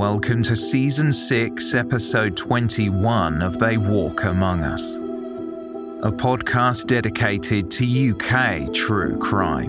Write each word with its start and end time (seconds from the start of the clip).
Welcome 0.00 0.42
to 0.44 0.56
Season 0.56 1.12
6, 1.12 1.74
Episode 1.74 2.34
21 2.34 3.42
of 3.42 3.58
They 3.58 3.76
Walk 3.76 4.24
Among 4.24 4.64
Us, 4.64 4.94
a 6.02 6.10
podcast 6.10 6.86
dedicated 6.86 7.70
to 7.72 7.84
UK 8.12 8.72
true 8.72 9.18
crime. 9.18 9.68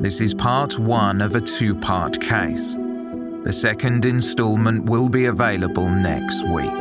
This 0.00 0.22
is 0.22 0.32
part 0.32 0.78
one 0.78 1.20
of 1.20 1.34
a 1.34 1.40
two 1.42 1.74
part 1.74 2.18
case. 2.18 2.76
The 3.44 3.52
second 3.52 4.06
installment 4.06 4.86
will 4.86 5.10
be 5.10 5.26
available 5.26 5.90
next 5.90 6.42
week. 6.48 6.80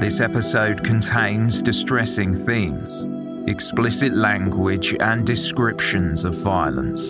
This 0.00 0.20
episode 0.20 0.82
contains 0.84 1.60
distressing 1.60 2.34
themes 2.46 3.09
explicit 3.50 4.14
language, 4.14 4.94
and 5.00 5.26
descriptions 5.26 6.24
of 6.24 6.34
violence. 6.36 7.00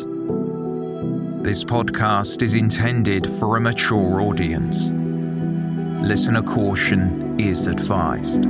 This 1.45 1.63
podcast 1.63 2.41
is 2.41 2.55
intended 2.55 3.27
for 3.39 3.59
a 3.59 3.61
mature 3.61 4.23
audience. 4.23 4.79
Listener 6.03 6.43
caution 6.43 7.39
is 7.39 7.67
advised. 7.67 8.43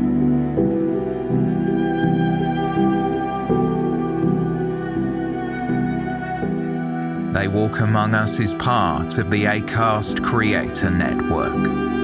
They 7.35 7.49
Walk 7.49 7.81
Among 7.81 8.15
Us 8.15 8.39
is 8.39 8.55
part 8.55 9.19
of 9.19 9.31
the 9.31 9.45
ACAST 9.45 10.23
Creator 10.23 10.91
Network. 10.91 12.00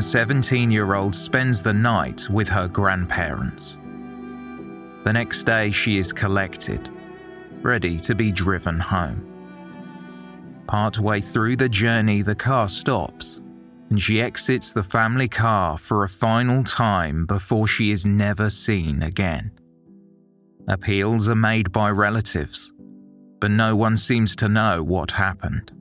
A 0.00 0.02
17 0.02 0.70
year 0.70 0.94
old 0.94 1.14
spends 1.14 1.60
the 1.60 1.74
night 1.74 2.26
with 2.30 2.48
her 2.48 2.66
grandparents. 2.66 3.76
The 5.04 5.12
next 5.12 5.42
day, 5.42 5.70
she 5.70 5.98
is 5.98 6.10
collected, 6.10 6.88
ready 7.60 8.00
to 8.00 8.14
be 8.14 8.32
driven 8.32 8.80
home. 8.80 9.20
Partway 10.66 11.20
through 11.20 11.56
the 11.56 11.68
journey, 11.68 12.22
the 12.22 12.34
car 12.34 12.70
stops, 12.70 13.42
and 13.90 14.00
she 14.00 14.22
exits 14.22 14.72
the 14.72 14.82
family 14.82 15.28
car 15.28 15.76
for 15.76 16.02
a 16.02 16.08
final 16.08 16.64
time 16.64 17.26
before 17.26 17.66
she 17.66 17.90
is 17.90 18.06
never 18.06 18.48
seen 18.48 19.02
again. 19.02 19.50
Appeals 20.66 21.28
are 21.28 21.34
made 21.34 21.72
by 21.72 21.90
relatives, 21.90 22.72
but 23.38 23.50
no 23.50 23.76
one 23.76 23.98
seems 23.98 24.34
to 24.36 24.48
know 24.48 24.82
what 24.82 25.10
happened. 25.10 25.72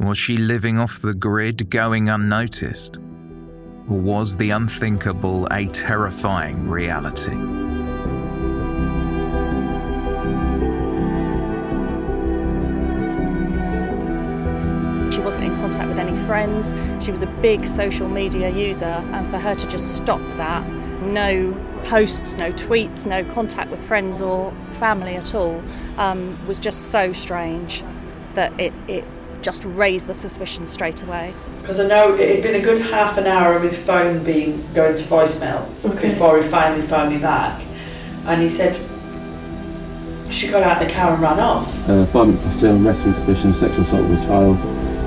Was 0.00 0.16
she 0.16 0.38
living 0.38 0.78
off 0.78 1.02
the 1.02 1.12
grid, 1.12 1.68
going 1.68 2.08
unnoticed? 2.08 2.96
Or 3.86 3.98
was 3.98 4.38
the 4.38 4.48
unthinkable 4.48 5.46
a 5.50 5.66
terrifying 5.66 6.70
reality? 6.70 7.32
She 15.14 15.20
wasn't 15.20 15.44
in 15.44 15.54
contact 15.56 15.88
with 15.90 15.98
any 15.98 16.16
friends. 16.24 16.74
She 17.04 17.10
was 17.10 17.20
a 17.20 17.26
big 17.42 17.66
social 17.66 18.08
media 18.08 18.48
user, 18.48 18.86
and 18.86 19.30
for 19.30 19.36
her 19.36 19.54
to 19.54 19.68
just 19.68 19.98
stop 19.98 20.22
that, 20.38 20.66
no 21.02 21.54
posts, 21.84 22.36
no 22.36 22.50
tweets, 22.52 23.04
no 23.06 23.22
contact 23.34 23.70
with 23.70 23.86
friends 23.86 24.22
or 24.22 24.50
family 24.72 25.16
at 25.16 25.34
all, 25.34 25.62
um, 25.98 26.38
was 26.46 26.58
just 26.58 26.86
so 26.86 27.12
strange 27.12 27.84
that 28.32 28.58
it, 28.58 28.72
it 28.88 29.04
just 29.42 29.64
raised 29.64 30.06
the 30.06 30.14
suspicion 30.14 30.66
straight 30.66 31.02
away. 31.02 31.32
Because 31.60 31.80
I 31.80 31.86
know 31.86 32.14
it 32.14 32.34
had 32.34 32.42
been 32.42 32.60
a 32.60 32.64
good 32.64 32.80
half 32.82 33.16
an 33.18 33.26
hour 33.26 33.54
of 33.54 33.62
his 33.62 33.78
phone 33.78 34.22
being 34.24 34.64
going 34.74 34.96
to 34.96 35.02
voicemail 35.04 35.66
Okay. 35.84 36.10
before 36.10 36.42
he 36.42 36.48
finally 36.48 36.82
phoned 36.86 37.12
me 37.12 37.18
back, 37.18 37.62
and 38.26 38.42
he 38.42 38.50
said 38.50 38.76
she 40.30 40.48
got 40.48 40.62
out 40.62 40.80
of 40.80 40.88
the 40.88 40.94
car 40.94 41.12
and 41.12 41.22
ran 41.22 41.40
off. 41.40 41.66
Uh, 41.88 42.04
five 42.06 42.26
minutes 42.28 42.42
past 42.44 42.60
two, 42.60 42.68
I'm 42.70 42.86
arrested 42.86 43.14
suspicion 43.14 43.50
of 43.50 43.56
sexual 43.56 43.84
assault 43.84 44.08
with 44.08 44.22
a 44.22 44.26
child 44.26 44.56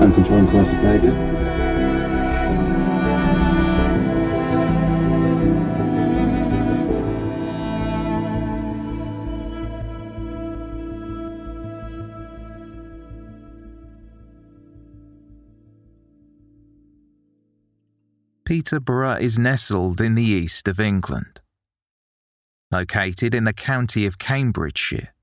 and 0.01 0.13
controlling 0.13 0.47
coercive 0.49 0.81
behaviour. 0.81 1.11
Peterborough 18.45 19.17
is 19.17 19.39
nestled 19.39 20.01
in 20.01 20.15
the 20.15 20.23
east 20.23 20.67
of 20.67 20.77
England. 20.77 21.39
Located 22.71 23.33
in 23.33 23.45
the 23.45 23.53
county 23.53 24.05
of 24.05 24.17
Cambridgeshire, 24.17 25.13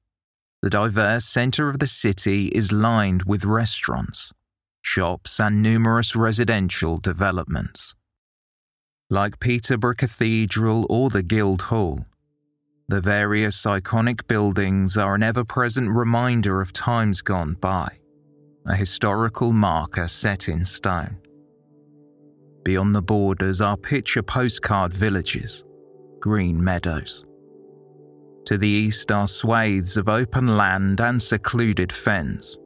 the 0.62 0.70
diverse 0.70 1.26
centre 1.26 1.68
of 1.68 1.80
the 1.80 1.86
city 1.86 2.46
is 2.48 2.72
lined 2.72 3.24
with 3.24 3.44
restaurants, 3.44 4.32
shops, 4.80 5.38
and 5.38 5.60
numerous 5.60 6.16
residential 6.16 6.96
developments. 6.96 7.94
Like 9.10 9.38
Peterborough 9.38 9.96
Cathedral 9.96 10.86
or 10.88 11.10
the 11.10 11.22
Guildhall, 11.22 12.06
the 12.88 13.02
various 13.02 13.64
iconic 13.64 14.26
buildings 14.28 14.96
are 14.96 15.14
an 15.14 15.22
ever 15.22 15.44
present 15.44 15.90
reminder 15.90 16.62
of 16.62 16.72
times 16.72 17.20
gone 17.20 17.54
by, 17.60 17.98
a 18.66 18.76
historical 18.76 19.52
marker 19.52 20.08
set 20.08 20.48
in 20.48 20.64
stone. 20.64 21.18
Beyond 22.62 22.94
the 22.94 23.02
borders 23.02 23.60
are 23.60 23.76
picture 23.76 24.22
postcard 24.22 24.92
villages, 24.92 25.64
green 26.20 26.62
meadows. 26.62 27.24
To 28.46 28.58
the 28.58 28.68
east 28.68 29.10
are 29.10 29.26
swathes 29.26 29.96
of 29.96 30.08
open 30.08 30.56
land 30.56 31.00
and 31.00 31.20
secluded 31.22 31.92
fens. 31.92 32.56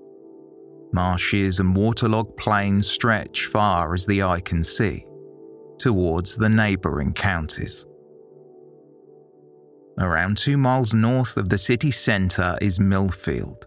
Marshes 0.93 1.61
and 1.61 1.75
waterlogged 1.75 2.37
plains 2.37 2.87
stretch 2.89 3.47
far 3.47 3.95
as 3.95 4.07
the 4.07 4.23
eye 4.23 4.41
can 4.41 4.63
see, 4.63 5.07
towards 5.79 6.37
the 6.37 6.49
neighbouring 6.49 7.13
counties. 7.13 7.85
Around 9.99 10.37
two 10.37 10.57
miles 10.57 10.95
north 10.95 11.37
of 11.37 11.49
the 11.49 11.59
city 11.59 11.91
centre 11.91 12.59
is 12.61 12.79
Millfield. 12.79 13.65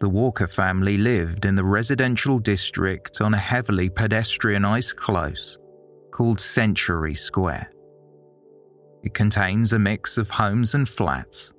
The 0.00 0.08
Walker 0.08 0.46
family 0.46 0.96
lived 0.96 1.44
in 1.44 1.54
the 1.54 1.64
residential 1.64 2.38
district 2.38 3.20
on 3.20 3.34
a 3.34 3.38
heavily 3.38 3.90
pedestrianised 3.90 4.96
close 4.96 5.58
called 6.10 6.40
Century 6.40 7.14
Square. 7.14 7.70
It 9.02 9.12
contains 9.12 9.74
a 9.74 9.78
mix 9.78 10.16
of 10.16 10.30
homes 10.30 10.74
and 10.74 10.88
flats 10.88 11.52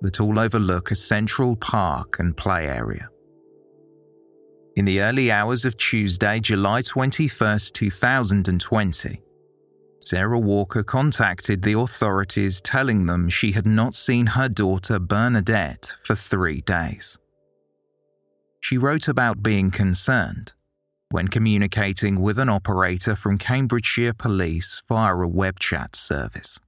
that 0.00 0.20
all 0.20 0.40
overlook 0.40 0.90
a 0.90 0.96
central 0.96 1.54
park 1.54 2.18
and 2.18 2.36
play 2.36 2.66
area. 2.66 3.08
In 4.74 4.86
the 4.86 5.00
early 5.00 5.30
hours 5.30 5.64
of 5.64 5.76
Tuesday, 5.76 6.40
July 6.40 6.82
21, 6.82 7.60
2020, 7.72 9.22
Sarah 10.00 10.38
Walker 10.38 10.82
contacted 10.82 11.62
the 11.62 11.78
authorities 11.78 12.60
telling 12.60 13.06
them 13.06 13.28
she 13.28 13.52
had 13.52 13.66
not 13.66 13.94
seen 13.94 14.26
her 14.26 14.48
daughter 14.48 14.98
Bernadette 14.98 15.94
for 16.02 16.16
three 16.16 16.60
days. 16.60 17.18
She 18.64 18.78
wrote 18.78 19.08
about 19.08 19.42
being 19.42 19.70
concerned 19.70 20.54
when 21.10 21.28
communicating 21.28 22.22
with 22.22 22.38
an 22.38 22.48
operator 22.48 23.14
from 23.14 23.36
Cambridgeshire 23.36 24.14
Police 24.14 24.82
via 24.88 25.14
a 25.14 25.28
web 25.28 25.60
chat 25.60 25.94
service. 25.94 26.58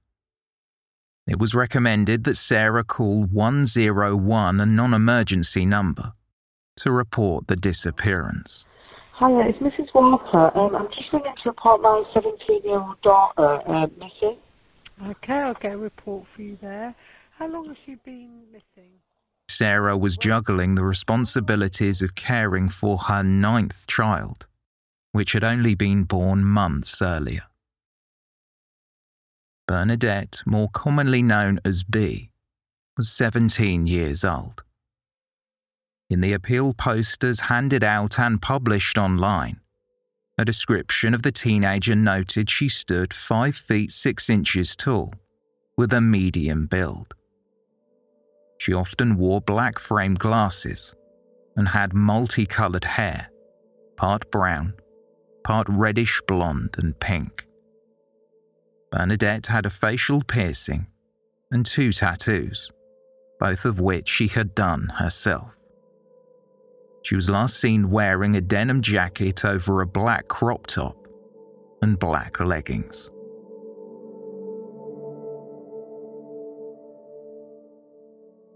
It 1.25 1.39
was 1.39 1.55
recommended 1.55 2.23
that 2.25 2.37
Sarah 2.37 2.83
call 2.83 3.23
101, 3.23 4.59
a 4.59 4.65
non 4.67 4.93
emergency 4.93 5.65
number, 5.65 6.13
to 6.81 6.91
report 6.91 7.47
the 7.47 7.55
disappearance. 7.55 8.63
Hiya, 9.17 9.47
it's 9.47 9.57
Mrs. 9.57 9.91
Walker. 9.95 10.55
Um, 10.55 10.75
I'm 10.75 10.89
just 10.89 11.11
ringing 11.11 11.33
to 11.41 11.49
report 11.49 11.81
my 11.81 12.03
17 12.13 12.61
year 12.63 12.79
old 12.79 13.01
daughter 13.01 13.67
uh, 13.67 13.87
missing. 13.97 14.37
Okay, 15.03 15.33
I'll 15.33 15.55
get 15.55 15.73
a 15.73 15.77
report 15.79 16.27
for 16.35 16.43
you 16.43 16.59
there. 16.61 16.93
How 17.39 17.47
long 17.47 17.69
has 17.69 17.77
she 17.87 17.95
been 18.05 18.43
missing? 18.51 18.91
Sarah 19.57 19.97
was 19.97 20.17
juggling 20.17 20.75
the 20.75 20.83
responsibilities 20.83 22.03
of 22.03 22.13
caring 22.13 22.69
for 22.69 22.95
her 22.95 23.23
ninth 23.23 23.87
child, 23.87 24.45
which 25.13 25.31
had 25.31 25.43
only 25.43 25.73
been 25.73 26.03
born 26.03 26.45
months 26.45 27.01
earlier. 27.01 27.41
Bernadette, 29.67 30.43
more 30.45 30.69
commonly 30.69 31.23
known 31.23 31.59
as 31.65 31.81
B, 31.81 32.29
was 32.97 33.09
17 33.09 33.87
years 33.87 34.23
old. 34.23 34.61
In 36.07 36.21
the 36.21 36.33
appeal 36.33 36.75
posters 36.75 37.39
handed 37.49 37.83
out 37.83 38.19
and 38.19 38.39
published 38.39 38.99
online, 38.99 39.59
a 40.37 40.45
description 40.45 41.15
of 41.15 41.23
the 41.23 41.31
teenager 41.31 41.95
noted 41.95 42.51
she 42.51 42.69
stood 42.69 43.11
5 43.11 43.55
feet 43.55 43.91
6 43.91 44.29
inches 44.29 44.75
tall, 44.75 45.15
with 45.75 45.91
a 45.91 45.99
medium 45.99 46.67
build. 46.67 47.16
She 48.57 48.73
often 48.73 49.17
wore 49.17 49.41
black 49.41 49.79
framed 49.79 50.19
glasses 50.19 50.95
and 51.55 51.69
had 51.69 51.93
multicoloured 51.93 52.85
hair, 52.85 53.29
part 53.95 54.29
brown, 54.31 54.73
part 55.43 55.67
reddish 55.69 56.21
blonde 56.27 56.75
and 56.77 56.99
pink. 56.99 57.45
Bernadette 58.91 59.47
had 59.47 59.65
a 59.65 59.69
facial 59.69 60.21
piercing 60.23 60.87
and 61.51 61.65
two 61.65 61.91
tattoos, 61.91 62.71
both 63.39 63.65
of 63.65 63.79
which 63.79 64.07
she 64.07 64.27
had 64.27 64.55
done 64.55 64.89
herself. 64.97 65.55
She 67.03 67.15
was 67.15 67.29
last 67.29 67.57
seen 67.57 67.89
wearing 67.89 68.35
a 68.35 68.41
denim 68.41 68.81
jacket 68.81 69.45
over 69.45 69.81
a 69.81 69.87
black 69.87 70.27
crop 70.27 70.67
top 70.67 71.07
and 71.81 71.97
black 71.97 72.39
leggings. 72.39 73.09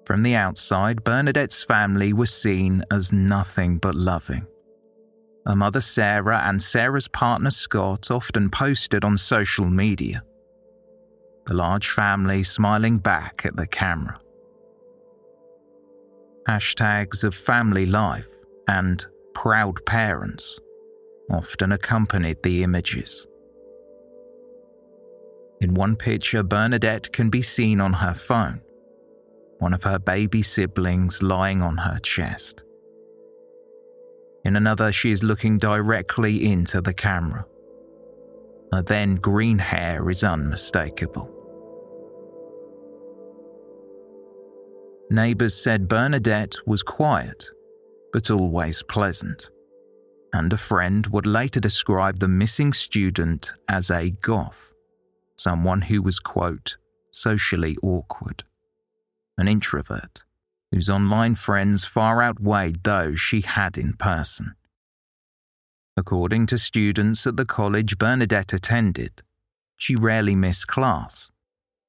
From 0.05 0.23
the 0.23 0.35
outside, 0.35 1.03
Bernadette's 1.03 1.63
family 1.63 2.11
was 2.11 2.33
seen 2.33 2.83
as 2.91 3.11
nothing 3.11 3.77
but 3.77 3.95
loving. 3.95 4.47
Her 5.45 5.55
mother 5.55 5.81
Sarah 5.81 6.41
and 6.45 6.61
Sarah's 6.61 7.07
partner 7.07 7.51
Scott 7.51 8.11
often 8.11 8.49
posted 8.49 9.03
on 9.03 9.17
social 9.17 9.65
media. 9.65 10.23
The 11.47 11.55
large 11.55 11.89
family 11.89 12.43
smiling 12.43 12.99
back 12.99 13.41
at 13.45 13.55
the 13.55 13.67
camera. 13.67 14.19
Hashtags 16.47 17.23
of 17.23 17.35
family 17.35 17.85
life 17.85 18.27
and 18.67 19.05
proud 19.33 19.85
parents 19.85 20.59
often 21.29 21.71
accompanied 21.71 22.43
the 22.43 22.63
images. 22.63 23.25
In 25.61 25.73
one 25.75 25.95
picture, 25.95 26.43
Bernadette 26.43 27.11
can 27.13 27.29
be 27.29 27.41
seen 27.41 27.79
on 27.79 27.93
her 27.93 28.13
phone, 28.13 28.61
one 29.61 29.73
of 29.73 29.83
her 29.83 29.99
baby 29.99 30.41
siblings 30.41 31.21
lying 31.21 31.61
on 31.61 31.77
her 31.77 31.99
chest. 31.99 32.63
In 34.43 34.55
another, 34.55 34.91
she 34.91 35.11
is 35.11 35.23
looking 35.23 35.57
directly 35.57 36.51
into 36.51 36.81
the 36.81 36.93
camera. 36.93 37.45
Her 38.73 38.81
then 38.81 39.15
green 39.15 39.59
hair 39.59 40.09
is 40.09 40.23
unmistakable. 40.23 41.29
Neighbours 45.09 45.53
said 45.53 45.87
Bernadette 45.87 46.55
was 46.65 46.83
quiet 46.83 47.45
but 48.11 48.29
always 48.29 48.83
pleasant. 48.83 49.49
And 50.33 50.53
a 50.53 50.57
friend 50.57 51.07
would 51.07 51.25
later 51.25 51.59
describe 51.59 52.19
the 52.19 52.27
missing 52.27 52.73
student 52.73 53.51
as 53.67 53.91
a 53.91 54.11
goth, 54.11 54.73
someone 55.35 55.81
who 55.81 56.01
was, 56.01 56.19
quote, 56.19 56.77
socially 57.11 57.77
awkward, 57.83 58.43
an 59.41 59.47
introvert 59.47 60.23
whose 60.71 60.89
online 60.89 61.35
friends 61.35 61.83
far 61.83 62.23
outweighed 62.23 62.83
those 62.83 63.19
she 63.19 63.41
had 63.41 63.77
in 63.77 63.93
person. 63.93 64.55
According 65.97 66.45
to 66.47 66.57
students 66.57 67.27
at 67.27 67.35
the 67.35 67.45
college 67.45 67.97
Bernadette 67.97 68.53
attended, 68.53 69.21
she 69.75 69.95
rarely 69.95 70.35
missed 70.35 70.67
class, 70.67 71.29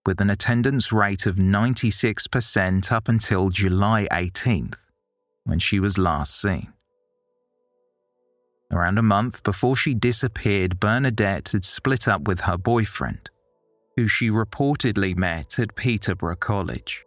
with 0.04 0.20
an 0.20 0.30
attendance 0.30 0.92
rate 0.92 1.26
of 1.26 1.36
96% 1.36 2.90
up 2.90 3.08
until 3.08 3.50
July 3.50 4.08
18th 4.10 4.74
when 5.44 5.58
she 5.58 5.78
was 5.78 5.98
last 5.98 6.40
seen. 6.40 6.72
Around 8.72 8.98
a 8.98 9.02
month 9.02 9.42
before 9.42 9.76
she 9.76 9.94
disappeared, 9.94 10.80
Bernadette 10.80 11.50
had 11.50 11.64
split 11.64 12.08
up 12.08 12.22
with 12.22 12.40
her 12.40 12.56
boyfriend, 12.56 13.30
who 13.96 14.08
she 14.08 14.30
reportedly 14.30 15.14
met 15.16 15.58
at 15.58 15.76
Peterborough 15.76 16.36
College. 16.36 17.04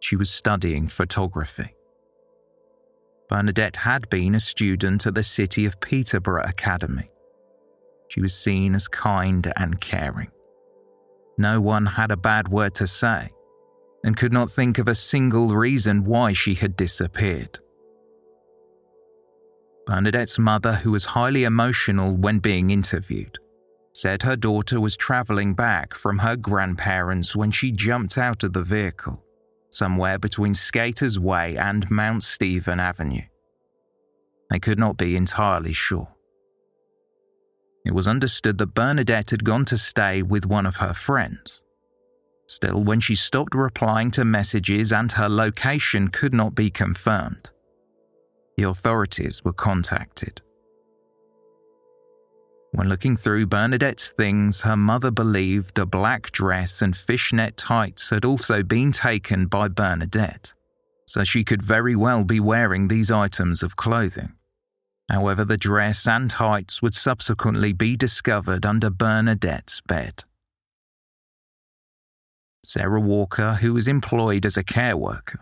She 0.00 0.16
was 0.16 0.30
studying 0.30 0.88
photography. 0.88 1.76
Bernadette 3.28 3.76
had 3.76 4.08
been 4.10 4.34
a 4.34 4.40
student 4.40 5.06
at 5.06 5.14
the 5.14 5.22
City 5.22 5.64
of 5.64 5.80
Peterborough 5.80 6.42
Academy. 6.44 7.10
She 8.08 8.20
was 8.20 8.34
seen 8.34 8.74
as 8.74 8.88
kind 8.88 9.52
and 9.56 9.80
caring. 9.80 10.32
No 11.38 11.60
one 11.60 11.86
had 11.86 12.10
a 12.10 12.16
bad 12.16 12.48
word 12.48 12.74
to 12.74 12.86
say, 12.86 13.30
and 14.02 14.16
could 14.16 14.32
not 14.32 14.50
think 14.50 14.78
of 14.78 14.88
a 14.88 14.94
single 14.94 15.54
reason 15.54 16.04
why 16.04 16.32
she 16.32 16.54
had 16.54 16.76
disappeared. 16.76 17.60
Bernadette's 19.86 20.38
mother, 20.38 20.74
who 20.74 20.90
was 20.90 21.04
highly 21.04 21.44
emotional 21.44 22.16
when 22.16 22.38
being 22.40 22.70
interviewed, 22.70 23.38
said 23.92 24.22
her 24.22 24.36
daughter 24.36 24.80
was 24.80 24.96
travelling 24.96 25.54
back 25.54 25.94
from 25.94 26.18
her 26.18 26.36
grandparents 26.36 27.36
when 27.36 27.50
she 27.50 27.70
jumped 27.70 28.18
out 28.18 28.42
of 28.42 28.52
the 28.52 28.62
vehicle, 28.62 29.22
somewhere 29.70 30.18
between 30.18 30.54
Skaters 30.54 31.18
Way 31.18 31.56
and 31.56 31.88
Mountsteven 31.88 32.78
Avenue. 32.78 33.22
They 34.50 34.58
could 34.58 34.78
not 34.78 34.96
be 34.96 35.16
entirely 35.16 35.72
sure. 35.72 36.08
It 37.84 37.94
was 37.94 38.08
understood 38.08 38.58
that 38.58 38.74
Bernadette 38.74 39.30
had 39.30 39.44
gone 39.44 39.64
to 39.66 39.78
stay 39.78 40.22
with 40.22 40.44
one 40.44 40.66
of 40.66 40.76
her 40.76 40.92
friends, 40.92 41.60
Still, 42.50 42.82
when 42.82 42.98
she 42.98 43.14
stopped 43.14 43.54
replying 43.54 44.10
to 44.10 44.24
messages 44.24 44.92
and 44.92 45.12
her 45.12 45.28
location 45.28 46.08
could 46.08 46.34
not 46.34 46.52
be 46.52 46.68
confirmed, 46.68 47.48
the 48.56 48.64
authorities 48.64 49.44
were 49.44 49.52
contacted. 49.52 50.42
When 52.72 52.88
looking 52.88 53.16
through 53.16 53.46
Bernadette's 53.46 54.10
things, 54.10 54.60
her 54.60 54.76
mother 54.76 55.10
believed 55.10 55.78
a 55.78 55.86
black 55.86 56.30
dress 56.30 56.80
and 56.80 56.96
fishnet 56.96 57.56
tights 57.56 58.10
had 58.10 58.24
also 58.24 58.62
been 58.62 58.92
taken 58.92 59.46
by 59.46 59.66
Bernadette, 59.66 60.54
so 61.06 61.24
she 61.24 61.42
could 61.42 61.62
very 61.62 61.96
well 61.96 62.22
be 62.22 62.38
wearing 62.38 62.86
these 62.86 63.10
items 63.10 63.64
of 63.64 63.74
clothing. 63.74 64.34
However, 65.10 65.44
the 65.44 65.56
dress 65.56 66.06
and 66.06 66.30
tights 66.30 66.80
would 66.80 66.94
subsequently 66.94 67.72
be 67.72 67.96
discovered 67.96 68.64
under 68.64 68.88
Bernadette's 68.88 69.80
bed. 69.80 70.22
Sarah 72.64 73.00
Walker, 73.00 73.54
who 73.54 73.74
was 73.74 73.88
employed 73.88 74.46
as 74.46 74.56
a 74.56 74.62
care 74.62 74.96
worker, 74.96 75.40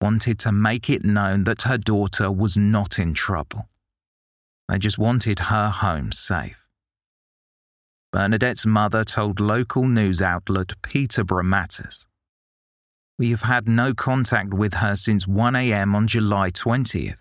wanted 0.00 0.40
to 0.40 0.50
make 0.50 0.90
it 0.90 1.04
known 1.04 1.44
that 1.44 1.62
her 1.62 1.78
daughter 1.78 2.32
was 2.32 2.56
not 2.56 2.98
in 2.98 3.14
trouble. 3.14 3.69
They 4.70 4.78
just 4.78 4.98
wanted 4.98 5.40
her 5.40 5.68
home 5.68 6.12
safe. 6.12 6.68
Bernadette's 8.12 8.64
mother 8.64 9.04
told 9.04 9.40
local 9.40 9.88
news 9.88 10.22
outlet 10.22 10.80
Peterborough 10.80 11.42
Matters. 11.42 12.06
We 13.18 13.30
have 13.30 13.42
had 13.42 13.68
no 13.68 13.94
contact 13.94 14.54
with 14.54 14.74
her 14.74 14.94
since 14.94 15.26
1am 15.26 15.92
on 15.92 16.06
July 16.06 16.52
20th, 16.52 17.18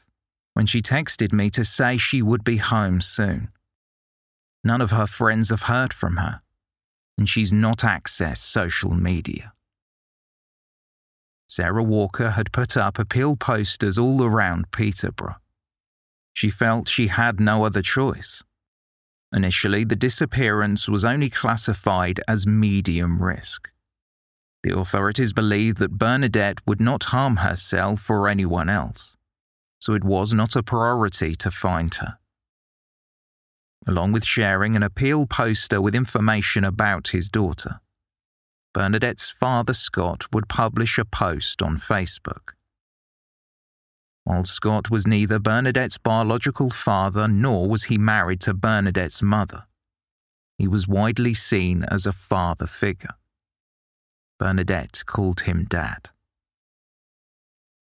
when 0.53 0.67
she 0.67 0.83
texted 0.83 1.33
me 1.33 1.49
to 1.49 1.65
say 1.65 1.97
she 1.97 2.21
would 2.21 2.43
be 2.43 2.57
home 2.57 3.01
soon. 3.01 3.49
None 4.63 4.79
of 4.79 4.91
her 4.91 5.07
friends 5.07 5.49
have 5.49 5.63
heard 5.63 5.91
from 5.91 6.17
her, 6.17 6.41
and 7.17 7.27
she's 7.27 7.51
not 7.51 7.79
accessed 7.79 8.37
social 8.43 8.93
media. 8.93 9.53
Sarah 11.47 11.83
Walker 11.83 12.31
had 12.31 12.51
put 12.51 12.77
up 12.77 12.99
appeal 12.99 13.35
posters 13.35 13.97
all 13.97 14.23
around 14.23 14.71
Peterborough. 14.71 15.37
She 16.39 16.49
felt 16.49 16.87
she 16.87 17.07
had 17.07 17.41
no 17.41 17.65
other 17.65 17.81
choice. 17.81 18.41
Initially, 19.33 19.83
the 19.83 19.97
disappearance 19.97 20.87
was 20.87 21.03
only 21.03 21.29
classified 21.29 22.21
as 22.29 22.47
medium 22.47 23.21
risk. 23.21 23.69
The 24.63 24.73
authorities 24.73 25.33
believed 25.33 25.79
that 25.79 25.97
Bernadette 25.97 26.59
would 26.65 26.79
not 26.79 27.11
harm 27.11 27.37
herself 27.47 28.09
or 28.09 28.29
anyone 28.29 28.69
else, 28.69 29.17
so 29.81 29.93
it 29.93 30.05
was 30.05 30.33
not 30.33 30.55
a 30.55 30.63
priority 30.63 31.35
to 31.35 31.51
find 31.51 31.93
her. 31.95 32.19
Along 33.85 34.13
with 34.13 34.23
sharing 34.23 34.77
an 34.77 34.83
appeal 34.83 35.27
poster 35.27 35.81
with 35.81 35.93
information 35.93 36.63
about 36.63 37.09
his 37.09 37.27
daughter, 37.27 37.81
Bernadette's 38.73 39.29
father 39.29 39.73
Scott 39.73 40.31
would 40.31 40.47
publish 40.47 40.97
a 40.97 41.03
post 41.03 41.61
on 41.61 41.77
Facebook. 41.77 42.53
While 44.29 44.45
Scott 44.45 44.91
was 44.91 45.07
neither 45.07 45.39
Bernadette's 45.39 45.97
biological 45.97 46.69
father 46.69 47.27
nor 47.27 47.67
was 47.67 47.85
he 47.85 47.97
married 47.97 48.41
to 48.41 48.53
Bernadette's 48.53 49.23
mother, 49.23 49.65
he 50.59 50.67
was 50.67 50.87
widely 50.87 51.33
seen 51.33 51.83
as 51.85 52.05
a 52.05 52.11
father 52.11 52.67
figure. 52.67 53.15
Bernadette 54.37 55.03
called 55.07 55.41
him 55.41 55.65
Dad. 55.67 56.11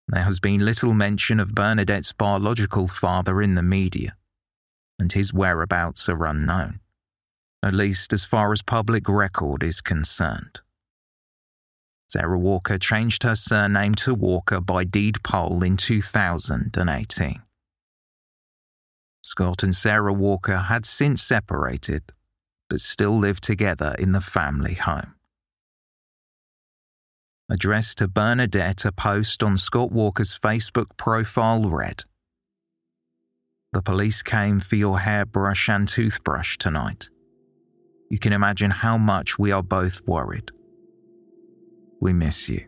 There 0.07 0.23
has 0.23 0.39
been 0.39 0.63
little 0.63 0.93
mention 0.93 1.41
of 1.41 1.53
Bernadette's 1.53 2.13
biological 2.13 2.87
father 2.87 3.41
in 3.41 3.55
the 3.55 3.61
media, 3.61 4.15
and 4.97 5.11
his 5.11 5.33
whereabouts 5.33 6.07
are 6.07 6.25
unknown, 6.25 6.79
at 7.61 7.73
least 7.73 8.13
as 8.13 8.23
far 8.23 8.53
as 8.53 8.61
public 8.61 9.09
record 9.09 9.63
is 9.63 9.81
concerned. 9.81 10.61
Sarah 12.07 12.39
Walker 12.39 12.77
changed 12.77 13.23
her 13.23 13.35
surname 13.35 13.93
to 13.95 14.13
Walker 14.13 14.61
by 14.61 14.85
deed 14.85 15.21
poll 15.23 15.61
in 15.61 15.75
2018. 15.75 17.41
Scott 19.21 19.61
and 19.61 19.75
Sarah 19.75 20.13
Walker 20.13 20.57
had 20.57 20.85
since 20.85 21.21
separated, 21.21 22.13
but 22.69 22.79
still 22.79 23.17
lived 23.17 23.43
together 23.43 23.93
in 23.99 24.13
the 24.13 24.21
family 24.21 24.75
home. 24.75 25.15
Addressed 27.49 27.97
to 27.97 28.07
Bernadette, 28.07 28.85
a 28.85 28.93
post 28.93 29.43
on 29.43 29.57
Scott 29.57 29.91
Walker's 29.91 30.37
Facebook 30.37 30.95
profile 30.95 31.69
read 31.69 32.05
The 33.73 33.81
police 33.81 34.21
came 34.23 34.61
for 34.61 34.77
your 34.77 34.99
hairbrush 34.99 35.67
and 35.67 35.89
toothbrush 35.89 36.57
tonight. 36.57 37.09
You 38.09 38.17
can 38.17 38.31
imagine 38.31 38.71
how 38.71 38.97
much 38.97 39.37
we 39.37 39.51
are 39.51 39.63
both 39.63 39.99
worried. 40.07 40.51
We 41.99 42.13
miss 42.13 42.47
you. 42.47 42.65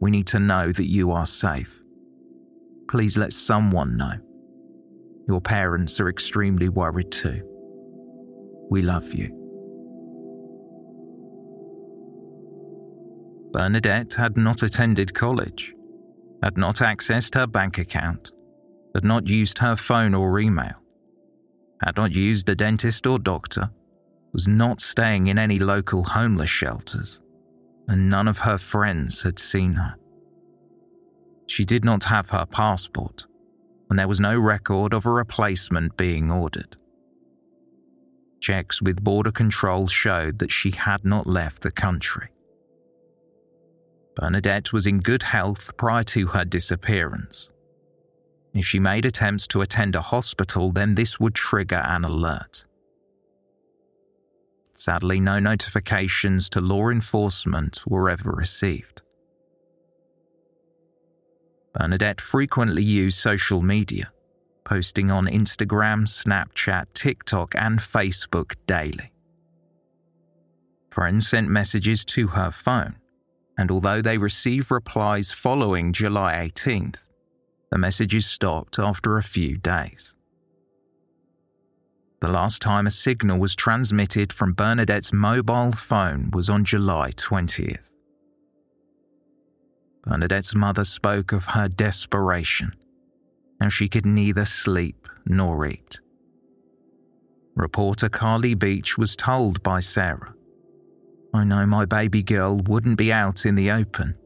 We 0.00 0.10
need 0.10 0.26
to 0.28 0.38
know 0.38 0.72
that 0.72 0.88
you 0.88 1.10
are 1.10 1.26
safe. 1.26 1.82
Please 2.88 3.16
let 3.16 3.32
someone 3.32 3.96
know. 3.96 4.14
Your 5.26 5.40
parents 5.40 5.98
are 6.00 6.08
extremely 6.08 6.68
worried 6.68 7.10
too. 7.10 7.42
We 8.70 8.82
love 8.82 9.12
you. 9.12 9.34
Bernadette 13.52 14.14
had 14.14 14.36
not 14.36 14.62
attended 14.62 15.14
college, 15.14 15.74
had 16.42 16.56
not 16.56 16.76
accessed 16.76 17.34
her 17.34 17.46
bank 17.46 17.78
account, 17.78 18.30
had 18.94 19.04
not 19.04 19.28
used 19.28 19.58
her 19.58 19.74
phone 19.74 20.14
or 20.14 20.38
email, 20.38 20.74
had 21.82 21.96
not 21.96 22.12
used 22.12 22.48
a 22.48 22.54
dentist 22.54 23.06
or 23.06 23.18
doctor, 23.18 23.70
was 24.32 24.46
not 24.46 24.80
staying 24.80 25.28
in 25.28 25.38
any 25.38 25.58
local 25.58 26.04
homeless 26.04 26.50
shelters 26.50 27.20
and 27.88 28.10
none 28.10 28.28
of 28.28 28.38
her 28.38 28.58
friends 28.58 29.22
had 29.22 29.38
seen 29.38 29.74
her. 29.74 29.96
She 31.46 31.64
did 31.64 31.84
not 31.84 32.04
have 32.04 32.30
her 32.30 32.44
passport, 32.44 33.26
and 33.88 33.98
there 33.98 34.06
was 34.06 34.20
no 34.20 34.38
record 34.38 34.92
of 34.92 35.06
a 35.06 35.10
replacement 35.10 35.96
being 35.96 36.30
ordered. 36.30 36.76
Checks 38.40 38.80
with 38.82 39.02
border 39.02 39.32
control 39.32 39.88
showed 39.88 40.38
that 40.38 40.52
she 40.52 40.70
had 40.70 41.04
not 41.04 41.26
left 41.26 41.62
the 41.62 41.72
country. 41.72 42.28
Bernadette 44.14 44.72
was 44.72 44.86
in 44.86 45.00
good 45.00 45.22
health 45.22 45.76
prior 45.76 46.04
to 46.04 46.26
her 46.28 46.44
disappearance. 46.44 47.48
If 48.52 48.66
she 48.66 48.78
made 48.78 49.06
attempts 49.06 49.46
to 49.48 49.60
attend 49.60 49.94
a 49.94 50.02
hospital, 50.02 50.72
then 50.72 50.94
this 50.94 51.18
would 51.18 51.34
trigger 51.34 51.82
an 51.84 52.04
alert. 52.04 52.64
Sadly, 54.78 55.18
no 55.18 55.40
notifications 55.40 56.48
to 56.50 56.60
law 56.60 56.88
enforcement 56.88 57.82
were 57.84 58.08
ever 58.08 58.30
received. 58.30 59.02
Bernadette 61.74 62.20
frequently 62.20 62.84
used 62.84 63.18
social 63.18 63.60
media, 63.60 64.12
posting 64.64 65.10
on 65.10 65.26
Instagram, 65.26 66.06
Snapchat, 66.06 66.94
TikTok, 66.94 67.56
and 67.56 67.80
Facebook 67.80 68.54
daily. 68.68 69.10
Friends 70.90 71.28
sent 71.28 71.48
messages 71.48 72.04
to 72.04 72.28
her 72.28 72.52
phone, 72.52 72.98
and 73.58 73.72
although 73.72 74.00
they 74.00 74.16
received 74.16 74.70
replies 74.70 75.32
following 75.32 75.92
July 75.92 76.34
18th, 76.34 76.98
the 77.72 77.78
messages 77.78 78.26
stopped 78.28 78.78
after 78.78 79.18
a 79.18 79.24
few 79.24 79.56
days. 79.56 80.14
The 82.20 82.28
last 82.28 82.60
time 82.60 82.86
a 82.86 82.90
signal 82.90 83.38
was 83.38 83.54
transmitted 83.54 84.32
from 84.32 84.52
Bernadette's 84.52 85.12
mobile 85.12 85.72
phone 85.72 86.30
was 86.32 86.50
on 86.50 86.64
July 86.64 87.12
20th. 87.12 87.78
Bernadette's 90.02 90.54
mother 90.54 90.84
spoke 90.84 91.30
of 91.30 91.46
her 91.46 91.68
desperation, 91.68 92.74
and 93.60 93.72
she 93.72 93.88
could 93.88 94.06
neither 94.06 94.44
sleep 94.44 95.08
nor 95.26 95.64
eat. 95.66 96.00
Reporter 97.54 98.08
Carly 98.08 98.54
Beach 98.54 98.98
was 98.98 99.14
told 99.14 99.62
by 99.62 99.78
Sarah, 99.78 100.34
I 101.32 101.44
know 101.44 101.66
my 101.66 101.84
baby 101.84 102.22
girl 102.22 102.56
wouldn't 102.56 102.96
be 102.96 103.12
out 103.12 103.44
in 103.44 103.54
the 103.54 103.70
open. 103.70 104.16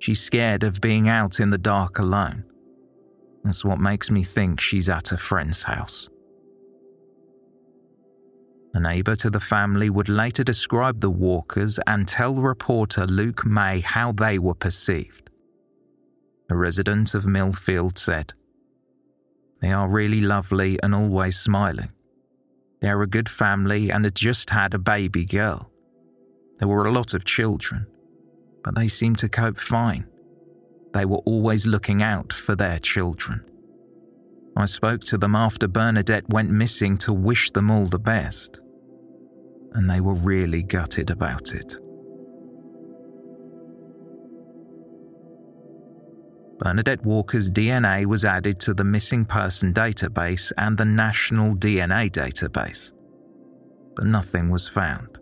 She's 0.00 0.20
scared 0.20 0.64
of 0.64 0.80
being 0.80 1.08
out 1.08 1.40
in 1.40 1.50
the 1.50 1.58
dark 1.58 1.98
alone. 1.98 2.44
That's 3.44 3.64
what 3.64 3.78
makes 3.78 4.10
me 4.10 4.22
think 4.22 4.60
she's 4.60 4.88
at 4.88 5.12
a 5.12 5.16
friend's 5.16 5.62
house. 5.62 6.08
A 8.72 8.80
neighbour 8.80 9.16
to 9.16 9.30
the 9.30 9.40
family 9.40 9.90
would 9.90 10.08
later 10.08 10.44
describe 10.44 11.00
the 11.00 11.10
Walkers 11.10 11.80
and 11.86 12.06
tell 12.06 12.34
reporter 12.34 13.06
Luke 13.06 13.44
May 13.44 13.80
how 13.80 14.12
they 14.12 14.38
were 14.38 14.54
perceived. 14.54 15.28
A 16.48 16.56
resident 16.56 17.14
of 17.14 17.24
Millfield 17.24 17.98
said, 17.98 18.32
They 19.60 19.72
are 19.72 19.88
really 19.88 20.20
lovely 20.20 20.78
and 20.82 20.94
always 20.94 21.38
smiling. 21.38 21.90
They 22.80 22.88
are 22.88 23.02
a 23.02 23.08
good 23.08 23.28
family 23.28 23.90
and 23.90 24.04
had 24.04 24.14
just 24.14 24.50
had 24.50 24.72
a 24.72 24.78
baby 24.78 25.24
girl. 25.24 25.70
There 26.58 26.68
were 26.68 26.86
a 26.86 26.92
lot 26.92 27.12
of 27.12 27.24
children, 27.24 27.86
but 28.62 28.74
they 28.74 28.88
seemed 28.88 29.18
to 29.18 29.28
cope 29.28 29.58
fine. 29.58 30.06
They 30.92 31.04
were 31.04 31.18
always 31.18 31.66
looking 31.66 32.02
out 32.02 32.32
for 32.32 32.54
their 32.54 32.78
children. 32.78 33.49
I 34.60 34.66
spoke 34.66 35.02
to 35.04 35.16
them 35.16 35.34
after 35.34 35.66
Bernadette 35.66 36.28
went 36.28 36.50
missing 36.50 36.98
to 36.98 37.14
wish 37.14 37.50
them 37.50 37.70
all 37.70 37.86
the 37.86 37.98
best, 37.98 38.60
and 39.72 39.88
they 39.88 40.00
were 40.00 40.14
really 40.14 40.62
gutted 40.62 41.08
about 41.08 41.52
it. 41.52 41.76
Bernadette 46.58 47.02
Walker's 47.06 47.50
DNA 47.50 48.04
was 48.04 48.22
added 48.22 48.60
to 48.60 48.74
the 48.74 48.84
missing 48.84 49.24
person 49.24 49.72
database 49.72 50.52
and 50.58 50.76
the 50.76 50.84
national 50.84 51.54
DNA 51.54 52.10
database, 52.10 52.92
but 53.96 54.04
nothing 54.04 54.50
was 54.50 54.68
found. 54.68 55.18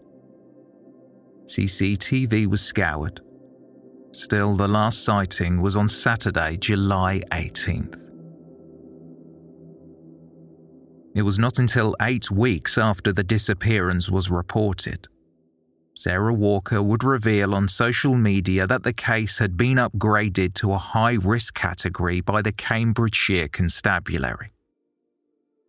CCTV 1.44 2.48
was 2.48 2.60
scoured. 2.60 3.20
Still, 4.10 4.56
the 4.56 4.66
last 4.66 5.04
sighting 5.04 5.60
was 5.60 5.76
on 5.76 5.88
Saturday, 5.88 6.56
July 6.56 7.22
18th. 7.30 8.07
It 11.18 11.22
was 11.22 11.36
not 11.36 11.58
until 11.58 11.96
eight 12.00 12.30
weeks 12.30 12.78
after 12.78 13.12
the 13.12 13.24
disappearance 13.24 14.08
was 14.08 14.30
reported. 14.30 15.08
Sarah 15.96 16.32
Walker 16.32 16.80
would 16.80 17.02
reveal 17.02 17.56
on 17.56 17.66
social 17.66 18.14
media 18.14 18.68
that 18.68 18.84
the 18.84 18.92
case 18.92 19.38
had 19.38 19.56
been 19.56 19.78
upgraded 19.78 20.54
to 20.54 20.72
a 20.72 20.78
high 20.78 21.14
risk 21.14 21.54
category 21.54 22.20
by 22.20 22.40
the 22.40 22.52
Cambridgeshire 22.52 23.48
Constabulary. 23.48 24.52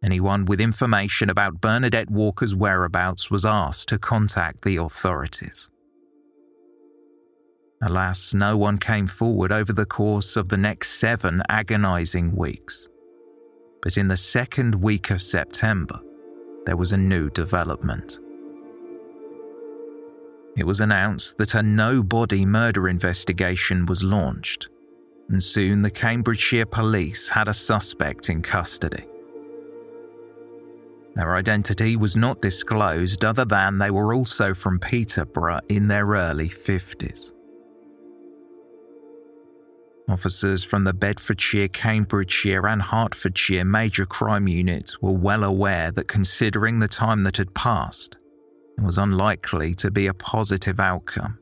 Anyone 0.04 0.46
with 0.46 0.62
information 0.62 1.32
about 1.32 1.60
Bernadette 1.62 2.12
Walker's 2.12 2.54
whereabouts 2.54 3.32
was 3.32 3.44
asked 3.44 3.90
to 3.90 3.98
contact 3.98 4.62
the 4.62 4.76
authorities. 4.76 5.68
Alas, 7.82 8.36
no 8.36 8.56
one 8.56 8.78
came 8.78 9.08
forward 9.08 9.52
over 9.52 9.74
the 9.74 9.88
course 9.88 10.36
of 10.36 10.50
the 10.50 10.58
next 10.58 11.00
seven 11.00 11.42
agonizing 11.50 12.36
weeks. 12.36 12.89
But 13.82 13.98
in 13.98 14.08
the 14.08 14.18
second 14.18 14.76
week 14.76 15.10
of 15.10 15.22
September, 15.22 16.00
there 16.66 16.78
was 16.78 16.92
a 16.92 16.98
new 16.98 17.30
development. 17.30 18.20
It 20.58 20.66
was 20.66 20.82
announced 20.82 21.38
that 21.38 21.56
a 21.56 21.64
no 21.64 22.04
body 22.04 22.46
murder 22.46 22.90
investigation 22.90 23.86
was 23.86 24.04
launched, 24.04 24.68
and 25.30 25.42
soon 25.42 25.82
the 25.82 25.92
Cambridgeshire 25.92 26.66
police 26.66 27.30
had 27.30 27.48
a 27.48 27.54
suspect 27.54 28.30
in 28.30 28.42
custody. 28.42 29.06
Their 31.16 31.36
identity 31.36 31.96
was 31.96 32.16
not 32.16 32.42
disclosed 32.42 33.26
other 33.26 33.46
than 33.46 33.78
they 33.78 33.92
were 33.92 34.14
also 34.14 34.54
from 34.54 34.80
Peterborough 34.80 35.62
in 35.70 35.88
their 35.88 36.08
early 36.08 36.50
50s. 36.50 37.32
Officers 40.10 40.64
from 40.64 40.86
the 40.86 40.94
Bedfordshire, 40.94 41.68
Cambridgeshire, 41.68 42.68
and 42.68 42.82
Hertfordshire 42.82 43.64
major 43.64 44.08
crime 44.08 44.48
units 44.48 45.00
were 45.02 45.12
well 45.12 45.44
aware 45.44 45.92
that 45.92 46.08
considering 46.08 46.80
the 46.80 46.88
time 46.88 47.22
that 47.22 47.38
had 47.38 47.54
passed, 47.54 48.18
it 48.78 48.84
was 48.84 48.98
unlikely 48.98 49.76
to 49.76 49.92
be 49.92 50.08
a 50.08 50.14
positive 50.14 50.80
outcome, 50.80 51.38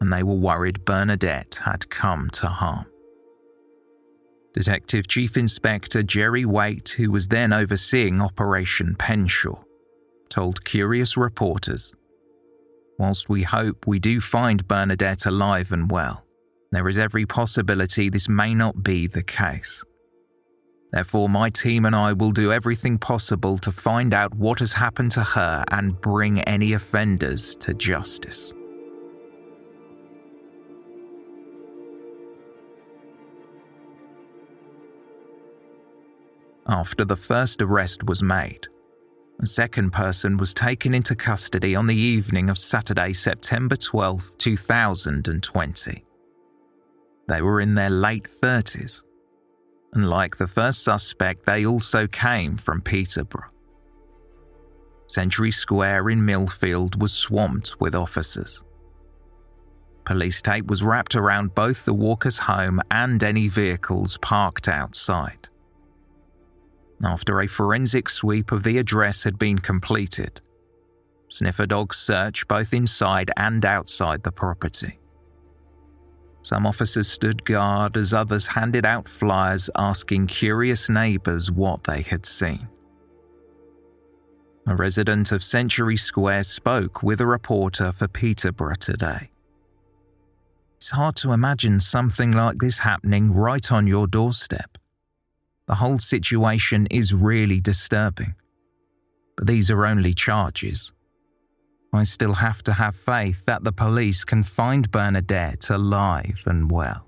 and 0.00 0.12
they 0.12 0.22
were 0.22 0.34
worried 0.36 0.84
Bernadette 0.84 1.60
had 1.64 1.90
come 1.90 2.30
to 2.34 2.46
harm. 2.46 2.86
Detective 4.54 5.08
Chief 5.08 5.36
Inspector 5.36 6.00
Jerry 6.04 6.44
Waite, 6.44 6.90
who 6.90 7.10
was 7.10 7.28
then 7.28 7.52
overseeing 7.52 8.20
Operation 8.20 8.94
Penshaw, 8.94 9.64
told 10.28 10.64
curious 10.64 11.16
reporters 11.16 11.92
Whilst 12.98 13.28
we 13.28 13.42
hope 13.42 13.86
we 13.86 13.98
do 13.98 14.20
find 14.20 14.68
Bernadette 14.68 15.26
alive 15.26 15.72
and 15.72 15.90
well, 15.90 16.24
there 16.72 16.88
is 16.88 16.98
every 16.98 17.26
possibility 17.26 18.08
this 18.08 18.28
may 18.28 18.54
not 18.54 18.82
be 18.82 19.06
the 19.06 19.22
case. 19.22 19.82
Therefore, 20.92 21.28
my 21.28 21.50
team 21.50 21.84
and 21.84 21.94
I 21.94 22.12
will 22.12 22.32
do 22.32 22.52
everything 22.52 22.98
possible 22.98 23.58
to 23.58 23.70
find 23.70 24.12
out 24.12 24.34
what 24.34 24.58
has 24.58 24.72
happened 24.72 25.12
to 25.12 25.22
her 25.22 25.64
and 25.68 26.00
bring 26.00 26.40
any 26.40 26.72
offenders 26.72 27.54
to 27.56 27.74
justice. 27.74 28.52
After 36.66 37.04
the 37.04 37.16
first 37.16 37.60
arrest 37.62 38.04
was 38.04 38.22
made, 38.22 38.68
a 39.40 39.46
second 39.46 39.90
person 39.90 40.36
was 40.36 40.54
taken 40.54 40.94
into 40.94 41.16
custody 41.16 41.74
on 41.74 41.86
the 41.86 41.96
evening 41.96 42.50
of 42.50 42.58
Saturday, 42.58 43.12
September 43.12 43.74
12, 43.74 44.38
2020. 44.38 46.04
They 47.30 47.42
were 47.42 47.60
in 47.60 47.76
their 47.76 47.90
late 47.90 48.28
30s, 48.42 49.02
and 49.92 50.10
like 50.10 50.36
the 50.36 50.48
first 50.48 50.82
suspect, 50.82 51.46
they 51.46 51.64
also 51.64 52.08
came 52.08 52.56
from 52.56 52.80
Peterborough. 52.80 53.52
Century 55.06 55.52
Square 55.52 56.10
in 56.10 56.22
Millfield 56.22 57.00
was 57.00 57.12
swamped 57.12 57.80
with 57.80 57.94
officers. 57.94 58.64
Police 60.04 60.42
tape 60.42 60.66
was 60.66 60.82
wrapped 60.82 61.14
around 61.14 61.54
both 61.54 61.84
the 61.84 61.94
Walkers' 61.94 62.38
home 62.38 62.80
and 62.90 63.22
any 63.22 63.46
vehicles 63.46 64.16
parked 64.16 64.66
outside. 64.66 65.48
After 67.04 67.40
a 67.40 67.46
forensic 67.46 68.08
sweep 68.08 68.50
of 68.50 68.64
the 68.64 68.76
address 68.76 69.22
had 69.22 69.38
been 69.38 69.60
completed, 69.60 70.40
sniffer 71.28 71.66
dogs 71.66 71.96
searched 71.96 72.48
both 72.48 72.74
inside 72.74 73.30
and 73.36 73.64
outside 73.64 74.24
the 74.24 74.32
property. 74.32 74.98
Some 76.42 76.66
officers 76.66 77.10
stood 77.10 77.44
guard 77.44 77.96
as 77.96 78.14
others 78.14 78.46
handed 78.48 78.86
out 78.86 79.08
flyers 79.08 79.68
asking 79.76 80.28
curious 80.28 80.88
neighbours 80.88 81.50
what 81.50 81.84
they 81.84 82.02
had 82.02 82.24
seen. 82.24 82.68
A 84.66 84.74
resident 84.74 85.32
of 85.32 85.42
Century 85.42 85.96
Square 85.96 86.44
spoke 86.44 87.02
with 87.02 87.20
a 87.20 87.26
reporter 87.26 87.92
for 87.92 88.08
Peterborough 88.08 88.74
today. 88.74 89.30
It's 90.76 90.90
hard 90.90 91.16
to 91.16 91.32
imagine 91.32 91.80
something 91.80 92.32
like 92.32 92.58
this 92.58 92.78
happening 92.78 93.32
right 93.32 93.70
on 93.70 93.86
your 93.86 94.06
doorstep. 94.06 94.78
The 95.66 95.74
whole 95.76 95.98
situation 95.98 96.86
is 96.90 97.12
really 97.12 97.60
disturbing. 97.60 98.34
But 99.36 99.46
these 99.46 99.70
are 99.70 99.86
only 99.86 100.14
charges. 100.14 100.92
I 101.92 102.04
still 102.04 102.34
have 102.34 102.62
to 102.64 102.72
have 102.74 102.94
faith 102.94 103.44
that 103.46 103.64
the 103.64 103.72
police 103.72 104.24
can 104.24 104.44
find 104.44 104.90
Bernadette 104.90 105.70
alive 105.70 106.42
and 106.46 106.70
well. 106.70 107.06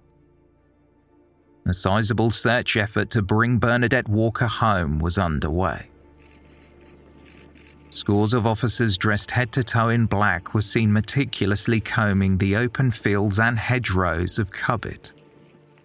A 1.66 1.72
sizable 1.72 2.32
search 2.32 2.76
effort 2.76 3.10
to 3.10 3.22
bring 3.22 3.58
Bernadette 3.58 4.08
Walker 4.08 4.48
home 4.48 4.98
was 4.98 5.18
underway. 5.18 5.88
Scores 7.90 8.34
of 8.34 8.46
officers 8.46 8.98
dressed 8.98 9.30
head 9.30 9.52
to 9.52 9.62
toe 9.62 9.90
in 9.90 10.06
black 10.06 10.54
were 10.54 10.62
seen 10.62 10.92
meticulously 10.92 11.80
combing 11.80 12.38
the 12.38 12.56
open 12.56 12.90
fields 12.90 13.38
and 13.38 13.58
hedgerows 13.58 14.38
of 14.38 14.50
Cowbit, 14.50 15.12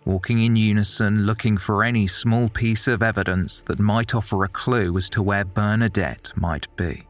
walking 0.05 0.43
in 0.43 0.55
unison 0.55 1.25
looking 1.25 1.57
for 1.57 1.83
any 1.83 2.07
small 2.07 2.49
piece 2.49 2.87
of 2.87 3.03
evidence 3.03 3.61
that 3.63 3.77
might 3.77 4.15
offer 4.15 4.43
a 4.43 4.47
clue 4.47 4.97
as 4.97 5.09
to 5.09 5.21
where 5.21 5.45
Bernadette 5.45 6.31
might 6.35 6.73
be. 6.75 7.06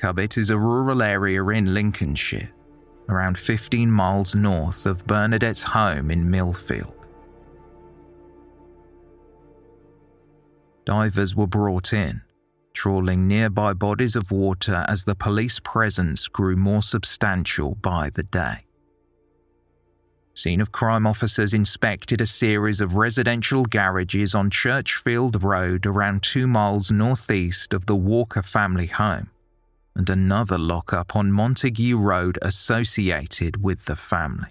Cowbit 0.00 0.38
is 0.38 0.48
a 0.48 0.56
rural 0.56 1.02
area 1.02 1.44
in 1.48 1.74
Lincolnshire, 1.74 2.50
around 3.10 3.36
15 3.36 3.90
miles 3.90 4.34
north 4.34 4.86
of 4.86 5.06
Bernadette's 5.06 5.62
home 5.62 6.10
in 6.10 6.24
Millfield. 6.24 6.94
Divers 10.86 11.36
were 11.36 11.46
brought 11.46 11.92
in, 11.92 12.22
trawling 12.72 13.28
nearby 13.28 13.74
bodies 13.74 14.16
of 14.16 14.30
water 14.30 14.86
as 14.88 15.04
the 15.04 15.14
police 15.14 15.60
presence 15.60 16.28
grew 16.28 16.56
more 16.56 16.82
substantial 16.82 17.74
by 17.74 18.08
the 18.08 18.22
day. 18.22 18.64
Scene 20.34 20.62
of 20.62 20.72
crime 20.72 21.06
officers 21.06 21.52
inspected 21.52 22.22
a 22.22 22.26
series 22.26 22.80
of 22.80 22.94
residential 22.94 23.66
garages 23.66 24.34
on 24.34 24.48
Churchfield 24.48 25.44
Road 25.44 25.84
around 25.84 26.22
two 26.22 26.46
miles 26.46 26.90
northeast 26.90 27.74
of 27.74 27.84
the 27.84 27.96
Walker 27.96 28.42
family 28.42 28.86
home 28.86 29.28
and 29.94 30.08
another 30.08 30.58
lockup 30.58 31.16
on 31.16 31.32
Montague 31.32 31.98
Road 31.98 32.38
associated 32.42 33.62
with 33.62 33.84
the 33.84 33.96
family. 33.96 34.50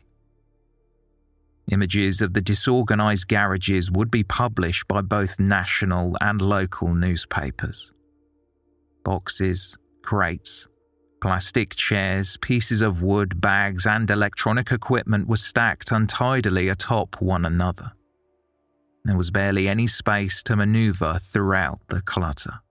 Images 1.71 2.19
of 2.21 2.33
the 2.33 2.41
disorganised 2.41 3.27
garages 3.27 3.91
would 3.91 4.09
be 4.09 4.23
published 4.23 4.87
by 4.87 5.01
both 5.01 5.39
national 5.39 6.17
and 6.19 6.41
local 6.41 6.93
newspapers. 6.95 7.91
Boxes, 9.03 9.77
crates, 10.01 10.67
plastic 11.21 11.75
chairs, 11.75 12.37
pieces 12.37 12.81
of 12.81 13.01
wood, 13.01 13.39
bags, 13.39 13.85
and 13.85 14.09
electronic 14.09 14.71
equipment 14.71 15.27
were 15.27 15.37
stacked 15.37 15.91
untidily 15.91 16.71
atop 16.71 17.21
one 17.21 17.45
another. 17.45 17.91
There 19.05 19.17
was 19.17 19.31
barely 19.31 19.67
any 19.67 19.87
space 19.87 20.41
to 20.43 20.55
manoeuvre 20.55 21.19
throughout 21.19 21.79
the 21.87 22.01
clutter. 22.01 22.61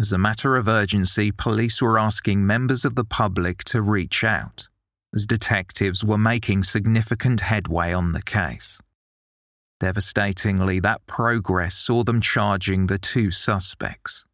As 0.00 0.12
a 0.12 0.18
matter 0.18 0.54
of 0.54 0.68
urgency, 0.68 1.32
police 1.32 1.82
were 1.82 1.98
asking 1.98 2.46
members 2.46 2.84
of 2.84 2.94
the 2.94 3.04
public 3.04 3.64
to 3.64 3.82
reach 3.82 4.22
out, 4.22 4.68
as 5.12 5.26
detectives 5.26 6.04
were 6.04 6.16
making 6.18 6.62
significant 6.62 7.40
headway 7.40 7.92
on 7.92 8.12
the 8.12 8.22
case. 8.22 8.78
Devastatingly, 9.80 10.78
that 10.78 11.04
progress 11.08 11.74
saw 11.74 12.04
them 12.04 12.20
charging 12.20 12.86
the 12.86 12.98
two 12.98 13.32
suspects, 13.32 14.24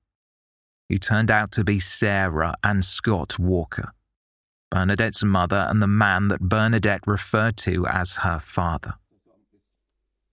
who 0.90 0.98
turned 0.98 1.31
out 1.31 1.50
to 1.53 1.64
be 1.64 1.81
Sarah 1.81 2.55
and 2.62 2.85
Scott 2.85 3.38
Walker, 3.38 3.94
Bernadette's 4.70 5.24
mother 5.24 5.66
and 5.70 5.81
the 5.81 5.87
man 5.87 6.29
that 6.29 6.40
Bernadette 6.40 7.07
referred 7.07 7.57
to 7.59 7.87
as 7.87 8.18
her 8.18 8.38
father. 8.38 8.94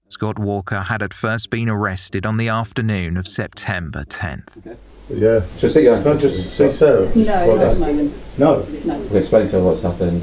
Scott 0.10 0.38
Walker 0.38 0.82
had 0.82 1.02
at 1.02 1.14
first 1.14 1.50
been 1.50 1.70
arrested 1.70 2.26
on 2.26 2.36
the 2.36 2.50
afternoon 2.50 3.16
of 3.16 3.30
September 3.30 4.04
10th. 4.04 4.76
Yeah. 5.14 5.42
Just 5.58 5.74
sit 5.74 5.84
your 5.84 6.02
Can 6.02 6.14
I 6.14 6.18
just 6.18 6.52
see 6.58 6.72
Sarah? 6.72 7.12
No, 7.16 7.56
not 7.56 7.66
at 7.66 7.74
the 7.74 7.80
moment. 7.80 8.38
No. 8.38 8.66
No. 8.86 8.98
We'll 9.00 9.18
explain 9.18 9.48
to 9.50 9.58
her 9.58 9.64
what's 9.64 9.82
happened. 9.82 10.22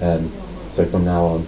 Um, 0.00 0.30
so 0.72 0.84
from 0.86 1.04
now 1.04 1.24
on, 1.24 1.40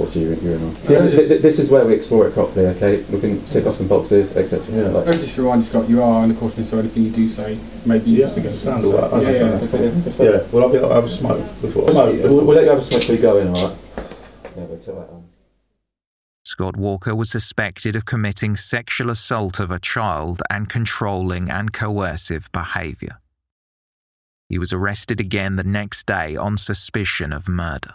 what 0.00 0.16
you 0.16 0.28
you're 0.42 0.54
in. 0.54 0.70
This, 0.72 1.28
this, 1.28 1.42
this 1.42 1.58
is 1.58 1.70
where 1.70 1.84
we 1.84 1.94
explore 1.94 2.26
it 2.26 2.32
properly. 2.32 2.66
Okay, 2.68 3.02
we 3.10 3.20
can 3.20 3.44
tick 3.46 3.66
off 3.66 3.76
some 3.76 3.88
boxes, 3.88 4.36
etc. 4.36 4.64
Yeah. 4.74 4.88
Like, 4.88 5.08
I 5.08 5.12
just 5.12 5.36
remind 5.36 5.62
you, 5.62 5.68
Scott, 5.68 5.88
you 5.88 6.02
are 6.02 6.22
under 6.22 6.34
caution, 6.34 6.64
so 6.64 6.78
anything 6.78 7.04
you 7.04 7.10
do 7.10 7.28
say 7.28 7.58
maybe 7.84 8.10
Yeah, 8.10 8.26
used 8.26 8.38
against 8.38 8.62
sounds 8.62 8.84
them. 8.84 8.94
all 8.94 9.10
right. 9.10 9.22
Yeah, 9.22 9.30
yeah, 9.30 9.60
yeah. 9.60 10.30
Yeah, 10.30 10.46
well, 10.52 10.64
I'll, 10.64 10.72
be, 10.72 10.78
I'll 10.78 10.94
have 10.94 11.04
a 11.04 11.08
smoke 11.08 11.44
before. 11.60 11.82
Just- 11.86 11.94
Smoke 11.98 12.14
we'll, 12.24 12.44
we'll 12.46 12.56
let 12.56 12.64
you 12.64 12.70
have 12.70 12.78
a 12.78 12.82
smoke 12.82 13.00
before 13.00 13.14
you 13.16 13.22
go 13.22 13.38
in, 13.38 13.48
alright? 13.48 13.76
Yeah, 14.56 14.64
we'll 14.64 14.78
till 14.78 14.94
that 14.96 15.10
on. 15.10 15.19
Scott 16.50 16.76
Walker 16.76 17.14
was 17.14 17.30
suspected 17.30 17.94
of 17.94 18.04
committing 18.04 18.56
sexual 18.56 19.08
assault 19.08 19.60
of 19.60 19.70
a 19.70 19.78
child 19.78 20.42
and 20.50 20.68
controlling 20.68 21.48
and 21.48 21.72
coercive 21.72 22.50
behaviour. 22.50 23.20
He 24.48 24.58
was 24.58 24.72
arrested 24.72 25.20
again 25.20 25.54
the 25.54 25.62
next 25.62 26.06
day 26.06 26.34
on 26.34 26.56
suspicion 26.56 27.32
of 27.32 27.46
murder. 27.46 27.94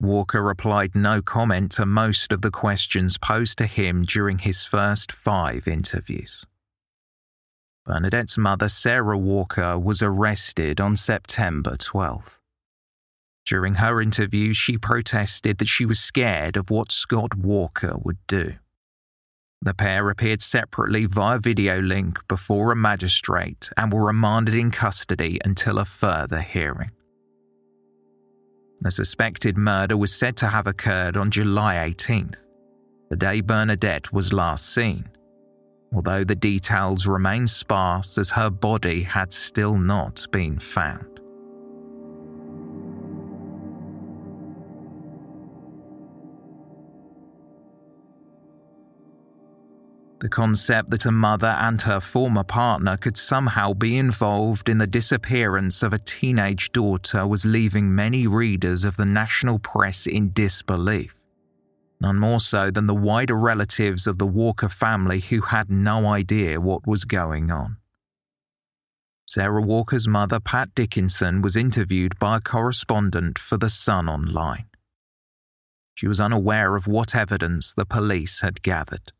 Walker 0.00 0.42
replied 0.42 0.96
no 0.96 1.22
comment 1.22 1.70
to 1.76 1.86
most 1.86 2.32
of 2.32 2.42
the 2.42 2.50
questions 2.50 3.16
posed 3.16 3.58
to 3.58 3.66
him 3.66 4.04
during 4.04 4.38
his 4.38 4.64
first 4.64 5.12
five 5.12 5.68
interviews. 5.68 6.44
Bernadette's 7.84 8.36
mother, 8.36 8.68
Sarah 8.68 9.16
Walker, 9.16 9.78
was 9.78 10.02
arrested 10.02 10.80
on 10.80 10.96
September 10.96 11.76
12th. 11.76 12.35
During 13.46 13.76
her 13.76 14.02
interview, 14.02 14.52
she 14.52 14.76
protested 14.76 15.58
that 15.58 15.68
she 15.68 15.86
was 15.86 16.00
scared 16.00 16.56
of 16.56 16.68
what 16.68 16.90
Scott 16.90 17.36
Walker 17.36 17.94
would 18.02 18.18
do. 18.26 18.54
The 19.62 19.72
pair 19.72 20.10
appeared 20.10 20.42
separately 20.42 21.06
via 21.06 21.38
video 21.38 21.80
link 21.80 22.18
before 22.28 22.72
a 22.72 22.76
magistrate 22.76 23.70
and 23.76 23.92
were 23.92 24.06
remanded 24.06 24.54
in 24.54 24.70
custody 24.70 25.38
until 25.44 25.78
a 25.78 25.84
further 25.84 26.40
hearing. 26.40 26.90
The 28.80 28.90
suspected 28.90 29.56
murder 29.56 29.96
was 29.96 30.14
said 30.14 30.36
to 30.38 30.48
have 30.48 30.66
occurred 30.66 31.16
on 31.16 31.30
July 31.30 31.76
18th, 31.76 32.36
the 33.08 33.16
day 33.16 33.40
Bernadette 33.40 34.12
was 34.12 34.32
last 34.32 34.74
seen, 34.74 35.08
although 35.94 36.24
the 36.24 36.34
details 36.34 37.06
remain 37.06 37.46
sparse 37.46 38.18
as 38.18 38.30
her 38.30 38.50
body 38.50 39.04
had 39.04 39.32
still 39.32 39.78
not 39.78 40.26
been 40.32 40.58
found. 40.58 41.15
The 50.18 50.28
concept 50.30 50.90
that 50.90 51.04
a 51.04 51.12
mother 51.12 51.48
and 51.60 51.82
her 51.82 52.00
former 52.00 52.42
partner 52.42 52.96
could 52.96 53.18
somehow 53.18 53.74
be 53.74 53.98
involved 53.98 54.68
in 54.68 54.78
the 54.78 54.86
disappearance 54.86 55.82
of 55.82 55.92
a 55.92 55.98
teenage 55.98 56.72
daughter 56.72 57.26
was 57.26 57.44
leaving 57.44 57.94
many 57.94 58.26
readers 58.26 58.84
of 58.84 58.96
the 58.96 59.04
national 59.04 59.58
press 59.58 60.06
in 60.06 60.32
disbelief. 60.32 61.22
None 62.00 62.18
more 62.18 62.40
so 62.40 62.70
than 62.70 62.86
the 62.86 62.94
wider 62.94 63.36
relatives 63.36 64.06
of 64.06 64.16
the 64.16 64.26
Walker 64.26 64.70
family 64.70 65.20
who 65.20 65.42
had 65.42 65.70
no 65.70 66.06
idea 66.06 66.60
what 66.62 66.86
was 66.86 67.04
going 67.04 67.50
on. 67.50 67.76
Sarah 69.26 69.60
Walker's 69.60 70.08
mother, 70.08 70.40
Pat 70.40 70.74
Dickinson, 70.74 71.42
was 71.42 71.56
interviewed 71.56 72.18
by 72.18 72.36
a 72.36 72.40
correspondent 72.40 73.38
for 73.38 73.58
The 73.58 73.68
Sun 73.68 74.08
Online. 74.08 74.66
She 75.94 76.06
was 76.06 76.20
unaware 76.20 76.76
of 76.76 76.86
what 76.86 77.14
evidence 77.14 77.74
the 77.74 77.86
police 77.86 78.40
had 78.40 78.62
gathered. 78.62 79.12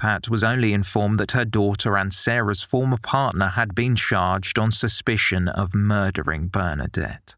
Pat 0.00 0.30
was 0.30 0.42
only 0.42 0.72
informed 0.72 1.20
that 1.20 1.32
her 1.32 1.44
daughter 1.44 1.94
and 1.94 2.10
Sarah's 2.10 2.62
former 2.62 2.96
partner 2.96 3.48
had 3.48 3.74
been 3.74 3.94
charged 3.94 4.58
on 4.58 4.70
suspicion 4.70 5.46
of 5.46 5.74
murdering 5.74 6.48
Bernadette. 6.48 7.34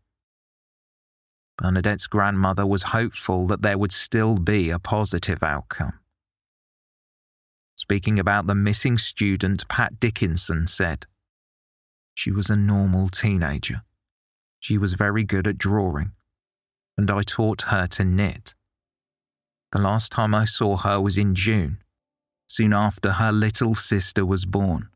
Bernadette's 1.59 2.07
grandmother 2.07 2.65
was 2.65 2.95
hopeful 2.95 3.49
that 3.49 3.63
there 3.63 3.77
would 3.77 3.91
still 3.91 4.39
be 4.39 4.71
a 4.71 4.79
positive 4.79 5.43
outcome. 5.43 5.99
Speaking 7.75 8.21
about 8.21 8.47
the 8.47 8.55
missing 8.55 8.97
student, 8.97 9.67
Pat 9.67 9.99
Dickinson 9.99 10.69
said, 10.69 11.07
She 12.15 12.31
was 12.31 12.49
a 12.49 12.55
normal 12.55 13.09
teenager. 13.09 13.83
She 14.61 14.79
was 14.79 14.93
very 14.93 15.25
good 15.25 15.49
at 15.49 15.59
drawing, 15.59 16.13
and 16.97 17.11
I 17.11 17.23
taught 17.23 17.63
her 17.63 17.89
to 17.89 18.05
knit. 18.05 18.55
The 19.73 19.81
last 19.81 20.13
time 20.13 20.33
I 20.33 20.45
saw 20.45 20.77
her 20.77 21.01
was 21.01 21.19
in 21.19 21.35
June 21.35 21.82
soon 22.53 22.75
after 22.75 23.13
her 23.13 23.33
little 23.33 23.75
sister 23.75 24.27
was 24.27 24.45
born. 24.45 24.87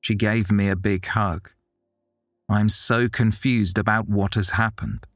She 0.00 0.14
gave 0.14 0.52
me 0.52 0.68
a 0.68 0.76
big 0.76 1.04
hug. 1.06 1.50
I'm 2.48 2.68
so 2.68 3.08
confused 3.08 3.76
about 3.76 4.08
what 4.08 4.36
has 4.36 4.50
happened. 4.50 5.08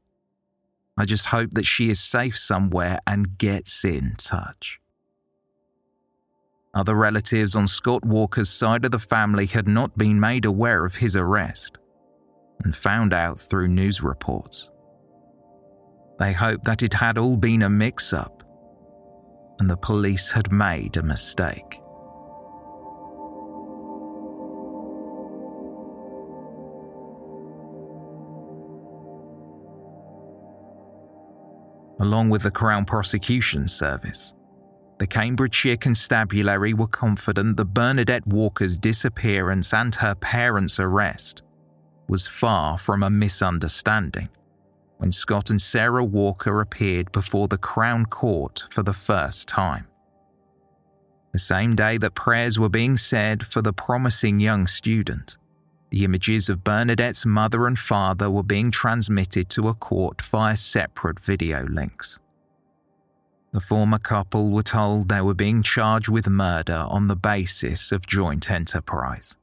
I 0.97 1.05
just 1.05 1.27
hope 1.27 1.51
that 1.51 1.65
she 1.65 1.89
is 1.89 2.01
safe 2.01 2.37
somewhere 2.37 2.99
and 3.07 3.37
gets 3.37 3.85
in 3.85 4.15
touch. 4.17 4.81
Other 6.73 6.95
relatives 6.95 7.55
on 7.55 7.65
Scott 7.65 8.03
Walker's 8.03 8.49
side 8.49 8.83
of 8.83 8.91
the 8.91 8.99
family 8.99 9.45
had 9.45 9.69
not 9.69 9.97
been 9.97 10.19
made 10.19 10.43
aware 10.43 10.83
of 10.83 10.95
his 10.95 11.15
arrest 11.15 11.77
and 12.61 12.75
found 12.75 13.13
out 13.13 13.39
through 13.39 13.69
news 13.69 14.03
reports. 14.03 14.69
They 16.19 16.33
hoped 16.33 16.65
that 16.65 16.83
it 16.83 16.95
had 16.95 17.17
all 17.17 17.37
been 17.37 17.61
a 17.61 17.69
mix 17.69 18.11
up 18.11 18.40
and 19.61 19.69
the 19.69 19.77
police 19.77 20.31
had 20.31 20.51
made 20.51 20.97
a 20.97 21.03
mistake. 21.03 21.79
Along 31.99 32.31
with 32.31 32.41
the 32.41 32.49
Crown 32.49 32.85
Prosecution 32.85 33.67
Service, 33.67 34.33
the 34.97 35.05
Cambridgeshire 35.05 35.77
Constabulary 35.77 36.73
were 36.73 36.87
confident 36.87 37.57
that 37.57 37.65
Bernadette 37.65 38.25
Walker's 38.25 38.75
disappearance 38.75 39.75
and 39.75 39.93
her 39.93 40.15
parents' 40.15 40.79
arrest 40.79 41.43
was 42.07 42.25
far 42.25 42.79
from 42.79 43.03
a 43.03 43.11
misunderstanding 43.11 44.29
when 45.01 45.11
Scott 45.11 45.49
and 45.49 45.59
Sarah 45.59 46.03
Walker 46.03 46.61
appeared 46.61 47.11
before 47.11 47.47
the 47.47 47.57
Crown 47.57 48.05
Court 48.05 48.65
for 48.69 48.83
the 48.83 48.93
first 48.93 49.47
time. 49.47 49.87
The 51.31 51.39
same 51.39 51.75
day 51.75 51.97
that 51.97 52.13
prayers 52.13 52.59
were 52.59 52.69
being 52.69 52.97
said 52.97 53.47
for 53.47 53.63
the 53.63 53.73
promising 53.73 54.39
young 54.39 54.67
student, 54.67 55.37
the 55.89 56.03
images 56.03 56.49
of 56.49 56.63
Bernadette's 56.63 57.25
mother 57.25 57.65
and 57.65 57.79
father 57.79 58.29
were 58.29 58.43
being 58.43 58.69
transmitted 58.69 59.49
to 59.49 59.69
a 59.69 59.73
court 59.73 60.21
via 60.21 60.55
separate 60.55 61.19
video 61.19 61.65
links. 61.65 62.19
The 63.53 63.59
former 63.59 63.97
couple 63.97 64.51
were 64.51 64.61
told 64.61 65.09
they 65.09 65.21
were 65.21 65.33
being 65.33 65.63
charged 65.63 66.09
with 66.09 66.27
murder 66.27 66.85
on 66.87 67.07
the 67.07 67.15
basis 67.15 67.91
of 67.91 68.05
joint 68.05 68.51
enterprise. 68.51 69.35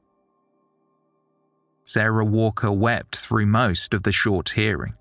Sarah 1.83 2.23
Walker 2.23 2.71
wept 2.71 3.17
through 3.17 3.47
most 3.47 3.93
of 3.93 4.03
the 4.03 4.13
short 4.13 4.51
hearing, 4.51 4.93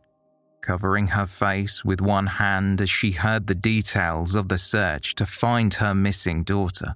covering 0.61 1.09
her 1.09 1.27
face 1.27 1.85
with 1.85 2.01
one 2.01 2.27
hand 2.27 2.81
as 2.81 2.91
she 2.91 3.13
heard 3.13 3.47
the 3.47 3.55
details 3.55 4.35
of 4.35 4.49
the 4.49 4.59
search 4.59 5.15
to 5.17 5.27
find 5.27 5.75
her 5.75 5.95
missing 5.95 6.43
daughter, 6.45 6.95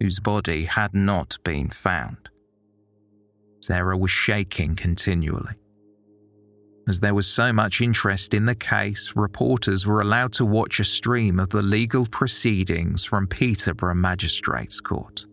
whose 0.00 0.20
body 0.20 0.64
had 0.64 0.94
not 0.94 1.38
been 1.44 1.70
found. 1.70 2.28
Sarah 3.60 3.96
was 3.96 4.10
shaking 4.10 4.76
continually. 4.76 5.54
As 6.86 7.00
there 7.00 7.14
was 7.14 7.26
so 7.26 7.52
much 7.52 7.80
interest 7.80 8.34
in 8.34 8.44
the 8.44 8.54
case, 8.54 9.14
reporters 9.16 9.86
were 9.86 10.02
allowed 10.02 10.34
to 10.34 10.44
watch 10.44 10.80
a 10.80 10.84
stream 10.84 11.40
of 11.40 11.48
the 11.48 11.62
legal 11.62 12.06
proceedings 12.06 13.04
from 13.04 13.26
Peterborough 13.26 13.94
Magistrates 13.94 14.80
Court. 14.80 15.24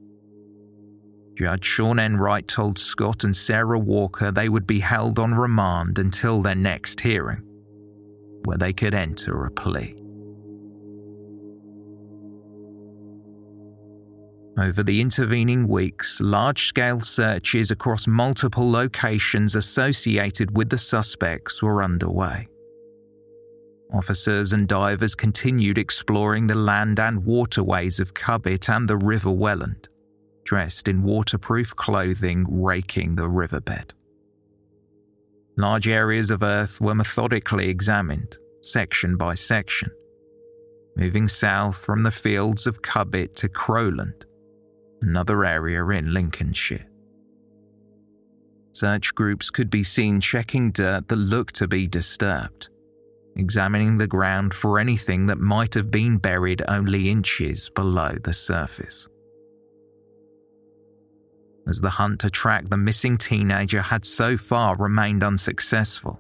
Judge 1.42 1.66
Sean 1.66 1.98
Enright 1.98 2.48
told 2.48 2.78
Scott 2.78 3.24
and 3.24 3.36
Sarah 3.36 3.80
Walker 3.80 4.32
they 4.32 4.48
would 4.48 4.68
be 4.68 4.80
held 4.80 5.18
on 5.18 5.34
remand 5.34 5.98
until 5.98 6.44
their 6.44 6.54
next 6.54 7.00
hearing, 7.00 7.42
where 8.46 8.60
they 8.60 8.72
could 8.72 8.94
enter 8.94 9.46
a 9.46 9.50
plea. 9.50 9.96
Over 14.60 14.84
the 14.84 15.02
intervening 15.02 15.68
weeks, 15.68 16.20
large 16.22 16.68
scale 16.68 17.02
searches 17.02 17.72
across 17.72 18.06
multiple 18.06 18.70
locations 18.70 19.56
associated 19.56 20.56
with 20.56 20.70
the 20.70 20.78
suspects 20.78 21.64
were 21.64 21.82
underway. 21.82 22.48
Officers 23.92 24.54
and 24.54 24.68
divers 24.68 25.16
continued 25.16 25.80
exploring 25.80 26.46
the 26.46 26.54
land 26.54 27.00
and 27.00 27.26
waterways 27.26 28.00
of 28.00 28.14
Cowbit 28.14 28.70
and 28.70 28.88
the 28.88 28.98
River 28.98 29.32
Welland 29.32 29.88
dressed 30.52 30.90
in 30.90 31.02
waterproof 31.02 31.74
clothing 31.78 32.46
raking 32.50 33.16
the 33.16 33.30
riverbed. 33.30 33.94
Large 35.56 35.88
areas 35.88 36.30
of 36.30 36.44
earth 36.44 36.82
were 36.82 36.94
methodically 36.94 37.70
examined, 37.70 38.36
section 38.62 39.16
by 39.16 39.34
section, 39.34 39.92
moving 40.98 41.30
south 41.30 41.78
from 41.78 42.04
the 42.04 42.12
fields 42.12 42.68
of 42.68 42.82
Cowbit 42.82 43.34
to 43.36 43.48
Crowland, 43.48 44.26
another 45.02 45.46
area 45.46 45.86
in 45.88 46.14
Lincolnshire. 46.14 46.86
Search 48.74 49.16
groups 49.16 49.50
could 49.50 49.70
be 49.70 49.86
seen 49.86 50.20
checking 50.20 50.72
dirt 50.72 51.08
that 51.08 51.16
looked 51.16 51.56
to 51.56 51.68
be 51.70 51.88
disturbed, 51.88 52.68
examining 53.38 54.00
the 54.00 54.06
ground 54.06 54.54
for 54.54 54.80
anything 54.80 55.28
that 55.28 55.40
might 55.40 55.74
have 55.76 55.90
been 55.90 56.18
buried 56.18 56.62
only 56.68 57.10
inches 57.10 57.70
below 57.70 58.18
the 58.22 58.34
surface 58.34 59.08
as 61.72 61.80
the 61.80 61.90
hunt 61.90 62.20
to 62.20 62.30
track 62.30 62.70
the 62.70 62.78
missing 62.78 63.18
teenager 63.18 63.82
had 63.82 64.06
so 64.06 64.38
far 64.38 64.76
remained 64.76 65.24
unsuccessful. 65.24 66.20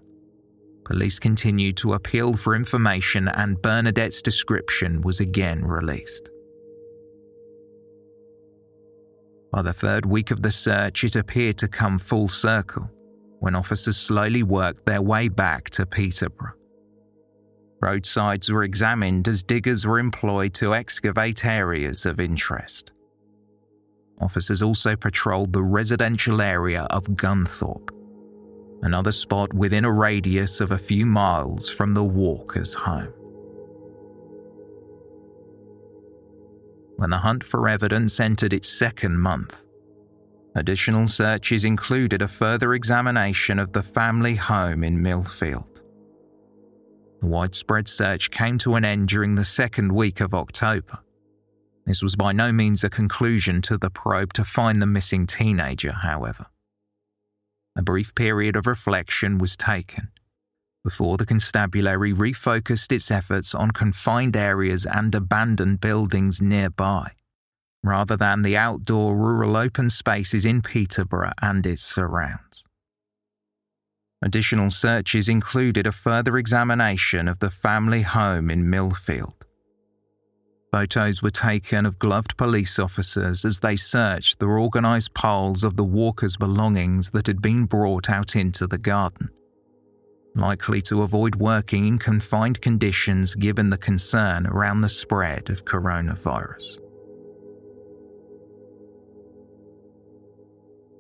Police 0.85 1.19
continued 1.19 1.77
to 1.77 1.93
appeal 1.93 2.33
for 2.33 2.55
information, 2.55 3.27
and 3.27 3.61
Bernadette's 3.61 4.21
description 4.21 5.01
was 5.01 5.19
again 5.19 5.63
released. 5.63 6.29
By 9.51 9.61
the 9.61 9.73
third 9.73 10.05
week 10.05 10.31
of 10.31 10.41
the 10.41 10.51
search, 10.51 11.03
it 11.03 11.17
appeared 11.17 11.57
to 11.57 11.67
come 11.67 11.99
full 11.99 12.29
circle 12.29 12.89
when 13.39 13.53
officers 13.55 13.97
slowly 13.97 14.43
worked 14.43 14.85
their 14.85 15.01
way 15.01 15.27
back 15.27 15.69
to 15.71 15.85
Peterborough. 15.85 16.53
Roadsides 17.81 18.49
were 18.49 18.63
examined 18.63 19.27
as 19.27 19.43
diggers 19.43 19.85
were 19.85 19.99
employed 19.99 20.53
to 20.53 20.73
excavate 20.73 21.43
areas 21.43 22.05
of 22.05 22.19
interest. 22.19 22.91
Officers 24.21 24.61
also 24.61 24.95
patrolled 24.95 25.51
the 25.51 25.63
residential 25.63 26.41
area 26.41 26.83
of 26.83 27.05
Gunthorpe, 27.05 27.89
another 28.83 29.11
spot 29.11 29.51
within 29.53 29.83
a 29.83 29.91
radius 29.91 30.61
of 30.61 30.71
a 30.71 30.77
few 30.77 31.05
miles 31.07 31.69
from 31.69 31.95
the 31.95 32.03
Walkers' 32.03 32.75
home. 32.75 33.13
When 36.97 37.09
the 37.09 37.17
hunt 37.17 37.43
for 37.43 37.67
evidence 37.67 38.19
entered 38.19 38.53
its 38.53 38.69
second 38.69 39.17
month, 39.17 39.63
additional 40.55 41.07
searches 41.07 41.65
included 41.65 42.21
a 42.21 42.27
further 42.27 42.75
examination 42.75 43.57
of 43.57 43.73
the 43.73 43.81
family 43.81 44.35
home 44.35 44.83
in 44.83 44.99
Millfield. 44.99 45.65
The 47.21 47.27
widespread 47.27 47.87
search 47.87 48.29
came 48.29 48.59
to 48.59 48.75
an 48.75 48.85
end 48.85 49.07
during 49.07 49.33
the 49.33 49.45
second 49.45 49.93
week 49.93 50.21
of 50.21 50.35
October. 50.35 50.99
This 51.85 52.01
was 52.01 52.15
by 52.15 52.31
no 52.31 52.51
means 52.51 52.83
a 52.83 52.89
conclusion 52.89 53.61
to 53.63 53.77
the 53.77 53.89
probe 53.89 54.33
to 54.33 54.45
find 54.45 54.81
the 54.81 54.85
missing 54.85 55.27
teenager, 55.27 55.91
however. 55.91 56.47
A 57.75 57.81
brief 57.81 58.13
period 58.15 58.55
of 58.55 58.67
reflection 58.67 59.37
was 59.37 59.55
taken 59.55 60.09
before 60.83 61.17
the 61.17 61.25
constabulary 61.25 62.13
refocused 62.13 62.91
its 62.91 63.11
efforts 63.11 63.53
on 63.53 63.71
confined 63.71 64.35
areas 64.35 64.85
and 64.85 65.13
abandoned 65.13 65.79
buildings 65.79 66.41
nearby, 66.41 67.11
rather 67.83 68.17
than 68.17 68.41
the 68.41 68.57
outdoor 68.57 69.15
rural 69.15 69.55
open 69.55 69.89
spaces 69.89 70.45
in 70.45 70.61
Peterborough 70.61 71.33
and 71.41 71.65
its 71.65 71.83
surrounds. 71.83 72.63
Additional 74.23 74.69
searches 74.69 75.27
included 75.27 75.87
a 75.87 75.91
further 75.91 76.37
examination 76.37 77.27
of 77.27 77.39
the 77.39 77.49
family 77.49 78.03
home 78.03 78.49
in 78.49 78.65
Millfield. 78.65 79.33
Photos 80.71 81.21
were 81.21 81.29
taken 81.29 81.85
of 81.85 81.99
gloved 81.99 82.37
police 82.37 82.79
officers 82.79 83.43
as 83.43 83.59
they 83.59 83.75
searched 83.75 84.39
the 84.39 84.45
organised 84.45 85.13
piles 85.13 85.65
of 85.65 85.75
the 85.75 85.83
walkers' 85.83 86.37
belongings 86.37 87.09
that 87.09 87.27
had 87.27 87.41
been 87.41 87.65
brought 87.65 88.09
out 88.09 88.37
into 88.37 88.65
the 88.67 88.77
garden, 88.77 89.29
likely 90.33 90.81
to 90.83 91.01
avoid 91.01 91.35
working 91.35 91.85
in 91.87 91.99
confined 91.99 92.61
conditions 92.61 93.35
given 93.35 93.69
the 93.69 93.77
concern 93.77 94.47
around 94.47 94.79
the 94.79 94.87
spread 94.87 95.49
of 95.49 95.65
coronavirus. 95.65 96.77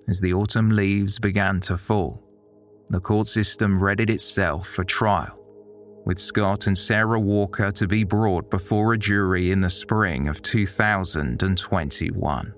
As 0.09 0.19
the 0.19 0.33
autumn 0.33 0.71
leaves 0.71 1.17
began 1.17 1.61
to 1.61 1.77
fall, 1.77 2.21
the 2.89 2.99
court 2.99 3.27
system 3.27 3.81
readied 3.81 4.09
itself 4.09 4.67
for 4.67 4.83
trial, 4.83 5.40
with 6.05 6.19
Scott 6.19 6.67
and 6.67 6.77
Sarah 6.77 7.19
Walker 7.19 7.71
to 7.71 7.87
be 7.87 8.03
brought 8.03 8.49
before 8.49 8.91
a 8.93 8.97
jury 8.97 9.51
in 9.51 9.61
the 9.61 9.69
spring 9.69 10.27
of 10.27 10.41
2021. 10.41 12.53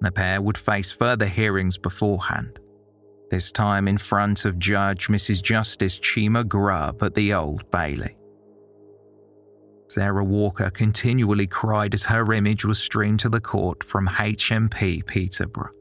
The 0.00 0.10
pair 0.10 0.40
would 0.40 0.56
face 0.56 0.90
further 0.90 1.26
hearings 1.26 1.76
beforehand, 1.76 2.58
this 3.30 3.52
time 3.52 3.86
in 3.86 3.98
front 3.98 4.46
of 4.46 4.58
Judge 4.58 5.08
Mrs. 5.08 5.42
Justice 5.42 5.98
Cheema-Grubb 5.98 7.02
at 7.02 7.14
the 7.14 7.34
Old 7.34 7.70
Bailey. 7.70 8.16
Sarah 9.88 10.24
Walker 10.24 10.70
continually 10.70 11.48
cried 11.48 11.94
as 11.94 12.04
her 12.04 12.32
image 12.32 12.64
was 12.64 12.78
streamed 12.78 13.18
to 13.20 13.28
the 13.28 13.40
court 13.40 13.82
from 13.82 14.06
HMP 14.06 15.04
Peterborough. 15.04 15.72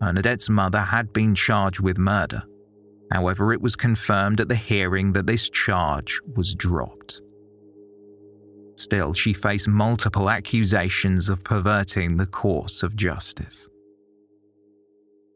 Bernadette's 0.00 0.48
mother 0.48 0.80
had 0.80 1.12
been 1.12 1.34
charged 1.34 1.80
with 1.80 1.98
murder. 1.98 2.44
However, 3.12 3.52
it 3.52 3.60
was 3.60 3.76
confirmed 3.76 4.40
at 4.40 4.48
the 4.48 4.56
hearing 4.56 5.12
that 5.12 5.26
this 5.26 5.50
charge 5.50 6.20
was 6.36 6.54
dropped. 6.54 7.20
Still, 8.76 9.12
she 9.12 9.32
faced 9.32 9.68
multiple 9.68 10.30
accusations 10.30 11.28
of 11.28 11.44
perverting 11.44 12.16
the 12.16 12.26
course 12.26 12.82
of 12.82 12.96
justice. 12.96 13.68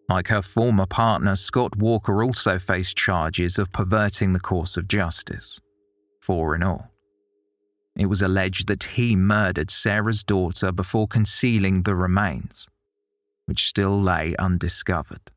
Like 0.08 0.28
her 0.28 0.42
former 0.42 0.86
partner, 0.86 1.34
Scott 1.34 1.76
Walker 1.76 2.22
also 2.22 2.58
faced 2.58 2.96
charges 2.96 3.58
of 3.58 3.72
perverting 3.72 4.32
the 4.32 4.40
course 4.40 4.76
of 4.76 4.86
justice, 4.86 5.60
four 6.20 6.54
in 6.54 6.62
all. 6.62 6.90
It 7.96 8.06
was 8.06 8.22
alleged 8.22 8.66
that 8.68 8.84
he 8.84 9.16
murdered 9.16 9.70
Sarah's 9.70 10.22
daughter 10.22 10.72
before 10.72 11.06
concealing 11.06 11.82
the 11.82 11.94
remains 11.94 12.66
which 13.46 13.66
still 13.66 14.00
lay 14.00 14.34
undiscovered. 14.38 15.30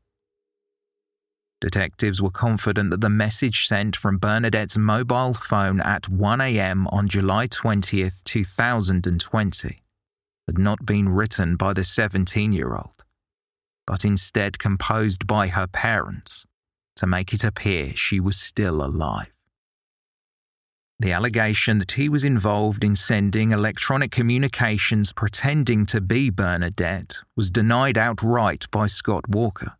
Detectives 1.60 2.22
were 2.22 2.30
confident 2.30 2.90
that 2.90 3.00
the 3.00 3.08
message 3.08 3.66
sent 3.66 3.96
from 3.96 4.16
Bernadette's 4.16 4.76
mobile 4.76 5.34
phone 5.34 5.80
at 5.80 6.04
1am 6.04 6.86
on 6.92 7.08
July 7.08 7.48
20th, 7.48 8.22
2020, 8.22 9.82
had 10.46 10.58
not 10.58 10.86
been 10.86 11.08
written 11.08 11.56
by 11.56 11.72
the 11.72 11.82
17 11.82 12.52
year 12.52 12.76
old, 12.76 13.02
but 13.88 14.04
instead 14.04 14.60
composed 14.60 15.26
by 15.26 15.48
her 15.48 15.66
parents 15.66 16.44
to 16.94 17.08
make 17.08 17.32
it 17.32 17.42
appear 17.42 17.96
she 17.96 18.20
was 18.20 18.36
still 18.36 18.80
alive. 18.80 19.32
The 21.00 21.12
allegation 21.12 21.78
that 21.78 21.92
he 21.92 22.08
was 22.08 22.22
involved 22.22 22.84
in 22.84 22.94
sending 22.94 23.50
electronic 23.50 24.12
communications 24.12 25.12
pretending 25.12 25.86
to 25.86 26.00
be 26.00 26.30
Bernadette 26.30 27.18
was 27.36 27.50
denied 27.50 27.98
outright 27.98 28.66
by 28.70 28.86
Scott 28.86 29.28
Walker 29.28 29.77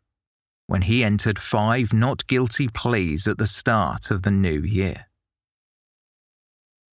when 0.69 0.83
he 0.83 1.03
entered 1.03 1.39
five 1.39 1.93
not 1.93 2.27
guilty 2.27 2.69
pleas 2.69 3.27
at 3.27 3.39
the 3.39 3.47
start 3.47 4.11
of 4.11 4.23
the 4.23 4.31
new 4.31 4.61
year. 4.61 5.07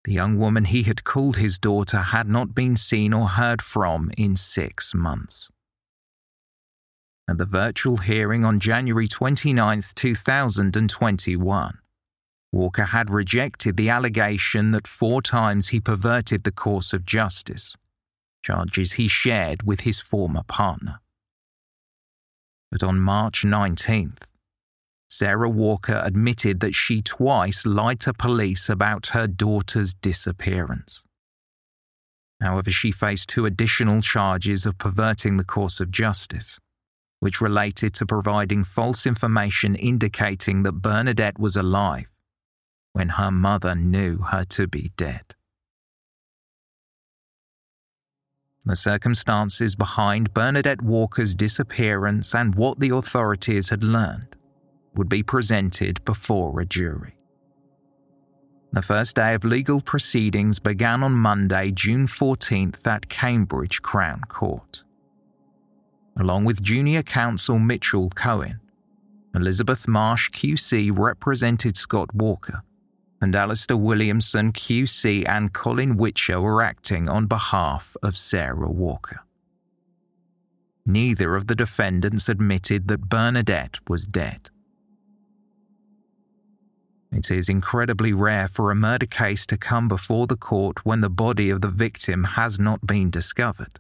The 0.06 0.14
young 0.14 0.40
woman 0.40 0.66
he 0.66 0.84
had 0.84 1.04
called 1.04 1.38
his 1.38 1.60
daughter 1.60 2.00
had 2.00 2.30
not 2.30 2.56
been 2.56 2.78
seen 2.78 3.12
or 3.12 3.28
heard 3.28 3.62
from 3.62 4.12
in 4.18 4.38
six 4.38 4.94
months. 4.94 5.50
At 7.28 7.38
the 7.38 7.46
virtual 7.46 7.98
hearing 7.98 8.46
on 8.46 8.62
January 8.62 9.10
29, 9.10 9.84
2021, 9.94 11.78
Walker 12.54 12.86
had 12.86 13.10
rejected 13.10 13.76
the 13.76 13.90
allegation 13.90 14.72
that 14.72 14.88
four 14.88 15.22
times 15.22 15.70
he 15.70 15.82
perverted 15.82 16.46
the 16.46 16.52
course 16.52 16.94
of 16.94 17.06
justice, 17.06 17.76
charges 18.42 18.94
he 18.94 19.10
shared 19.10 19.64
with 19.64 19.82
his 19.82 20.00
former 20.00 20.44
partner. 20.44 21.02
But 22.76 22.84
on 22.84 23.00
March 23.00 23.44
19th, 23.44 24.24
Sarah 25.08 25.50
Walker 25.50 26.02
admitted 26.04 26.60
that 26.60 26.76
she 26.76 27.02
twice 27.02 27.66
lied 27.66 28.02
to 28.02 28.14
police 28.14 28.68
about 28.68 29.08
her 29.14 29.28
daughter's 29.28 29.94
disappearance. 29.94 31.02
However, 32.42 32.70
she 32.72 32.92
faced 32.92 33.30
two 33.30 33.46
additional 33.46 34.02
charges 34.02 34.66
of 34.66 34.78
perverting 34.78 35.38
the 35.38 35.46
course 35.46 35.80
of 35.80 35.90
justice, 35.90 36.60
which 37.22 37.40
related 37.40 37.94
to 37.94 38.06
providing 38.06 38.66
false 38.66 39.06
information 39.06 39.76
indicating 39.76 40.64
that 40.64 40.82
Bernadette 40.82 41.40
was 41.40 41.56
alive 41.56 42.08
when 42.92 43.08
her 43.08 43.32
mother 43.32 43.74
knew 43.74 44.18
her 44.18 44.44
to 44.50 44.68
be 44.68 44.92
dead. 44.98 45.34
The 48.66 48.76
circumstances 48.76 49.76
behind 49.76 50.34
Bernadette 50.34 50.82
Walker's 50.82 51.36
disappearance 51.36 52.34
and 52.34 52.56
what 52.56 52.80
the 52.80 52.90
authorities 52.90 53.70
had 53.70 53.84
learned 53.84 54.36
would 54.96 55.08
be 55.08 55.22
presented 55.22 56.04
before 56.04 56.60
a 56.60 56.66
jury. 56.66 57.16
The 58.72 58.82
first 58.82 59.16
day 59.16 59.36
of 59.36 59.46
legal 59.46 59.82
proceedings 59.82 60.60
began 60.60 61.04
on 61.04 61.14
Monday, 61.14 61.72
June 61.72 62.08
14th 62.08 62.86
at 62.88 63.08
Cambridge 63.08 63.82
Crown 63.82 64.22
Court. 64.28 64.84
Along 66.18 66.44
with 66.44 66.64
junior 66.64 67.04
counsel 67.04 67.60
Mitchell 67.60 68.10
Cohen, 68.10 68.60
Elizabeth 69.36 69.88
Marsh 69.88 70.32
QC 70.32 70.92
represented 70.98 71.78
Scott 71.78 72.14
Walker 72.16 72.64
and 73.26 73.36
Alistair 73.36 73.76
Williamson 73.76 74.54
QC 74.54 75.28
and 75.28 75.52
Colin 75.52 75.98
Witcher 75.98 76.40
were 76.40 76.62
acting 76.62 77.10
on 77.10 77.26
behalf 77.26 77.98
of 78.04 78.16
Sarah 78.16 78.70
Walker. 78.70 79.22
Neither 80.86 81.36
of 81.36 81.48
the 81.48 81.56
defendants 81.56 82.30
admitted 82.30 82.88
that 82.88 83.10
Bernadette 83.10 83.80
was 83.90 84.06
dead. 84.06 84.52
It 87.12 87.32
is 87.32 87.50
incredibly 87.50 88.14
rare 88.14 88.48
for 88.48 88.70
a 88.70 88.76
murder 88.76 89.08
case 89.08 89.48
to 89.48 89.58
come 89.58 89.88
before 89.88 90.28
the 90.28 90.38
court 90.38 90.86
when 90.86 91.02
the 91.02 91.10
body 91.10 91.50
of 91.50 91.62
the 91.62 91.70
victim 91.70 92.26
has 92.36 92.60
not 92.60 92.86
been 92.86 93.10
discovered. 93.10 93.80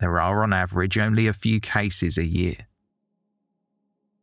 There 0.00 0.18
are, 0.20 0.42
on 0.42 0.52
average, 0.52 0.98
only 0.98 1.28
a 1.28 1.32
few 1.32 1.60
cases 1.60 2.18
a 2.18 2.26
year. 2.26 2.66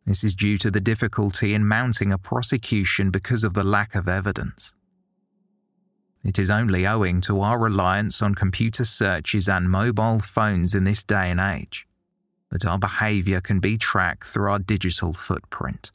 This 0.06 0.24
is 0.24 0.36
due 0.36 0.58
to 0.60 0.70
the 0.70 0.80
difficulty 0.80 1.54
in 1.54 1.68
mounting 1.68 2.12
a 2.12 2.18
prosecution 2.18 3.10
because 3.10 3.44
of 3.44 3.54
the 3.54 3.64
lack 3.64 3.96
of 3.96 4.08
evidence. 4.08 4.72
It 6.24 6.40
is 6.40 6.50
only 6.50 6.86
owing 6.88 7.22
to 7.22 7.42
our 7.42 7.60
reliance 7.60 8.22
on 8.22 8.36
computer 8.36 8.86
searches 8.86 9.48
and 9.48 9.70
mobile 9.70 10.20
phones 10.20 10.74
in 10.74 10.84
this 10.84 11.04
day 11.04 11.30
and 11.30 11.40
age 11.40 11.88
that 12.52 12.66
our 12.66 12.78
behaviour 12.78 13.42
can 13.42 13.60
be 13.60 13.78
tracked 13.78 14.26
through 14.26 14.52
our 14.52 14.60
digital 14.60 15.14
footprint. 15.14 15.92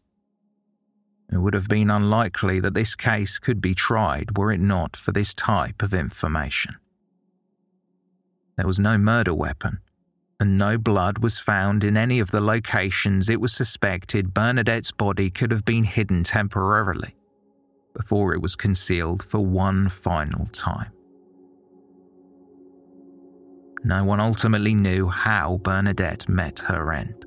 It 1.33 1.39
would 1.39 1.55
have 1.55 1.69
been 1.69 1.91
unlikely 1.91 2.61
that 2.61 2.75
this 2.75 2.97
case 2.97 3.39
could 3.39 3.61
be 3.61 3.75
tried 3.75 4.37
were 4.37 4.53
it 4.53 4.61
not 4.61 4.97
for 4.97 5.13
this 5.13 5.33
type 5.33 5.83
of 5.83 5.95
information. 5.95 6.77
There 8.57 8.67
was 8.67 8.81
no 8.81 8.99
murder 8.99 9.33
weapon, 9.33 9.81
and 10.41 10.57
no 10.57 10.79
blood 10.79 11.19
was 11.19 11.39
found 11.39 11.85
in 11.85 11.97
any 11.97 12.19
of 12.19 12.31
the 12.31 12.41
locations 12.41 13.29
it 13.29 13.41
was 13.41 13.53
suspected 13.53 14.35
Bernadette's 14.35 14.91
body 14.91 15.31
could 15.31 15.51
have 15.51 15.65
been 15.65 15.85
hidden 15.85 16.25
temporarily 16.25 17.15
before 17.95 18.35
it 18.35 18.41
was 18.41 18.57
concealed 18.57 19.23
for 19.23 19.45
one 19.45 19.89
final 19.89 20.47
time. 20.47 20.91
No 23.85 24.05
one 24.05 24.21
ultimately 24.21 24.75
knew 24.75 25.09
how 25.09 25.59
Bernadette 25.63 26.29
met 26.29 26.61
her 26.61 26.93
end. 26.93 27.27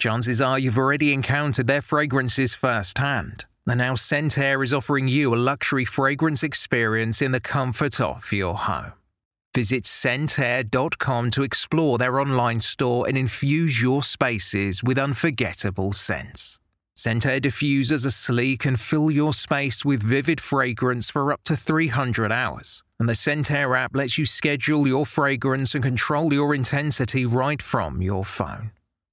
Chances 0.00 0.40
are 0.40 0.58
you've 0.58 0.78
already 0.78 1.12
encountered 1.12 1.66
their 1.66 1.82
fragrances 1.82 2.54
firsthand. 2.54 3.44
And 3.66 3.76
now 3.76 3.96
ScentAir 3.96 4.64
is 4.64 4.72
offering 4.72 5.08
you 5.08 5.34
a 5.34 5.36
luxury 5.36 5.84
fragrance 5.84 6.42
experience 6.42 7.20
in 7.20 7.32
the 7.32 7.38
comfort 7.40 8.00
of 8.00 8.32
your 8.32 8.56
home. 8.56 8.94
Visit 9.54 9.84
ScentAir.com 9.84 11.30
to 11.32 11.42
explore 11.42 11.98
their 11.98 12.18
online 12.18 12.60
store 12.60 13.06
and 13.06 13.18
infuse 13.18 13.82
your 13.82 14.02
spaces 14.02 14.82
with 14.82 14.96
unforgettable 14.96 15.92
scents. 15.92 16.58
ScentAir 16.96 17.38
diffusers 17.38 18.06
are 18.06 18.10
sleek 18.10 18.64
and 18.64 18.80
fill 18.80 19.10
your 19.10 19.34
space 19.34 19.84
with 19.84 20.02
vivid 20.02 20.40
fragrance 20.40 21.10
for 21.10 21.30
up 21.30 21.44
to 21.44 21.54
300 21.54 22.32
hours. 22.32 22.82
And 22.98 23.06
the 23.06 23.12
ScentAir 23.12 23.78
app 23.78 23.94
lets 23.94 24.16
you 24.16 24.24
schedule 24.24 24.88
your 24.88 25.04
fragrance 25.04 25.74
and 25.74 25.84
control 25.84 26.32
your 26.32 26.54
intensity 26.54 27.26
right 27.26 27.60
from 27.60 28.00
your 28.00 28.24
phone. 28.24 28.70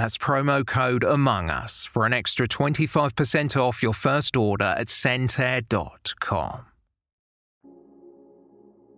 That's 0.00 0.16
promo 0.16 0.66
code 0.66 1.04
Among 1.04 1.50
Us 1.50 1.84
for 1.84 2.06
an 2.06 2.14
extra 2.14 2.48
25% 2.48 3.54
off 3.54 3.82
your 3.82 3.92
first 3.92 4.34
order 4.34 4.74
at 4.78 4.86
ScentAir.com. 4.86 6.64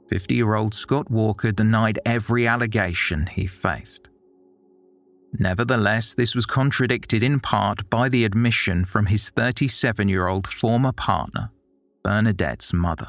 50 0.09 0.35
year 0.37 0.55
old 0.55 0.75
Scott 0.75 1.11
Walker 1.11 1.51
denied 1.51 1.99
every 2.07 2.47
allegation 2.47 3.27
he 3.27 3.49
faced. 3.49 4.11
Nevertheless, 5.33 6.15
this 6.15 6.37
was 6.37 6.47
contradicted 6.47 7.25
in 7.25 7.41
part 7.41 7.91
by 7.91 8.09
the 8.09 8.25
admission 8.25 8.85
from 8.85 9.07
his 9.07 9.29
37 9.31 10.09
year 10.09 10.29
old 10.29 10.47
former 10.47 10.93
partner, 10.93 11.51
Bernadette's 12.05 12.73
mother. 12.73 13.09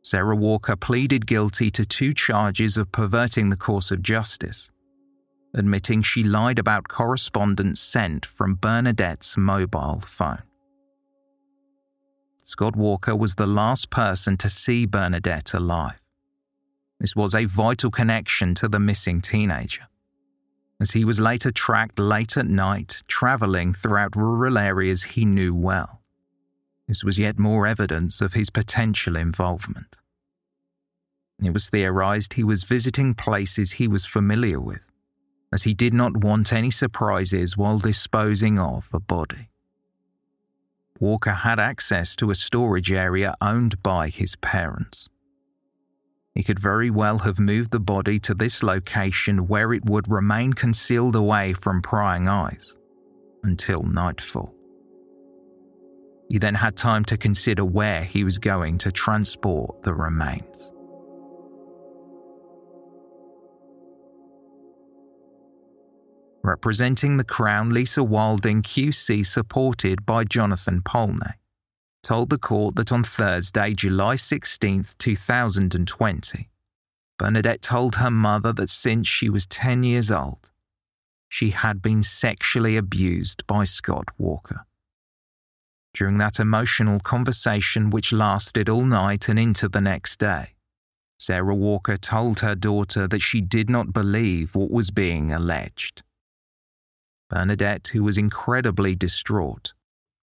Sarah 0.00 0.34
Walker 0.34 0.76
pleaded 0.76 1.26
guilty 1.26 1.70
to 1.72 1.84
two 1.84 2.14
charges 2.14 2.78
of 2.78 2.90
perverting 2.90 3.50
the 3.50 3.56
course 3.58 3.90
of 3.90 4.00
justice, 4.00 4.70
admitting 5.54 6.02
she 6.02 6.22
lied 6.22 6.58
about 6.58 6.88
correspondence 6.88 7.80
sent 7.80 8.26
from 8.26 8.56
Bernadette's 8.56 9.36
mobile 9.36 10.02
phone. 10.06 10.42
Scott 12.42 12.76
Walker 12.76 13.16
was 13.16 13.36
the 13.36 13.46
last 13.46 13.88
person 13.88 14.36
to 14.36 14.50
see 14.50 14.84
Bernadette 14.84 15.54
alive. 15.54 16.00
This 17.00 17.16
was 17.16 17.34
a 17.34 17.46
vital 17.46 17.90
connection 17.90 18.54
to 18.56 18.68
the 18.68 18.78
missing 18.78 19.20
teenager 19.20 19.88
as 20.80 20.90
he 20.92 21.04
was 21.04 21.20
later 21.20 21.50
tracked 21.50 21.98
late 21.98 22.36
at 22.36 22.46
night, 22.46 23.02
travelling 23.06 23.72
throughout 23.72 24.16
rural 24.16 24.58
areas 24.58 25.04
he 25.04 25.24
knew 25.24 25.54
well. 25.54 26.02
This 26.88 27.04
was 27.04 27.18
yet 27.18 27.38
more 27.38 27.66
evidence 27.66 28.20
of 28.20 28.34
his 28.34 28.50
potential 28.50 29.16
involvement. 29.16 29.96
It 31.42 31.52
was 31.52 31.68
theorized 31.68 32.34
he 32.34 32.44
was 32.44 32.64
visiting 32.64 33.14
places 33.14 33.72
he 33.72 33.88
was 33.88 34.04
familiar 34.04 34.60
with, 34.60 34.82
as 35.54 35.62
he 35.62 35.72
did 35.72 35.94
not 35.94 36.16
want 36.16 36.52
any 36.52 36.70
surprises 36.70 37.56
while 37.56 37.78
disposing 37.78 38.58
of 38.58 38.88
a 38.92 38.98
body. 38.98 39.48
Walker 40.98 41.30
had 41.30 41.60
access 41.60 42.16
to 42.16 42.32
a 42.32 42.34
storage 42.34 42.90
area 42.90 43.36
owned 43.40 43.80
by 43.80 44.08
his 44.08 44.34
parents. 44.36 45.08
He 46.34 46.42
could 46.42 46.58
very 46.58 46.90
well 46.90 47.18
have 47.18 47.38
moved 47.38 47.70
the 47.70 47.78
body 47.78 48.18
to 48.20 48.34
this 48.34 48.64
location 48.64 49.46
where 49.46 49.72
it 49.72 49.84
would 49.84 50.10
remain 50.10 50.54
concealed 50.54 51.14
away 51.14 51.52
from 51.52 51.82
prying 51.82 52.26
eyes 52.26 52.74
until 53.44 53.84
nightfall. 53.84 54.52
He 56.28 56.38
then 56.38 56.56
had 56.56 56.76
time 56.76 57.04
to 57.04 57.16
consider 57.16 57.64
where 57.64 58.02
he 58.02 58.24
was 58.24 58.38
going 58.38 58.78
to 58.78 58.90
transport 58.90 59.84
the 59.84 59.94
remains. 59.94 60.70
Representing 66.44 67.16
the 67.16 67.24
Crown, 67.24 67.72
Lisa 67.72 68.04
Wilding, 68.04 68.62
QC, 68.62 69.26
supported 69.26 70.04
by 70.04 70.24
Jonathan 70.24 70.82
Polney, 70.82 71.32
told 72.02 72.28
the 72.28 72.36
court 72.36 72.74
that 72.74 72.92
on 72.92 73.02
Thursday, 73.02 73.72
July 73.72 74.16
16, 74.16 74.84
2020, 74.98 76.50
Bernadette 77.18 77.62
told 77.62 77.94
her 77.94 78.10
mother 78.10 78.52
that 78.52 78.68
since 78.68 79.08
she 79.08 79.30
was 79.30 79.46
10 79.46 79.84
years 79.84 80.10
old, 80.10 80.50
she 81.30 81.48
had 81.48 81.80
been 81.80 82.02
sexually 82.02 82.76
abused 82.76 83.46
by 83.46 83.64
Scott 83.64 84.08
Walker. 84.18 84.66
During 85.94 86.18
that 86.18 86.38
emotional 86.38 87.00
conversation, 87.00 87.88
which 87.88 88.12
lasted 88.12 88.68
all 88.68 88.84
night 88.84 89.30
and 89.30 89.38
into 89.38 89.66
the 89.66 89.80
next 89.80 90.20
day, 90.20 90.56
Sarah 91.18 91.54
Walker 91.54 91.96
told 91.96 92.40
her 92.40 92.54
daughter 92.54 93.08
that 93.08 93.22
she 93.22 93.40
did 93.40 93.70
not 93.70 93.94
believe 93.94 94.54
what 94.54 94.70
was 94.70 94.90
being 94.90 95.32
alleged. 95.32 96.02
Bernadette, 97.30 97.88
who 97.88 98.02
was 98.02 98.18
incredibly 98.18 98.94
distraught, 98.94 99.72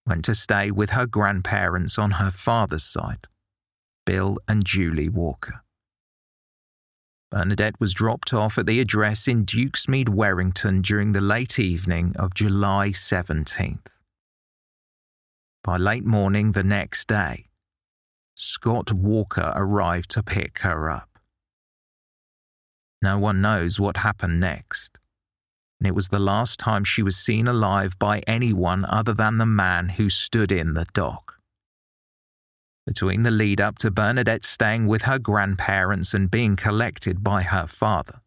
went 0.06 0.26
to 0.26 0.36
stay 0.36 0.72
with 0.72 0.92
her 0.92 1.06
grandparents 1.06 1.98
on 1.98 2.12
her 2.12 2.32
father's 2.32 2.84
side, 2.84 3.28
Bill 4.06 4.38
and 4.48 4.66
Julie 4.66 5.10
Walker. 5.10 5.64
Bernadette 7.32 7.80
was 7.80 7.94
dropped 7.94 8.34
off 8.34 8.58
at 8.58 8.66
the 8.66 8.82
address 8.82 9.28
in 9.28 9.46
Dukesmead, 9.46 10.10
Werrington 10.10 10.82
during 10.82 11.14
the 11.14 11.22
late 11.22 11.58
evening 11.58 12.14
of 12.18 12.34
July 12.34 12.90
17th. 12.90 13.88
By 15.64 15.78
late 15.78 16.06
morning 16.06 16.52
the 16.52 16.64
next 16.64 17.08
day, 17.08 17.46
Scott 18.36 18.92
Walker 18.92 19.54
arrived 19.56 20.10
to 20.12 20.24
pick 20.24 20.60
her 20.60 20.90
up. 20.90 21.20
No 23.02 23.18
one 23.18 23.40
knows 23.40 23.80
what 23.80 23.98
happened 23.98 24.40
next, 24.40 24.98
and 25.82 25.88
it 25.88 25.96
was 25.96 26.10
the 26.10 26.20
last 26.20 26.60
time 26.60 26.84
she 26.84 27.02
was 27.02 27.18
seen 27.18 27.48
alive 27.48 27.98
by 27.98 28.20
anyone 28.28 28.86
other 28.86 29.14
than 29.14 29.40
the 29.40 29.46
man 29.46 29.90
who 29.90 30.10
stood 30.10 30.52
in 30.52 30.76
the 30.76 30.86
dock 30.94 31.32
between 32.86 33.24
the 33.24 33.32
lead 33.32 33.62
up 33.62 33.78
to 33.78 33.92
Bernadette 33.92 34.44
staying 34.44 34.88
with 34.88 35.04
her 35.04 35.20
grandparents 35.20 36.14
and 36.14 36.32
being 36.32 36.56
collected 36.56 37.24
by 37.24 37.44
her 37.44 37.68
father. 37.68 38.22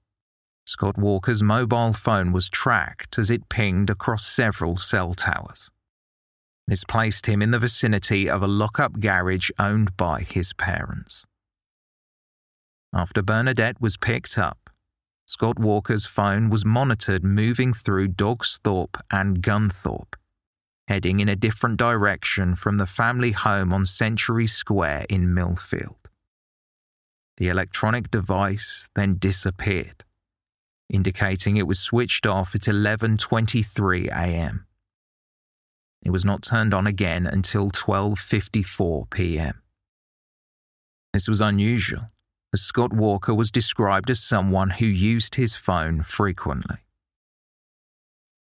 Scott 0.67 0.97
Walker's 0.97 1.43
mobile 1.43 1.93
phone 1.93 2.33
was 2.33 2.49
tracked 2.49 3.19
as 3.19 3.31
it 3.31 3.49
pinged 3.49 3.91
across 3.91 4.27
several 4.27 4.77
cell 4.77 5.13
towers. 5.13 5.71
This 6.67 6.85
placed 6.85 7.27
him 7.27 7.43
in 7.43 7.51
the 7.51 7.59
vicinity 7.59 8.31
of 8.31 8.43
a 8.43 8.47
lock-up 8.47 9.01
garage 9.01 9.51
owned 9.59 9.97
by 9.97 10.23
his 10.23 10.55
parents. 10.55 11.25
After 12.95 13.21
Bernadette 13.21 13.81
was 13.81 13.99
picked 13.99 14.39
up, 14.39 14.64
Scott 15.27 15.59
Walker's 15.59 16.07
phone 16.07 16.51
was 16.51 16.65
monitored 16.65 17.25
moving 17.25 17.73
through 17.73 18.09
Dogsthorpe 18.09 19.01
and 19.11 19.43
Gunthorpe 19.43 20.17
heading 20.89 21.21
in 21.21 21.29
a 21.29 21.37
different 21.37 21.77
direction 21.77 22.55
from 22.55 22.77
the 22.77 22.87
family 22.87 23.33
home 23.33 23.73
on 23.73 23.87
Century 23.87 24.47
Square 24.47 25.07
in 25.09 25.35
Millfield. 25.35 25.97
The 27.37 27.49
electronic 27.49 28.11
device 28.11 28.89
then 28.95 29.17
disappeared, 29.19 30.05
indicating 30.89 31.57
it 31.57 31.67
was 31.67 31.81
switched 31.81 32.27
off 32.27 32.55
at 32.55 32.63
11:23 32.63 34.09
a.m. 34.09 34.67
It 36.03 36.11
was 36.11 36.25
not 36.25 36.43
turned 36.43 36.75
on 36.75 36.87
again 36.87 37.27
until 37.27 37.71
12:54 37.71 39.11
p.m. 39.11 39.63
This 41.13 41.29
was 41.29 41.41
unusual, 41.41 42.11
as 42.55 42.63
Scott 42.63 42.93
Walker 42.93 43.35
was 43.35 43.51
described 43.51 44.09
as 44.09 44.21
someone 44.21 44.71
who 44.71 44.87
used 44.87 45.35
his 45.35 45.57
phone 45.57 46.05
frequently. 46.05 46.77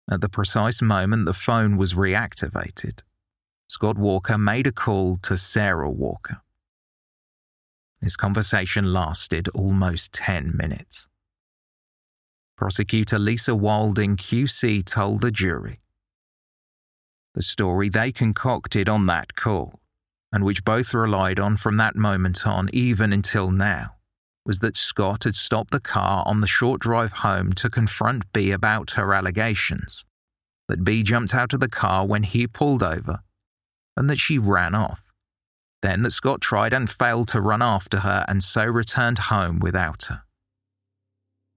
At 0.07 0.22
the 0.22 0.30
precise 0.30 0.84
moment 0.84 1.26
the 1.26 1.34
phone 1.34 1.78
was 1.78 1.95
reactivated, 1.95 2.99
Scott 3.68 3.97
Walker 3.97 4.38
made 4.38 4.68
a 4.68 4.72
call 4.72 5.18
to 5.24 5.36
Sarah 5.36 5.89
Walker. 5.89 6.41
This 8.03 8.16
conversation 8.16 8.93
lasted 8.93 9.47
almost 9.49 10.14
10 10.14 10.55
minutes. 10.55 11.07
Prosecutor 12.55 13.18
Lisa 13.18 13.55
Wilding 13.55 14.16
QC 14.16 14.86
told 14.86 15.22
the 15.22 15.32
jury 15.32 15.80
the 17.34 17.41
story 17.41 17.89
they 17.89 18.11
concocted 18.11 18.88
on 18.88 19.07
that 19.07 19.36
call, 19.36 19.80
and 20.32 20.43
which 20.43 20.64
both 20.64 20.93
relied 20.93 21.39
on 21.39 21.57
from 21.57 21.78
that 21.78 21.95
moment 21.95 22.45
on, 22.45 22.70
even 22.72 23.11
until 23.11 23.49
now, 23.49 23.95
was 24.46 24.60
that 24.60 24.76
Scott 24.76 25.24
had 25.24 25.36
stopped 25.36 25.72
the 25.72 25.80
car 25.80 26.24
on 26.26 26.41
the 26.41 26.48
short 26.48 26.82
drive 26.82 27.14
home 27.14 27.54
to 27.54 27.70
confront 27.70 28.32
B 28.34 28.52
about 28.52 28.91
her 28.91 29.14
allegations, 29.14 30.04
that 30.68 30.84
B 30.84 31.04
jumped 31.04 31.34
out 31.34 31.54
of 31.54 31.60
the 31.60 31.70
car 31.70 32.06
when 32.06 32.24
he 32.24 32.46
pulled 32.48 32.84
over, 32.84 33.22
and 33.96 34.10
that 34.10 34.20
she 34.20 34.38
ran 34.38 34.76
off. 34.76 35.12
Then 35.82 36.02
that 36.04 36.12
Scott 36.12 36.41
tried 36.41 36.74
and 36.74 36.89
failed 36.89 37.28
to 37.30 37.41
run 37.41 37.62
after 37.62 38.00
her 38.00 38.26
and 38.28 38.44
so 38.44 38.66
returned 38.66 39.20
home 39.20 39.60
without 39.60 40.04
her. 40.04 40.24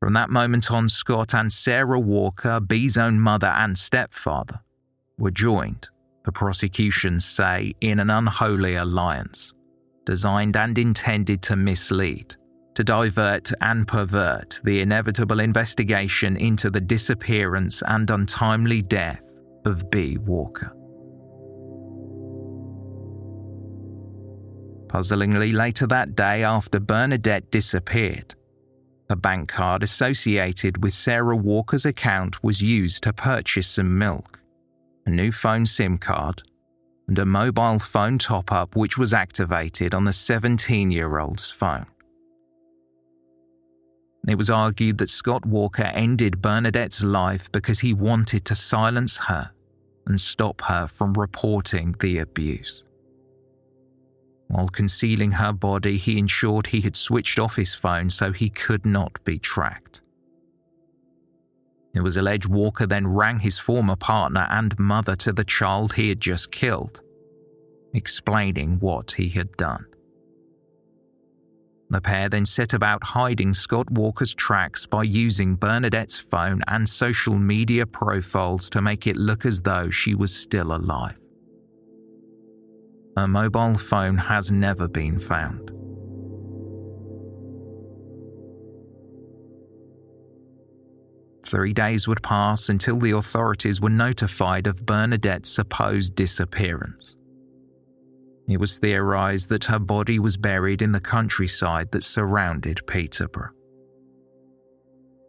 From 0.00 0.12
that 0.12 0.30
moment 0.30 0.70
on, 0.70 0.88
Scott 0.88 1.34
and 1.34 1.52
Sarah 1.52 1.98
Walker, 1.98 2.60
B's 2.60 2.96
own 2.96 3.18
mother 3.18 3.48
and 3.48 3.78
stepfather, 3.78 4.60
were 5.18 5.30
joined, 5.30 5.88
the 6.24 6.32
prosecutions 6.32 7.24
say, 7.24 7.74
in 7.80 7.98
an 7.98 8.10
unholy 8.10 8.74
alliance, 8.74 9.52
designed 10.04 10.56
and 10.56 10.76
intended 10.76 11.40
to 11.42 11.56
mislead 11.56 12.36
to 12.76 12.84
divert 12.84 13.52
and 13.62 13.88
pervert 13.88 14.60
the 14.62 14.80
inevitable 14.80 15.40
investigation 15.40 16.36
into 16.36 16.68
the 16.68 16.80
disappearance 16.80 17.82
and 17.86 18.10
untimely 18.10 18.82
death 18.82 19.22
of 19.64 19.90
B. 19.90 20.18
Walker. 20.18 20.70
Puzzlingly, 24.90 25.52
later 25.52 25.86
that 25.86 26.14
day 26.14 26.44
after 26.44 26.78
Bernadette 26.78 27.50
disappeared, 27.50 28.34
a 29.08 29.16
bank 29.16 29.48
card 29.48 29.82
associated 29.82 30.84
with 30.84 30.92
Sarah 30.92 31.34
Walker's 31.34 31.86
account 31.86 32.44
was 32.44 32.60
used 32.60 33.02
to 33.04 33.12
purchase 33.14 33.68
some 33.68 33.96
milk, 33.96 34.38
a 35.06 35.10
new 35.10 35.32
phone 35.32 35.64
SIM 35.64 35.96
card, 35.96 36.42
and 37.08 37.18
a 37.18 37.24
mobile 37.24 37.78
phone 37.78 38.18
top 38.18 38.52
up 38.52 38.76
which 38.76 38.98
was 38.98 39.14
activated 39.14 39.94
on 39.94 40.04
the 40.04 40.12
17 40.12 40.90
year 40.90 41.18
old's 41.18 41.50
phone. 41.50 41.86
It 44.26 44.36
was 44.36 44.50
argued 44.50 44.98
that 44.98 45.10
Scott 45.10 45.46
Walker 45.46 45.84
ended 45.84 46.42
Bernadette's 46.42 47.02
life 47.02 47.50
because 47.52 47.80
he 47.80 47.92
wanted 47.92 48.44
to 48.46 48.54
silence 48.56 49.18
her 49.28 49.52
and 50.06 50.20
stop 50.20 50.62
her 50.62 50.88
from 50.88 51.12
reporting 51.12 51.94
the 52.00 52.18
abuse. 52.18 52.82
While 54.48 54.68
concealing 54.68 55.32
her 55.32 55.52
body, 55.52 55.98
he 55.98 56.18
ensured 56.18 56.68
he 56.68 56.80
had 56.80 56.96
switched 56.96 57.38
off 57.38 57.56
his 57.56 57.74
phone 57.74 58.10
so 58.10 58.32
he 58.32 58.48
could 58.48 58.84
not 58.84 59.24
be 59.24 59.38
tracked. 59.38 60.00
It 61.94 62.00
was 62.00 62.16
alleged 62.16 62.46
Walker 62.46 62.86
then 62.86 63.06
rang 63.06 63.40
his 63.40 63.58
former 63.58 63.96
partner 63.96 64.46
and 64.50 64.78
mother 64.78 65.16
to 65.16 65.32
the 65.32 65.44
child 65.44 65.94
he 65.94 66.08
had 66.10 66.20
just 66.20 66.52
killed, 66.52 67.00
explaining 67.94 68.78
what 68.80 69.12
he 69.12 69.30
had 69.30 69.56
done. 69.56 69.86
The 71.88 72.00
pair 72.00 72.28
then 72.28 72.44
set 72.44 72.72
about 72.72 73.04
hiding 73.04 73.54
Scott 73.54 73.90
Walker's 73.90 74.34
tracks 74.34 74.86
by 74.86 75.04
using 75.04 75.54
Bernadette's 75.54 76.18
phone 76.18 76.62
and 76.66 76.88
social 76.88 77.38
media 77.38 77.86
profiles 77.86 78.68
to 78.70 78.82
make 78.82 79.06
it 79.06 79.16
look 79.16 79.46
as 79.46 79.62
though 79.62 79.88
she 79.90 80.14
was 80.14 80.34
still 80.34 80.74
alive. 80.74 81.16
Her 83.16 83.28
mobile 83.28 83.78
phone 83.78 84.18
has 84.18 84.50
never 84.50 84.88
been 84.88 85.20
found. 85.20 85.70
Three 91.46 91.72
days 91.72 92.08
would 92.08 92.22
pass 92.24 92.68
until 92.68 92.98
the 92.98 93.12
authorities 93.12 93.80
were 93.80 93.88
notified 93.88 94.66
of 94.66 94.84
Bernadette's 94.84 95.52
supposed 95.52 96.16
disappearance. 96.16 97.14
It 98.48 98.60
was 98.60 98.78
theorised 98.78 99.48
that 99.48 99.64
her 99.64 99.80
body 99.80 100.18
was 100.20 100.36
buried 100.36 100.80
in 100.80 100.92
the 100.92 101.00
countryside 101.00 101.90
that 101.90 102.04
surrounded 102.04 102.86
Peterborough. 102.86 103.50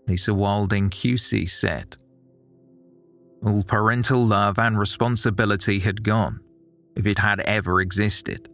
Lisa 0.08 0.34
Wilding 0.34 0.90
QC 0.90 1.50
said, 1.50 1.98
All 3.44 3.64
parental 3.64 4.26
love 4.26 4.60
and 4.60 4.78
responsibility 4.78 5.80
had 5.80 6.04
gone, 6.04 6.42
if 6.96 7.08
it 7.08 7.18
had 7.18 7.40
ever 7.42 7.82
existed. 7.82 8.50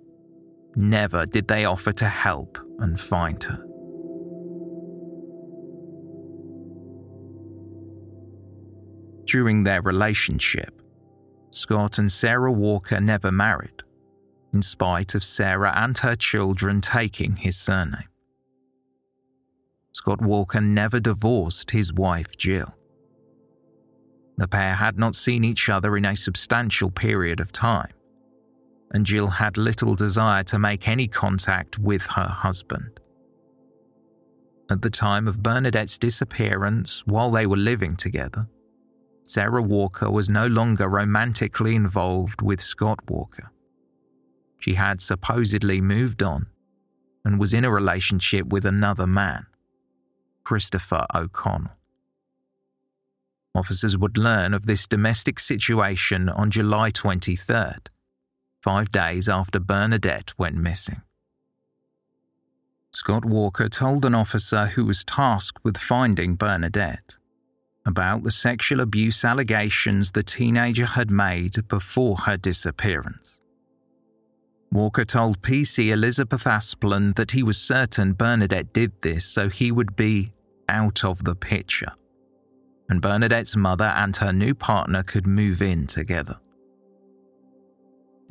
Never 0.76 1.26
did 1.26 1.48
they 1.48 1.66
offer 1.66 1.92
to 1.94 2.08
help 2.08 2.58
and 2.80 3.00
find 3.00 3.44
her. 3.44 3.64
During 9.26 9.64
their 9.64 9.82
relationship, 9.82 10.82
Scott 11.52 12.00
and 12.00 12.12
Sarah 12.12 12.52
Walker 12.52 13.00
never 13.00 13.32
married 13.32 13.83
in 14.54 14.62
spite 14.62 15.16
of 15.16 15.24
Sarah 15.24 15.74
and 15.76 15.98
her 15.98 16.16
children 16.16 16.80
taking 16.80 17.38
his 17.38 17.58
surname. 17.58 18.10
Scott 19.92 20.22
Walker 20.22 20.62
never 20.62 21.00
divorced 21.00 21.72
his 21.72 21.94
wife, 21.94 22.38
Jill. 22.38 22.76
The 24.38 24.48
pair 24.48 24.76
had 24.76 24.98
not 24.98 25.16
seen 25.16 25.44
each 25.44 25.70
other 25.70 25.96
in 25.96 26.06
a 26.06 26.16
substantial 26.16 26.90
period 26.90 27.40
of 27.40 27.52
time, 27.52 27.94
and 28.92 29.06
Jill 29.06 29.28
had 29.28 29.58
little 29.58 29.96
desire 29.96 30.44
to 30.46 30.60
make 30.60 30.88
any 30.88 31.08
contact 31.08 31.78
with 31.78 32.04
her 32.04 32.28
husband. 32.28 33.00
At 34.70 34.82
the 34.82 34.90
time 34.90 35.28
of 35.28 35.44
Bernadette's 35.44 35.98
disappearance, 35.98 37.04
while 37.06 37.30
they 37.30 37.46
were 37.46 37.58
living 37.58 37.96
together, 37.96 38.48
Sarah 39.24 39.62
Walker 39.62 40.10
was 40.10 40.30
no 40.30 40.48
longer 40.48 40.88
romantically 40.90 41.76
involved 41.76 42.42
with 42.42 42.62
Scott 42.62 43.00
Walker. 43.10 43.53
She 44.64 44.76
had 44.76 45.02
supposedly 45.02 45.82
moved 45.82 46.24
on 46.24 46.48
and 47.26 47.38
was 47.38 47.54
in 47.54 47.66
a 47.66 47.70
relationship 47.70 48.48
with 48.48 48.64
another 48.64 49.06
man, 49.06 49.46
Christopher 50.46 51.06
O'Connell. 51.14 51.74
Officers 53.54 53.98
would 53.98 54.18
learn 54.18 54.54
of 54.54 54.66
this 54.66 54.88
domestic 54.88 55.42
situation 55.42 56.30
on 56.30 56.50
July 56.50 56.92
23rd, 56.92 57.88
five 58.62 58.90
days 58.90 59.28
after 59.28 59.60
Bernadette 59.60 60.32
went 60.38 60.56
missing. 60.56 61.02
Scott 62.94 63.26
Walker 63.26 63.68
told 63.68 64.06
an 64.06 64.16
officer 64.16 64.68
who 64.68 64.86
was 64.86 65.04
tasked 65.04 65.62
with 65.66 65.76
finding 65.76 66.36
Bernadette 66.36 67.18
about 67.86 68.24
the 68.24 68.32
sexual 68.32 68.80
abuse 68.80 69.26
allegations 69.26 70.14
the 70.14 70.24
teenager 70.24 70.86
had 70.86 71.12
made 71.12 71.68
before 71.68 72.16
her 72.20 72.38
disappearance. 72.38 73.33
Walker 74.74 75.06
told 75.06 75.44
PC 75.44 75.92
Elizabeth 75.92 76.48
Asplen 76.48 77.14
that 77.14 77.30
he 77.30 77.44
was 77.44 77.60
certain 77.60 78.14
Bernadette 78.14 78.74
did 78.74 78.92
this 79.04 79.24
so 79.24 79.48
he 79.48 79.72
would 79.72 79.96
be 79.96 80.34
out 80.68 81.04
of 81.06 81.24
the 81.24 81.36
picture, 81.36 81.94
and 82.90 83.00
Bernadette's 83.00 83.56
mother 83.56 83.94
and 83.96 84.16
her 84.16 84.34
new 84.34 84.56
partner 84.56 85.04
could 85.04 85.28
move 85.28 85.62
in 85.62 85.86
together. 85.86 86.40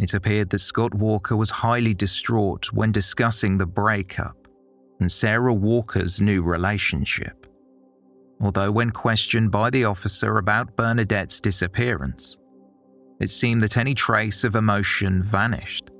It 0.00 0.14
appeared 0.14 0.50
that 0.50 0.58
Scott 0.58 0.94
Walker 0.94 1.36
was 1.36 1.50
highly 1.50 1.94
distraught 1.94 2.72
when 2.72 2.90
discussing 2.90 3.56
the 3.56 3.66
breakup 3.66 4.48
and 4.98 5.12
Sarah 5.12 5.54
Walker's 5.54 6.20
new 6.20 6.42
relationship. 6.42 7.46
Although, 8.40 8.72
when 8.72 8.90
questioned 8.90 9.52
by 9.52 9.70
the 9.70 9.84
officer 9.84 10.38
about 10.38 10.74
Bernadette's 10.74 11.38
disappearance, 11.38 12.36
it 13.20 13.30
seemed 13.30 13.60
that 13.62 13.76
any 13.76 13.94
trace 13.94 14.42
of 14.42 14.56
emotion 14.56 15.22
vanished, 15.22 15.91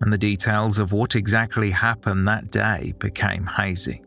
and 0.00 0.12
the 0.12 0.18
details 0.18 0.78
of 0.78 0.92
what 0.92 1.16
exactly 1.16 1.70
happened 1.70 2.28
that 2.28 2.50
day 2.50 2.94
became 2.98 3.46
hazy. 3.46 4.02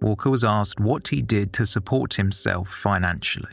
Walker 0.00 0.30
was 0.30 0.44
asked 0.44 0.80
what 0.80 1.08
he 1.08 1.22
did 1.22 1.52
to 1.54 1.64
support 1.64 2.14
himself 2.14 2.70
financially. 2.70 3.52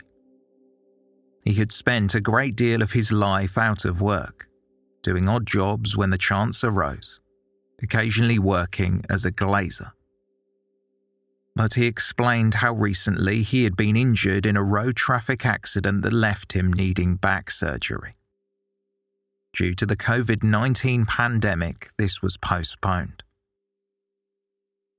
He 1.44 1.54
had 1.54 1.72
spent 1.72 2.14
a 2.14 2.20
great 2.20 2.56
deal 2.56 2.82
of 2.82 2.92
his 2.92 3.12
life 3.12 3.56
out 3.56 3.84
of 3.84 4.00
work, 4.00 4.48
doing 5.02 5.28
odd 5.28 5.46
jobs 5.46 5.96
when 5.96 6.10
the 6.10 6.18
chance 6.18 6.62
arose 6.62 7.20
occasionally 7.82 8.38
working 8.38 9.04
as 9.08 9.24
a 9.24 9.32
glazer. 9.32 9.92
But 11.56 11.74
he 11.74 11.86
explained 11.86 12.54
how 12.54 12.72
recently 12.72 13.42
he 13.42 13.64
had 13.64 13.76
been 13.76 13.96
injured 13.96 14.46
in 14.46 14.56
a 14.56 14.62
road 14.62 14.96
traffic 14.96 15.44
accident 15.44 16.02
that 16.02 16.12
left 16.12 16.52
him 16.52 16.72
needing 16.72 17.16
back 17.16 17.50
surgery. 17.50 18.14
Due 19.52 19.74
to 19.74 19.86
the 19.86 19.96
COVID 19.96 20.42
19 20.42 21.06
pandemic, 21.06 21.90
this 21.98 22.22
was 22.22 22.36
postponed. 22.36 23.22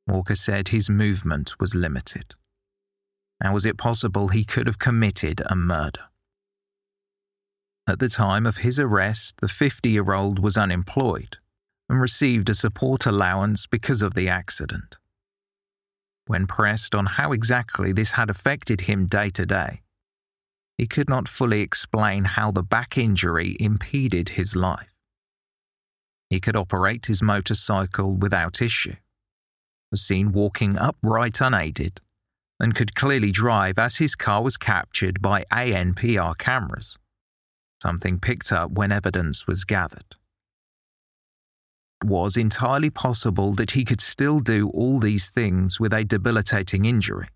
Walker 0.07 0.35
said 0.35 0.67
his 0.67 0.89
movement 0.89 1.59
was 1.59 1.73
limited. 1.73 2.35
How 3.41 3.53
was 3.53 3.65
it 3.65 3.77
possible 3.77 4.27
he 4.27 4.43
could 4.43 4.67
have 4.67 4.77
committed 4.77 5.41
a 5.45 5.55
murder? 5.55 6.01
At 7.87 7.99
the 7.99 8.09
time 8.09 8.45
of 8.45 8.57
his 8.57 8.77
arrest, 8.77 9.35
the 9.41 9.47
50 9.47 9.89
year 9.89 10.13
old 10.13 10.39
was 10.39 10.57
unemployed 10.57 11.37
and 11.89 11.99
received 11.99 12.49
a 12.49 12.53
support 12.53 13.05
allowance 13.05 13.65
because 13.67 14.01
of 14.01 14.13
the 14.13 14.29
accident. 14.29 14.97
When 16.27 16.45
pressed 16.45 16.93
on 16.93 17.05
how 17.05 17.31
exactly 17.31 17.91
this 17.91 18.11
had 18.11 18.29
affected 18.29 18.81
him 18.81 19.07
day 19.07 19.29
to 19.31 19.45
day, 19.45 19.81
he 20.81 20.87
could 20.87 21.07
not 21.07 21.29
fully 21.29 21.61
explain 21.61 22.23
how 22.23 22.49
the 22.49 22.63
back 22.63 22.97
injury 22.97 23.55
impeded 23.59 24.29
his 24.29 24.55
life. 24.55 24.95
He 26.27 26.39
could 26.39 26.55
operate 26.55 27.05
his 27.05 27.21
motorcycle 27.21 28.15
without 28.15 28.63
issue, 28.63 28.95
was 29.91 30.01
seen 30.01 30.31
walking 30.31 30.79
upright 30.79 31.39
unaided, 31.39 32.01
and 32.59 32.73
could 32.73 32.95
clearly 32.95 33.31
drive 33.31 33.77
as 33.77 33.97
his 33.97 34.15
car 34.15 34.41
was 34.41 34.57
captured 34.57 35.21
by 35.21 35.45
ANPR 35.53 36.35
cameras, 36.39 36.97
something 37.79 38.19
picked 38.19 38.51
up 38.51 38.71
when 38.71 38.91
evidence 38.91 39.45
was 39.45 39.65
gathered. 39.65 40.15
It 42.01 42.07
was 42.07 42.35
entirely 42.35 42.89
possible 42.89 43.53
that 43.53 43.71
he 43.71 43.85
could 43.85 44.01
still 44.01 44.39
do 44.39 44.69
all 44.69 44.99
these 44.99 45.29
things 45.29 45.79
with 45.79 45.93
a 45.93 46.03
debilitating 46.03 46.85
injury, 46.85 47.27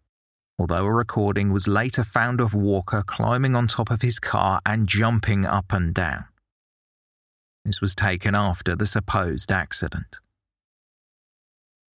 although 0.57 0.85
a 0.85 0.93
recording 0.93 1.51
was 1.51 1.67
later 1.67 2.03
found 2.03 2.39
of 2.39 2.53
Walker 2.53 3.03
climbing 3.05 3.55
on 3.55 3.67
top 3.67 3.91
of 3.91 4.01
his 4.01 4.19
car 4.19 4.61
and 4.65 4.87
jumping 4.87 5.45
up 5.45 5.71
and 5.71 5.93
down. 5.93 6.25
This 7.63 7.81
was 7.81 7.95
taken 7.95 8.35
after 8.35 8.75
the 8.75 8.85
supposed 8.85 9.51
accident. 9.51 10.17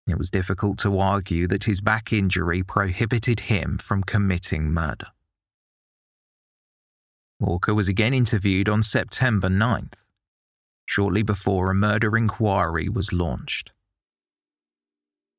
It 0.07 0.17
was 0.17 0.29
difficult 0.29 0.79
to 0.79 0.97
argue 0.97 1.47
that 1.47 1.65
his 1.65 1.81
back 1.81 2.11
injury 2.11 2.63
prohibited 2.63 3.41
him 3.41 3.77
from 3.77 4.03
committing 4.03 4.71
murder. 4.71 5.07
Walker 7.39 7.73
was 7.73 7.87
again 7.87 8.13
interviewed 8.13 8.67
on 8.67 8.83
September 8.83 9.49
9th 9.49 9.93
shortly 10.89 11.21
before 11.21 11.69
a 11.69 11.75
murder 11.75 12.17
inquiry 12.17 12.89
was 12.89 13.13
launched. 13.13 13.71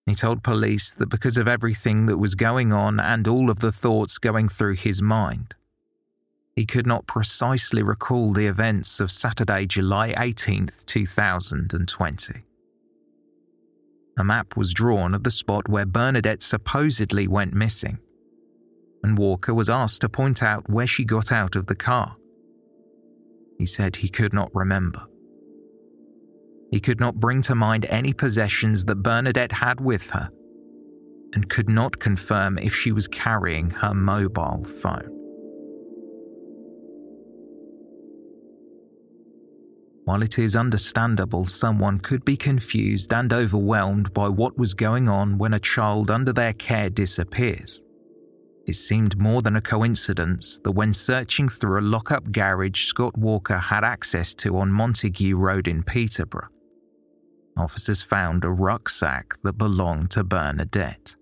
He 0.06 0.14
told 0.14 0.42
police 0.42 0.92
that 0.92 1.08
because 1.08 1.36
of 1.36 1.46
everything 1.46 2.06
that 2.06 2.18
was 2.18 2.34
going 2.34 2.72
on 2.72 2.98
and 2.98 3.28
all 3.28 3.50
of 3.50 3.60
the 3.60 3.72
thoughts 3.72 4.18
going 4.18 4.48
through 4.48 4.76
his 4.76 5.00
mind, 5.00 5.54
he 6.56 6.66
could 6.66 6.86
not 6.86 7.06
precisely 7.06 7.82
recall 7.82 8.32
the 8.32 8.46
events 8.46 9.00
of 9.00 9.10
Saturday, 9.10 9.66
July 9.66 10.12
18th, 10.12 10.84
2020. 10.84 12.42
A 14.18 14.24
map 14.24 14.56
was 14.56 14.74
drawn 14.74 15.14
of 15.14 15.22
the 15.22 15.30
spot 15.30 15.68
where 15.68 15.86
Bernadette 15.86 16.42
supposedly 16.42 17.26
went 17.26 17.54
missing, 17.54 17.98
and 19.02 19.16
Walker 19.16 19.54
was 19.54 19.70
asked 19.70 20.00
to 20.02 20.08
point 20.08 20.42
out 20.42 20.68
where 20.68 20.86
she 20.86 21.04
got 21.04 21.32
out 21.32 21.56
of 21.56 21.66
the 21.66 21.74
car. 21.74 22.16
He 23.58 23.64
said 23.64 23.96
he 23.96 24.08
could 24.08 24.34
not 24.34 24.50
remember. 24.54 25.06
He 26.70 26.80
could 26.80 27.00
not 27.00 27.16
bring 27.16 27.42
to 27.42 27.54
mind 27.54 27.84
any 27.86 28.12
possessions 28.12 28.84
that 28.84 29.02
Bernadette 29.02 29.52
had 29.52 29.80
with 29.80 30.10
her 30.10 30.30
and 31.32 31.48
could 31.48 31.68
not 31.68 31.98
confirm 31.98 32.58
if 32.58 32.74
she 32.74 32.92
was 32.92 33.08
carrying 33.08 33.70
her 33.70 33.94
mobile 33.94 34.64
phone. 34.64 35.16
While 40.04 40.22
it 40.22 40.38
is 40.38 40.56
understandable 40.56 41.46
someone 41.46 42.00
could 42.00 42.24
be 42.24 42.36
confused 42.36 43.12
and 43.12 43.32
overwhelmed 43.32 44.12
by 44.12 44.28
what 44.28 44.58
was 44.58 44.74
going 44.74 45.08
on 45.08 45.38
when 45.38 45.54
a 45.54 45.60
child 45.60 46.10
under 46.10 46.32
their 46.32 46.52
care 46.52 46.90
disappears, 46.90 47.80
it 48.66 48.74
seemed 48.74 49.18
more 49.18 49.40
than 49.40 49.56
a 49.56 49.60
coincidence 49.60 50.60
that 50.64 50.72
when 50.72 50.92
searching 50.92 51.48
through 51.48 51.80
a 51.80 51.82
lock 51.82 52.10
up 52.10 52.32
garage 52.32 52.86
Scott 52.86 53.16
Walker 53.16 53.58
had 53.58 53.84
access 53.84 54.34
to 54.34 54.58
on 54.58 54.72
Montague 54.72 55.36
Road 55.36 55.68
in 55.68 55.82
Peterborough, 55.82 56.48
officers 57.56 58.02
found 58.02 58.44
a 58.44 58.50
rucksack 58.50 59.34
that 59.42 59.54
belonged 59.54 60.10
to 60.12 60.24
Bernadette. 60.24 61.14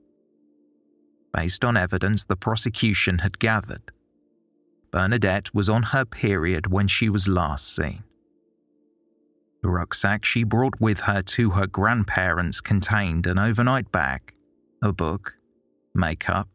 Based 1.33 1.65
on 1.65 1.77
evidence 1.77 2.25
the 2.25 2.37
prosecution 2.37 3.19
had 3.19 3.39
gathered, 3.39 3.93
Bernadette 4.91 5.55
was 5.55 5.69
on 5.69 5.85
her 5.85 6.05
period 6.05 6.69
when 6.69 6.89
she 6.89 7.09
was 7.09 7.29
last 7.29 7.75
seen. 7.75 8.03
The 9.63 9.69
rucksack 9.69 10.25
she 10.25 10.45
brought 10.45 10.81
with 10.81 11.01
her 11.01 11.21
to 11.23 11.51
her 11.51 11.67
grandparents 11.67 12.61
contained 12.61 13.27
an 13.27 13.39
overnight 13.39 13.91
bag, 13.91 14.33
a 14.81 14.93
book, 14.93 15.35
makeup, 15.95 16.49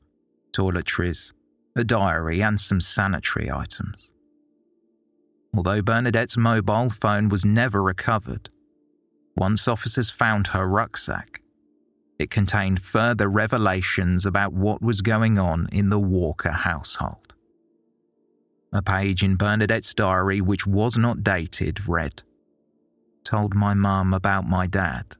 toiletries, 0.53 1.33
a 1.75 1.83
diary, 1.83 2.41
and 2.41 2.59
some 2.59 2.79
sanitary 2.79 3.51
items. 3.51 4.07
Although 5.55 5.81
Bernadette's 5.81 6.37
mobile 6.37 6.89
phone 6.89 7.29
was 7.29 7.45
never 7.45 7.83
recovered, 7.83 8.49
once 9.35 9.67
officers 9.67 10.09
found 10.09 10.47
her 10.47 10.67
rucksack, 10.67 11.41
it 12.19 12.29
contained 12.29 12.81
further 12.81 13.27
revelations 13.27 14.25
about 14.25 14.53
what 14.53 14.81
was 14.81 15.01
going 15.01 15.39
on 15.39 15.67
in 15.71 15.89
the 15.89 15.99
Walker 15.99 16.51
household. 16.51 17.33
A 18.71 18.81
page 18.81 19.23
in 19.23 19.35
Bernadette's 19.35 19.93
diary, 19.93 20.41
which 20.41 20.65
was 20.65 20.97
not 20.97 21.23
dated, 21.23 21.87
read 21.87 22.23
Told 23.23 23.53
my 23.55 23.73
mum 23.73 24.13
about 24.13 24.47
my 24.47 24.67
dad 24.67 25.15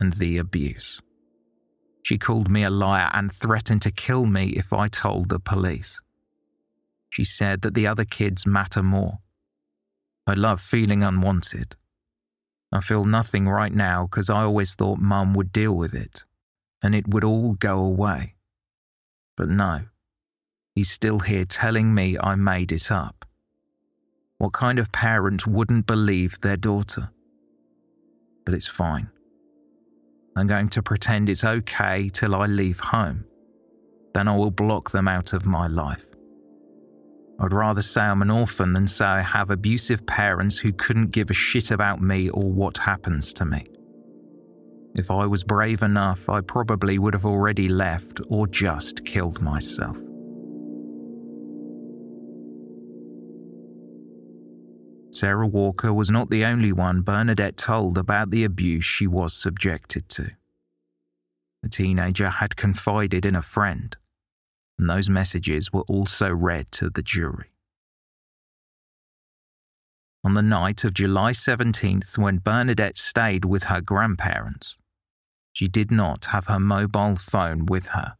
and 0.00 0.14
the 0.14 0.38
abuse. 0.38 1.00
She 2.02 2.18
called 2.18 2.50
me 2.50 2.62
a 2.62 2.70
liar 2.70 3.10
and 3.14 3.32
threatened 3.32 3.82
to 3.82 3.90
kill 3.90 4.26
me 4.26 4.50
if 4.50 4.72
I 4.72 4.88
told 4.88 5.30
the 5.30 5.40
police. 5.40 6.00
She 7.08 7.24
said 7.24 7.62
that 7.62 7.74
the 7.74 7.86
other 7.86 8.04
kids 8.04 8.46
matter 8.46 8.82
more. 8.82 9.20
I 10.26 10.34
love 10.34 10.60
feeling 10.60 11.02
unwanted. 11.02 11.76
I 12.74 12.80
feel 12.80 13.04
nothing 13.04 13.48
right 13.48 13.72
now 13.72 14.08
because 14.10 14.28
I 14.28 14.42
always 14.42 14.74
thought 14.74 14.98
Mum 14.98 15.32
would 15.34 15.52
deal 15.52 15.72
with 15.72 15.94
it 15.94 16.24
and 16.82 16.92
it 16.92 17.06
would 17.06 17.22
all 17.22 17.52
go 17.52 17.78
away. 17.78 18.34
But 19.36 19.48
no, 19.48 19.82
he's 20.74 20.90
still 20.90 21.20
here 21.20 21.44
telling 21.44 21.94
me 21.94 22.18
I 22.18 22.34
made 22.34 22.72
it 22.72 22.90
up. 22.90 23.24
What 24.38 24.52
kind 24.52 24.80
of 24.80 24.90
parent 24.90 25.46
wouldn't 25.46 25.86
believe 25.86 26.40
their 26.40 26.56
daughter? 26.56 27.10
But 28.44 28.54
it's 28.54 28.66
fine. 28.66 29.08
I'm 30.36 30.48
going 30.48 30.68
to 30.70 30.82
pretend 30.82 31.28
it's 31.28 31.44
okay 31.44 32.08
till 32.08 32.34
I 32.34 32.46
leave 32.46 32.80
home. 32.80 33.24
Then 34.14 34.26
I 34.26 34.36
will 34.36 34.50
block 34.50 34.90
them 34.90 35.06
out 35.06 35.32
of 35.32 35.46
my 35.46 35.68
life. 35.68 36.13
I'd 37.40 37.52
rather 37.52 37.82
say 37.82 38.02
I'm 38.02 38.22
an 38.22 38.30
orphan 38.30 38.72
than 38.72 38.86
say 38.86 39.04
I 39.04 39.22
have 39.22 39.50
abusive 39.50 40.06
parents 40.06 40.58
who 40.58 40.72
couldn't 40.72 41.10
give 41.10 41.30
a 41.30 41.34
shit 41.34 41.70
about 41.70 42.00
me 42.00 42.28
or 42.30 42.44
what 42.44 42.78
happens 42.78 43.32
to 43.34 43.44
me. 43.44 43.66
If 44.94 45.10
I 45.10 45.26
was 45.26 45.42
brave 45.42 45.82
enough, 45.82 46.28
I 46.28 46.40
probably 46.40 46.98
would 46.98 47.14
have 47.14 47.26
already 47.26 47.68
left 47.68 48.20
or 48.28 48.46
just 48.46 49.04
killed 49.04 49.42
myself. 49.42 49.96
Sarah 55.10 55.46
Walker 55.46 55.92
was 55.92 56.10
not 56.10 56.30
the 56.30 56.44
only 56.44 56.72
one 56.72 57.02
Bernadette 57.02 57.56
told 57.56 57.98
about 57.98 58.30
the 58.30 58.44
abuse 58.44 58.84
she 58.84 59.06
was 59.06 59.32
subjected 59.32 60.08
to. 60.10 60.30
The 61.62 61.68
teenager 61.68 62.28
had 62.28 62.56
confided 62.56 63.24
in 63.24 63.34
a 63.34 63.42
friend, 63.42 63.96
and 64.78 64.88
those 64.88 65.08
messages 65.08 65.72
were 65.72 65.82
also 65.82 66.30
read 66.30 66.70
to 66.72 66.90
the 66.90 67.02
jury. 67.02 67.50
On 70.24 70.34
the 70.34 70.42
night 70.42 70.84
of 70.84 70.94
July 70.94 71.32
17th, 71.32 72.16
when 72.16 72.38
Bernadette 72.38 72.96
stayed 72.96 73.44
with 73.44 73.64
her 73.64 73.80
grandparents, 73.80 74.76
she 75.52 75.68
did 75.68 75.90
not 75.90 76.26
have 76.26 76.46
her 76.46 76.58
mobile 76.58 77.16
phone 77.16 77.66
with 77.66 77.88
her. 77.88 78.16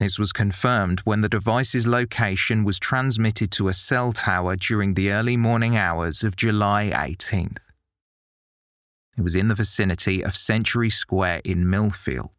This 0.00 0.18
was 0.18 0.32
confirmed 0.32 1.00
when 1.00 1.20
the 1.20 1.28
device's 1.28 1.86
location 1.86 2.64
was 2.64 2.78
transmitted 2.78 3.50
to 3.52 3.68
a 3.68 3.74
cell 3.74 4.12
tower 4.12 4.56
during 4.56 4.94
the 4.94 5.10
early 5.10 5.36
morning 5.36 5.76
hours 5.76 6.22
of 6.22 6.36
July 6.36 6.90
18th. 6.94 7.58
It 9.16 9.22
was 9.22 9.34
in 9.34 9.48
the 9.48 9.56
vicinity 9.56 10.22
of 10.22 10.36
Century 10.36 10.88
Square 10.88 11.42
in 11.44 11.64
Millfield, 11.64 12.30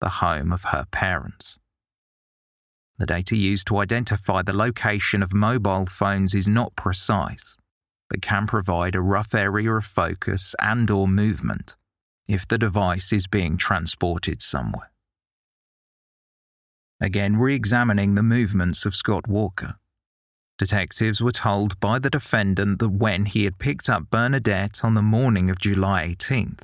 the 0.00 0.10
home 0.20 0.52
of 0.52 0.64
her 0.64 0.86
parents. 0.90 1.56
The 2.98 3.06
data 3.06 3.36
used 3.36 3.66
to 3.68 3.78
identify 3.78 4.42
the 4.42 4.52
location 4.52 5.22
of 5.22 5.34
mobile 5.34 5.86
phones 5.86 6.34
is 6.34 6.48
not 6.48 6.76
precise, 6.76 7.56
but 8.08 8.22
can 8.22 8.46
provide 8.46 8.94
a 8.94 9.00
rough 9.00 9.34
area 9.34 9.72
of 9.72 9.84
focus 9.84 10.54
and 10.60 10.90
or 10.90 11.08
movement 11.08 11.76
if 12.28 12.46
the 12.46 12.58
device 12.58 13.12
is 13.12 13.26
being 13.26 13.56
transported 13.56 14.40
somewhere 14.40 14.90
again 17.04 17.36
re 17.36 17.54
examining 17.54 18.14
the 18.14 18.22
movements 18.22 18.84
of 18.84 18.96
Scott 18.96 19.28
Walker. 19.28 19.76
Detectives 20.58 21.20
were 21.20 21.32
told 21.32 21.78
by 21.80 21.98
the 21.98 22.10
defendant 22.10 22.78
that 22.78 22.90
when 22.90 23.26
he 23.26 23.44
had 23.44 23.58
picked 23.58 23.90
up 23.90 24.08
Bernadette 24.10 24.84
on 24.84 24.94
the 24.94 25.02
morning 25.02 25.50
of 25.50 25.58
July 25.58 26.16
18th, 26.16 26.62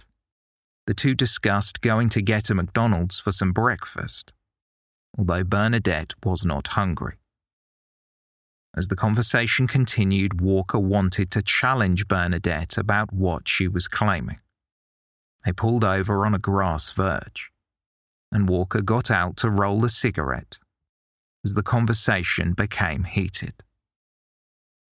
the 0.87 0.95
two 0.95 1.15
discussed 1.15 1.81
going 1.81 2.09
to 2.09 2.23
get 2.23 2.51
a 2.51 2.55
McDonald's 2.55 3.19
for 3.19 3.33
some 3.33 3.53
breakfast, 3.53 4.33
although 5.17 5.45
Bernadette 5.45 6.15
was 6.25 6.45
not 6.45 6.69
hungry. 6.69 7.17
As 8.77 8.89
the 8.89 8.97
conversation 8.97 9.67
continued, 9.67 10.41
Walker 10.41 10.79
wanted 10.79 11.31
to 11.33 11.43
challenge 11.43 12.07
Bernadette 12.07 12.79
about 12.79 13.13
what 13.13 13.49
she 13.49 13.67
was 13.67 13.89
claiming. 13.89 14.39
They 15.45 15.53
pulled 15.53 15.85
over 15.85 16.25
on 16.25 16.35
a 16.35 16.39
grass 16.39 16.93
verge 16.93 17.51
and 18.33 18.49
Walker 18.49 18.81
got 18.81 19.11
out 19.11 19.37
to 19.39 19.51
roll 19.51 19.85
a 19.85 19.89
cigarette 19.89 20.59
as 21.45 21.55
the 21.55 21.63
conversation 21.63 22.53
became 22.53 23.05
heated. 23.05 23.55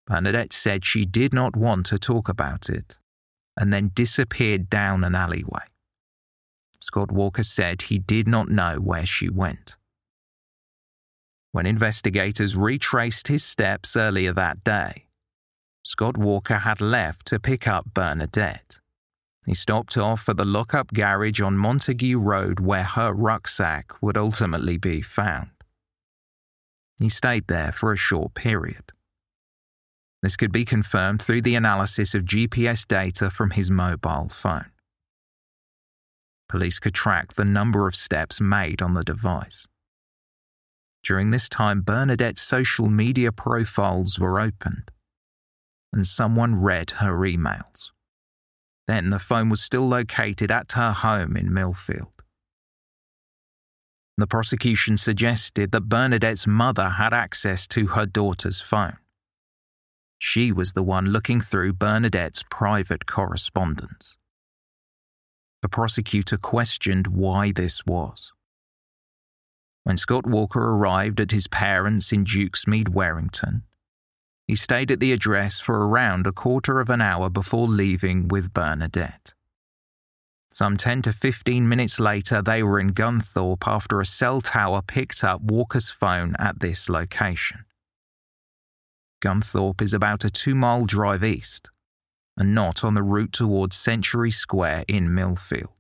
Bernadette 0.07 0.53
said 0.53 0.85
she 0.85 1.05
did 1.05 1.33
not 1.33 1.55
want 1.55 1.87
to 1.87 1.99
talk 1.99 2.29
about 2.29 2.69
it 2.69 2.99
and 3.57 3.73
then 3.73 3.91
disappeared 3.95 4.71
down 4.71 5.05
an 5.05 5.15
alleyway. 5.15 5.67
Scott 6.81 7.13
Walker 7.13 7.43
said 7.43 7.83
he 7.83 7.99
did 7.99 8.27
not 8.27 8.49
know 8.49 8.77
where 8.77 9.05
she 9.05 9.29
went. 9.29 9.77
When 11.53 11.67
investigators 11.67 12.57
retraced 12.57 13.29
his 13.29 13.45
steps 13.45 13.97
earlier 13.97 14.33
that 14.35 14.63
day, 14.65 15.07
Scott 15.83 16.19
Walker 16.19 16.59
had 16.59 16.81
left 16.81 17.27
to 17.27 17.41
pick 17.41 17.67
up 17.67 17.87
Bernadette. 17.95 18.79
He 19.47 19.55
stopped 19.55 19.97
off 19.97 20.29
at 20.29 20.37
the 20.37 20.45
lockup 20.45 20.93
garage 20.93 21.41
on 21.41 21.57
Montague 21.57 22.19
Road 22.19 22.61
where 22.61 22.83
her 22.83 23.13
rucksack 23.13 24.03
would 24.03 24.19
ultimately 24.19 24.77
be 24.77 25.01
found. 25.01 25.49
He 26.99 27.09
stayed 27.09 27.47
there 27.47 27.73
for 27.73 27.93
a 27.93 27.97
short 27.97 28.35
period. 28.35 28.93
This 30.21 30.37
could 30.37 30.53
be 30.53 30.65
confirmed 30.67 31.23
through 31.23 31.43
the 31.43 31.55
analysis 31.55 32.15
of 32.15 32.25
GPS 32.25 32.87
data 32.87 33.31
from 33.31 33.51
his 33.51 33.71
mobile 33.71 34.29
phone. 34.29 34.73
Police 36.49 36.79
could 36.79 36.95
track 36.95 37.35
the 37.35 37.45
number 37.45 37.87
of 37.87 37.95
steps 37.95 38.41
made 38.41 38.83
on 38.83 38.95
the 38.95 39.05
device. 39.05 39.67
During 41.09 41.31
this 41.31 41.49
time, 41.49 41.81
Bernadette's 41.81 42.43
social 42.43 42.91
media 42.91 43.33
profiles 43.33 44.19
were 44.21 44.39
opened, 44.39 44.91
and 45.91 46.07
someone 46.07 46.61
read 46.61 46.91
her 47.01 47.15
emails. 47.21 47.93
Then 48.87 49.09
the 49.09 49.19
phone 49.19 49.49
was 49.49 49.63
still 49.63 49.89
located 49.89 50.51
at 50.51 50.73
her 50.73 50.93
home 50.93 51.35
in 51.35 51.49
Millfield. 51.49 52.13
The 54.19 54.27
prosecution 54.27 54.99
suggested 54.99 55.73
that 55.73 55.89
Bernadette's 55.89 56.47
mother 56.47 56.91
had 56.91 57.15
access 57.15 57.67
to 57.69 57.87
her 57.87 58.05
daughter's 58.05 58.61
phone. 58.61 58.99
She 60.19 60.53
was 60.53 60.75
the 60.75 60.83
one 60.83 61.07
looking 61.07 61.41
through 61.41 61.73
Bernadette's 61.73 62.45
private 62.51 63.07
correspondence. 63.07 64.19
The 65.63 65.71
prosecutor 65.71 66.37
questioned 66.37 67.07
why 67.07 67.53
this 67.53 67.87
was. 67.87 68.31
When 69.85 69.97
Scott 69.97 70.27
Walker 70.27 70.61
arrived 70.61 71.21
at 71.21 71.31
his 71.31 71.47
parents' 71.47 72.13
in 72.13 72.25
Dukesmead, 72.25 72.89
Werrington, 72.89 73.63
he 74.47 74.55
stayed 74.55 74.91
at 74.91 75.01
the 75.01 75.13
address 75.13 75.61
for 75.61 75.87
around 75.87 76.27
a 76.27 76.33
quarter 76.33 76.81
of 76.81 76.89
an 76.89 77.03
hour 77.03 77.29
before 77.29 77.67
leaving 77.67 78.29
with 78.29 78.53
Bernadette. 78.53 79.35
Some 80.53 80.77
10 80.77 81.03
to 81.03 81.13
15 81.13 81.69
minutes 81.69 82.01
later, 82.01 82.43
they 82.43 82.63
were 82.63 82.81
in 82.81 82.93
Gunthorpe 82.93 83.67
after 83.67 84.01
a 84.01 84.07
cell 84.07 84.41
tower 84.41 84.83
picked 84.83 85.23
up 85.23 85.43
Walker's 85.43 85.91
phone 85.91 86.35
at 86.39 86.61
this 86.61 86.89
location. 86.89 87.65
Gunthorpe 89.21 89.83
is 89.83 89.93
about 89.95 90.25
a 90.25 90.31
two 90.31 90.55
mile 90.55 90.87
drive 90.87 91.23
east 91.23 91.71
and 92.37 92.55
not 92.55 92.85
on 92.85 92.95
the 92.95 93.03
route 93.03 93.33
towards 93.33 93.77
Century 93.77 94.31
Square 94.31 94.85
in 94.89 95.09
Millfield. 95.09 95.78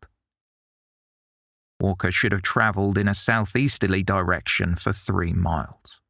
Walker 1.80 2.10
should 2.10 2.32
have 2.32 2.42
travelled 2.42 2.98
in 2.98 3.08
a 3.08 3.14
southeasterly 3.14 4.02
direction 4.02 4.74
for 4.74 4.92
three 4.92 5.32
miles. 5.32 6.00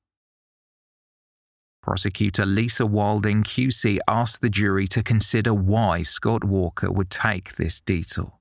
Prosecutor 1.82 2.44
Lisa 2.44 2.86
Wilding 2.86 3.42
QC 3.42 3.98
asked 4.06 4.40
the 4.40 4.50
jury 4.50 4.86
to 4.88 5.02
consider 5.02 5.54
why 5.54 6.02
Scott 6.02 6.44
Walker 6.44 6.90
would 6.90 7.10
take 7.10 7.56
this 7.56 7.80
detour. 7.80 8.32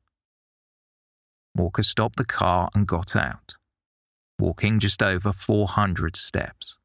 Walker 1.56 1.84
stopped 1.84 2.18
the 2.18 2.26
car 2.26 2.70
and 2.76 2.88
got 2.88 3.16
out, 3.16 3.56
walking 4.38 4.80
just 4.80 5.02
over 5.02 5.34
400 5.34 6.16
steps. 6.16 6.76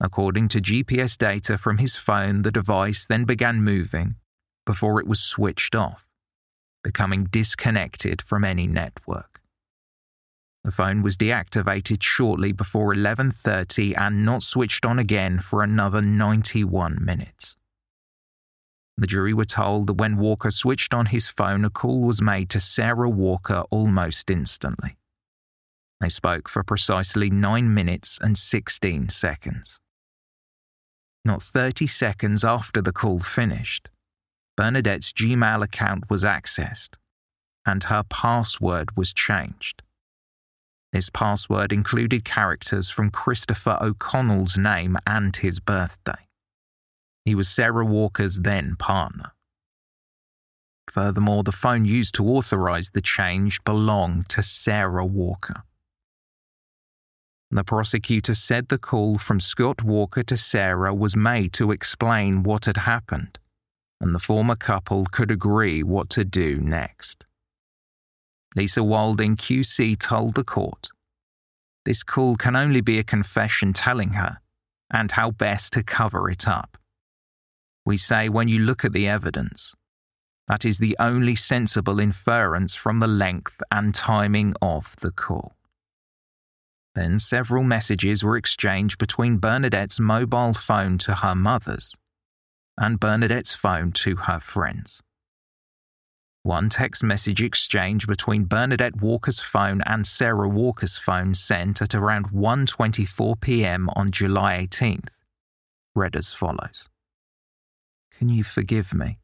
According 0.00 0.48
to 0.48 0.60
GPS 0.60 1.16
data 1.16 1.56
from 1.56 1.78
his 1.78 1.96
phone, 1.96 2.42
the 2.42 2.50
device 2.50 3.06
then 3.06 3.24
began 3.24 3.62
moving 3.64 4.16
before 4.66 5.00
it 5.00 5.06
was 5.06 5.22
switched 5.22 5.74
off, 5.74 6.05
becoming 6.86 7.24
disconnected 7.24 8.22
from 8.22 8.44
any 8.44 8.64
network. 8.64 9.40
The 10.62 10.70
phone 10.70 11.02
was 11.02 11.16
deactivated 11.16 12.00
shortly 12.00 12.52
before 12.52 12.94
11:30 12.94 13.96
and 13.96 14.24
not 14.24 14.44
switched 14.44 14.86
on 14.86 14.96
again 15.00 15.40
for 15.40 15.64
another 15.64 16.00
91 16.00 17.04
minutes. 17.04 17.56
The 18.96 19.08
jury 19.08 19.34
were 19.34 19.52
told 19.62 19.88
that 19.88 19.94
when 19.94 20.16
Walker 20.16 20.52
switched 20.52 20.94
on 20.94 21.06
his 21.06 21.26
phone, 21.26 21.64
a 21.64 21.70
call 21.70 22.02
was 22.02 22.22
made 22.22 22.50
to 22.50 22.60
Sarah 22.60 23.10
Walker 23.10 23.64
almost 23.72 24.30
instantly. 24.30 24.96
They 26.00 26.08
spoke 26.08 26.48
for 26.48 26.62
precisely 26.62 27.30
9 27.30 27.74
minutes 27.74 28.16
and 28.20 28.38
16 28.38 29.08
seconds. 29.08 29.80
Not 31.24 31.42
30 31.42 31.88
seconds 31.88 32.44
after 32.44 32.80
the 32.80 32.92
call 32.92 33.18
finished, 33.18 33.88
Bernadette's 34.56 35.12
Gmail 35.12 35.62
account 35.62 36.08
was 36.08 36.24
accessed 36.24 36.94
and 37.66 37.84
her 37.84 38.04
password 38.08 38.96
was 38.96 39.12
changed. 39.12 39.82
This 40.92 41.10
password 41.10 41.72
included 41.72 42.24
characters 42.24 42.88
from 42.88 43.10
Christopher 43.10 43.76
O'Connell's 43.82 44.56
name 44.56 44.96
and 45.06 45.36
his 45.36 45.58
birthday. 45.58 46.28
He 47.24 47.34
was 47.34 47.48
Sarah 47.48 47.84
Walker's 47.84 48.36
then 48.36 48.76
partner. 48.76 49.32
Furthermore, 50.90 51.42
the 51.42 51.52
phone 51.52 51.84
used 51.84 52.14
to 52.14 52.26
authorize 52.26 52.90
the 52.90 53.00
change 53.00 53.62
belonged 53.64 54.28
to 54.30 54.42
Sarah 54.42 55.04
Walker. 55.04 55.64
The 57.50 57.64
prosecutor 57.64 58.34
said 58.34 58.68
the 58.68 58.78
call 58.78 59.18
from 59.18 59.40
Scott 59.40 59.82
Walker 59.82 60.22
to 60.22 60.36
Sarah 60.36 60.94
was 60.94 61.16
made 61.16 61.52
to 61.54 61.72
explain 61.72 62.44
what 62.44 62.64
had 62.64 62.78
happened, 62.78 63.38
and 64.00 64.14
the 64.14 64.18
former 64.18 64.56
couple 64.56 65.06
could 65.06 65.30
agree 65.30 65.82
what 65.82 66.10
to 66.10 66.24
do 66.24 66.56
next. 66.56 67.24
Lisa 68.54 68.82
Wilding 68.82 69.36
QC 69.36 69.98
told 69.98 70.34
the 70.34 70.44
court, 70.44 70.88
This 71.84 72.02
call 72.02 72.36
can 72.36 72.56
only 72.56 72.80
be 72.80 72.98
a 72.98 73.04
confession 73.04 73.72
telling 73.72 74.14
her, 74.14 74.38
and 74.90 75.12
how 75.12 75.30
best 75.30 75.72
to 75.74 75.82
cover 75.82 76.30
it 76.30 76.46
up. 76.48 76.78
We 77.84 77.96
say 77.96 78.28
when 78.28 78.48
you 78.48 78.58
look 78.58 78.84
at 78.84 78.92
the 78.92 79.06
evidence, 79.08 79.72
that 80.48 80.64
is 80.64 80.78
the 80.78 80.96
only 80.98 81.34
sensible 81.34 81.98
inference 82.00 82.74
from 82.74 83.00
the 83.00 83.08
length 83.08 83.60
and 83.70 83.94
timing 83.94 84.54
of 84.62 84.94
the 85.00 85.10
call. 85.10 85.54
Then 86.94 87.18
several 87.18 87.62
messages 87.62 88.24
were 88.24 88.36
exchanged 88.36 88.96
between 88.98 89.36
Bernadette's 89.36 90.00
mobile 90.00 90.54
phone 90.54 90.96
to 90.98 91.16
her 91.16 91.34
mother's 91.34 91.94
and 92.78 93.00
Bernadette's 93.00 93.54
phone 93.54 93.92
to 93.92 94.16
her 94.16 94.40
friends. 94.40 95.02
One 96.42 96.68
text 96.68 97.02
message 97.02 97.42
exchange 97.42 98.06
between 98.06 98.44
Bernadette 98.44 99.00
Walker's 99.00 99.40
phone 99.40 99.82
and 99.84 100.06
Sarah 100.06 100.48
Walker's 100.48 100.96
phone 100.96 101.34
sent 101.34 101.82
at 101.82 101.94
around 101.94 102.30
1:24 102.30 103.40
p.m. 103.40 103.90
on 103.96 104.12
July 104.12 104.66
18th 104.66 105.08
read 105.96 106.14
as 106.14 106.32
follows: 106.32 106.88
Can 108.16 108.28
you 108.28 108.44
forgive 108.44 108.94
me? 108.94 109.18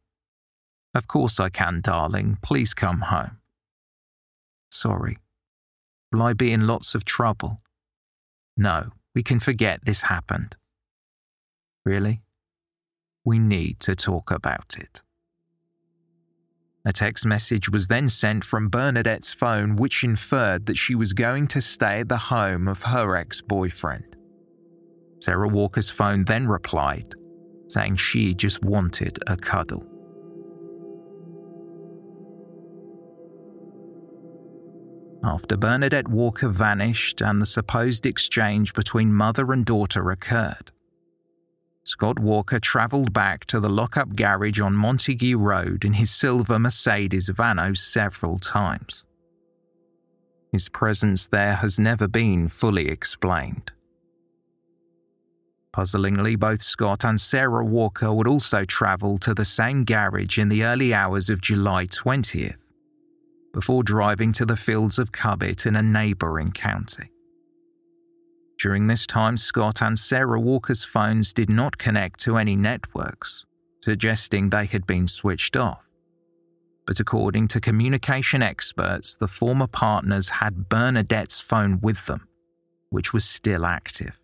Of 0.95 1.07
course 1.07 1.39
I 1.39 1.49
can, 1.49 1.81
darling. 1.81 2.39
Please 2.43 2.75
come 2.75 3.03
home. 3.03 3.39
Sorry. 4.71 5.19
Will 6.11 6.23
I 6.23 6.33
be 6.33 6.53
in 6.53 6.67
lots 6.67 6.95
of 6.95 7.05
trouble? 7.05 7.61
No, 8.57 8.91
we 9.15 9.23
can 9.23 9.41
forget 9.41 9.81
this 9.85 10.03
happened. 10.03 10.57
Really? 11.85 12.23
We 13.25 13.39
need 13.39 13.81
to 13.81 13.95
talk 13.95 14.31
about 14.31 14.77
it. 14.79 15.03
A 16.85 16.93
text 16.93 17.25
message 17.25 17.71
was 17.71 17.87
then 17.87 18.09
sent 18.09 18.45
from 18.45 18.69
Bernadette's 18.69 19.33
phone, 19.33 19.77
which 19.77 20.03
inferred 20.03 20.67
that 20.67 20.77
she 20.77 20.97
was 20.97 21.13
going 21.13 21.47
to 21.49 21.61
stay 21.61 22.01
at 22.01 22.09
the 22.09 22.17
home 22.17 22.67
of 22.67 22.83
her 22.83 23.15
ex 23.15 23.41
boyfriend. 23.41 24.17
Sarah 25.21 25.47
Walker's 25.47 25.89
phone 25.89 26.25
then 26.25 26.49
replied, 26.49 27.15
saying 27.69 27.97
she 27.97 28.35
just 28.35 28.65
wanted 28.65 29.21
a 29.29 29.37
cuddle. 29.37 29.87
After 35.25 35.57
Bernadette 35.57 36.09
Walker 36.09 36.49
vanished 36.49 37.21
and 37.21 37.41
the 37.41 37.47
supposed 37.47 38.07
exchange 38.07 38.75
between 38.75 39.15
mother 39.15 39.53
and 39.53 39.65
daughter 39.65 40.11
occurred, 40.11 40.73
Scott 41.85 42.19
Walker 42.19 42.61
travelled 42.61 43.13
back 43.13 43.45
to 43.47 43.59
the 43.59 43.69
lockup 43.69 44.15
garage 44.15 44.61
on 44.61 44.75
Montague 44.75 45.37
Road 45.37 45.85
in 45.85 45.95
his 45.95 46.11
silver 46.11 46.59
Mercedes 46.59 47.29
Vaneo 47.29 47.77
several 47.77 48.39
times. 48.39 49.03
His 50.53 50.69
presence 50.69 51.27
there 51.27 51.55
has 51.57 51.79
never 51.79 52.07
been 52.07 52.49
fully 52.49 52.89
explained. 52.89 53.73
Puzzlingly, 55.73 56.37
both 56.37 56.63
Scott 56.63 57.05
and 57.05 57.19
Sarah 57.21 57.65
Walker 57.65 58.13
would 58.13 58.29
also 58.29 58.65
travel 58.65 59.19
to 59.19 59.33
the 59.33 59.45
same 59.45 59.85
garage 59.85 60.39
in 60.39 60.51
the 60.51 60.65
early 60.65 60.93
hours 60.93 61.31
of 61.31 61.41
July 61.41 61.87
20th 61.87 62.57
before 63.53 63.83
driving 63.83 64.33
to 64.33 64.47
the 64.47 64.57
fields 64.57 64.99
of 64.99 65.13
Cowbit 65.13 65.67
in 65.67 65.77
a 65.77 65.83
neighbouring 65.83 66.53
county. 66.53 67.12
During 68.63 68.87
this 68.87 69.09
time, 69.09 69.37
Scott 69.37 69.83
and 69.83 69.99
Sarah 69.99 70.39
Walker's 70.39 70.85
phones 70.85 71.33
did 71.33 71.51
not 71.51 71.79
connect 71.79 72.21
to 72.21 72.37
any 72.37 72.55
networks, 72.55 73.45
suggesting 73.83 74.51
they 74.51 74.67
had 74.67 74.87
been 74.87 75.09
switched 75.09 75.57
off. 75.57 75.83
But 76.87 77.01
according 77.01 77.49
to 77.49 77.61
communication 77.61 78.41
experts, 78.41 79.17
the 79.17 79.27
former 79.27 79.67
partners 79.67 80.29
had 80.29 80.69
Bernadette's 80.69 81.41
phone 81.41 81.81
with 81.81 82.07
them, 82.07 82.29
which 82.89 83.13
was 83.13 83.25
still 83.25 83.67
active. 83.67 84.21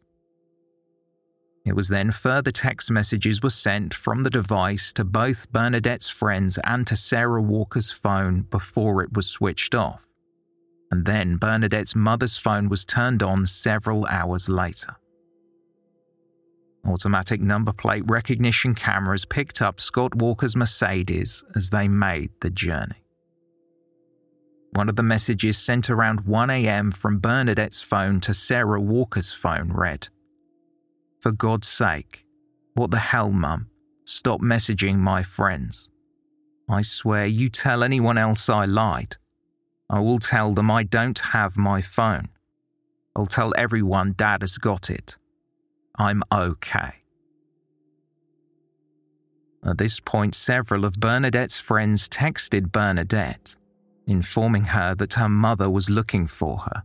It 1.67 1.75
was 1.75 1.89
then 1.89 2.13
further 2.13 2.53
text 2.53 2.93
messages 2.93 3.43
were 3.43 3.51
sent 3.51 3.93
from 3.93 4.23
the 4.23 4.31
device 4.31 4.93
to 4.93 5.05
both 5.05 5.51
Bernadette's 5.51 6.11
friends 6.11 6.61
and 6.63 6.87
to 6.87 6.95
Sarah 6.95 7.43
Walker's 7.43 7.91
phone 7.91 8.43
before 8.43 9.03
it 9.03 9.15
was 9.15 9.27
switched 9.27 9.75
off. 9.75 10.08
And 10.91 11.05
then 11.05 11.37
Bernadette's 11.37 11.95
mother's 11.95 12.39
phone 12.39 12.69
was 12.69 12.85
turned 12.85 13.23
on 13.23 13.47
several 13.47 14.07
hours 14.07 14.49
later. 14.49 14.97
Automatic 16.87 17.41
number 17.41 17.73
plate 17.73 18.05
recognition 18.07 18.75
cameras 18.75 19.25
picked 19.25 19.61
up 19.61 19.81
Scott 19.81 20.15
Walker's 20.15 20.57
Mercedes 20.57 21.45
as 21.55 21.71
they 21.71 21.89
made 21.89 22.31
the 22.41 22.51
journey. 22.51 23.05
One 24.73 24.89
of 24.89 24.97
the 24.97 25.03
messages 25.03 25.59
sent 25.59 25.91
around 25.91 26.25
1am 26.25 26.95
from 26.95 27.19
Bernadette's 27.19 27.81
phone 27.81 28.21
to 28.21 28.33
Sarah 28.33 28.81
Walker's 28.81 29.33
phone 29.33 29.73
read, 29.73 30.09
for 31.21 31.33
God's 31.33 31.69
sake, 31.69 32.25
what 32.75 32.91
the 32.91 32.99
hell, 32.99 33.31
Mum? 33.31 33.69
Stop 34.05 34.41
messaging 34.41 34.97
my 34.99 35.23
friends. 35.23 35.89
I 36.71 36.83
swear 36.83 37.27
you 37.27 37.49
tell 37.49 37.83
anyone 37.83 38.17
else 38.17 38.49
I 38.49 38.67
lied. 38.67 39.17
I 39.91 40.01
will 40.01 40.19
tell 40.19 40.53
them 40.53 40.71
I 40.71 40.83
don't 40.83 41.19
have 41.19 41.57
my 41.57 41.81
phone. 41.81 42.29
I'll 43.17 43.27
tell 43.27 43.55
everyone 43.57 44.15
Dad 44.17 44.43
has 44.43 44.59
got 44.59 44.91
it. 44.91 45.17
I'm 45.97 46.23
okay. 46.33 46.93
At 49.65 49.79
this 49.79 49.99
point, 49.99 50.35
several 50.35 50.85
of 50.85 51.01
Bernadette's 51.01 51.59
friends 51.59 52.09
texted 52.09 52.71
Bernadette, 52.71 53.57
informing 54.07 54.67
her 54.67 54.95
that 54.95 55.15
her 55.15 55.29
mother 55.29 55.69
was 55.69 55.91
looking 55.91 56.27
for 56.27 56.59
her 56.59 56.85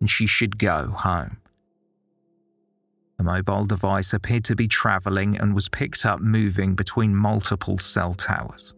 and 0.00 0.10
she 0.10 0.26
should 0.26 0.58
go 0.58 0.88
home. 0.88 1.38
The 3.16 3.24
mobile 3.24 3.64
device 3.64 4.12
appeared 4.12 4.44
to 4.44 4.54
be 4.54 4.68
travelling 4.68 5.36
and 5.36 5.54
was 5.54 5.68
picked 5.68 6.04
up 6.04 6.20
moving 6.20 6.74
between 6.74 7.16
multiple 7.16 7.78
cell 7.78 8.14
towers. 8.14 8.74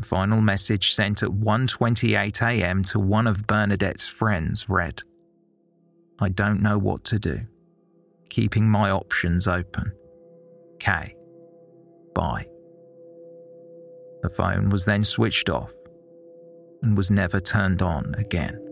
The 0.00 0.06
final 0.06 0.40
message 0.40 0.94
sent 0.94 1.22
at 1.22 1.28
1:28 1.28 2.40
a.m. 2.40 2.82
to 2.84 2.98
one 2.98 3.26
of 3.26 3.46
Bernadette's 3.46 4.06
friends 4.06 4.66
read: 4.66 5.02
I 6.18 6.30
don't 6.30 6.62
know 6.62 6.78
what 6.78 7.04
to 7.04 7.18
do. 7.18 7.42
Keeping 8.30 8.66
my 8.66 8.90
options 8.90 9.46
open. 9.46 9.92
K. 10.78 11.14
Bye. 12.14 12.46
The 14.22 14.30
phone 14.30 14.70
was 14.70 14.86
then 14.86 15.04
switched 15.04 15.50
off 15.50 15.72
and 16.80 16.96
was 16.96 17.10
never 17.10 17.38
turned 17.38 17.82
on 17.82 18.14
again. 18.16 18.69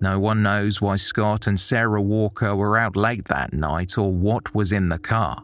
No 0.00 0.18
one 0.20 0.42
knows 0.42 0.80
why 0.80 0.96
Scott 0.96 1.46
and 1.46 1.58
Sarah 1.58 2.02
Walker 2.02 2.54
were 2.54 2.78
out 2.78 2.96
late 2.96 3.24
that 3.26 3.52
night 3.52 3.98
or 3.98 4.12
what 4.12 4.54
was 4.54 4.70
in 4.70 4.88
the 4.88 4.98
car, 4.98 5.42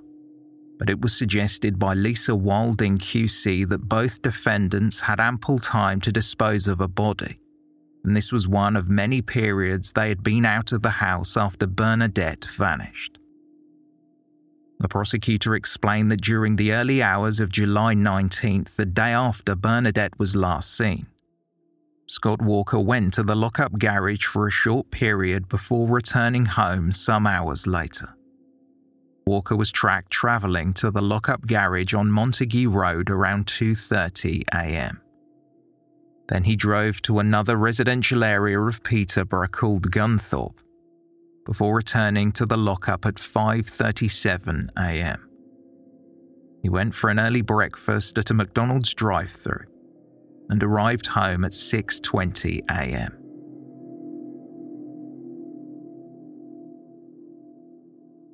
but 0.79 0.89
it 0.89 1.01
was 1.01 1.17
suggested 1.17 1.79
by 1.79 1.95
Lisa 1.95 2.37
Wilding 2.37 2.99
QC 2.99 3.69
that 3.69 3.89
both 3.89 4.23
defendants 4.23 5.01
had 5.01 5.19
ample 5.19 5.59
time 5.59 6.01
to 6.03 6.13
dispose 6.13 6.69
of 6.69 6.81
a 6.81 6.87
body, 6.87 7.41
and 8.05 8.17
this 8.17 8.31
was 8.31 8.47
one 8.47 8.77
of 8.77 8.89
many 8.89 9.23
periods 9.23 9.93
they 9.93 10.09
had 10.09 10.23
been 10.23 10.45
out 10.47 10.71
of 10.71 10.83
the 10.83 10.91
house 10.91 11.37
after 11.37 11.67
Bernadette 11.67 12.45
vanished. 12.45 13.19
The 14.79 14.89
prosecutor 14.89 15.55
explained 15.55 16.11
that 16.11 16.21
during 16.21 16.57
the 16.57 16.73
early 16.73 17.03
hours 17.03 17.41
of 17.41 17.51
July 17.51 17.95
19th, 17.95 18.77
the 18.77 18.87
day 18.87 19.13
after 19.13 19.55
Bernadette 19.55 20.19
was 20.19 20.37
last 20.37 20.77
seen, 20.77 21.07
Scott 22.07 22.43
Walker 22.43 22.79
went 22.79 23.15
to 23.15 23.23
the 23.23 23.35
lockup 23.35 23.79
garage 23.79 24.27
for 24.27 24.47
a 24.47 24.51
short 24.51 24.91
period 24.91 25.49
before 25.49 25.89
returning 25.89 26.45
home 26.45 26.93
some 26.93 27.27
hours 27.27 27.67
later. 27.67 28.15
Walker 29.27 29.57
was 29.57 29.71
tracked 29.71 30.11
travelling 30.11 30.75
to 30.75 30.91
the 30.91 31.01
lockup 31.01 31.47
garage 31.47 31.95
on 31.95 32.11
Montague 32.11 32.69
Road 32.69 33.09
around 33.09 33.47
2:30 33.47 34.45
a.m. 34.53 35.01
Then 36.29 36.45
he 36.45 36.57
drove 36.57 37.01
to 37.03 37.21
another 37.21 37.57
residential 37.57 38.23
area 38.23 38.61
of 38.61 38.83
Peterborough 38.83 39.49
called 39.49 39.91
Gunthorpe 39.91 40.61
before 41.47 41.75
returning 41.75 42.33
to 42.33 42.45
the 42.45 42.59
lockup 42.59 43.07
at 43.07 43.15
5:37 43.15 44.69
a.m. 44.77 45.31
He 46.63 46.69
went 46.69 46.95
for 46.95 47.09
an 47.09 47.19
early 47.19 47.43
breakfast 47.43 48.19
at 48.19 48.31
a 48.31 48.35
McDonald's 48.35 48.93
drive-through 48.93 49.74
and 50.49 50.63
arrived 50.63 51.07
home 51.07 51.45
at 51.45 51.53
6:20 51.53 52.61
a.m. 52.71 53.19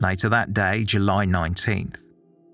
Later 0.01 0.29
that 0.31 0.55
day, 0.55 0.85
July 0.85 1.27
19th, 1.27 1.99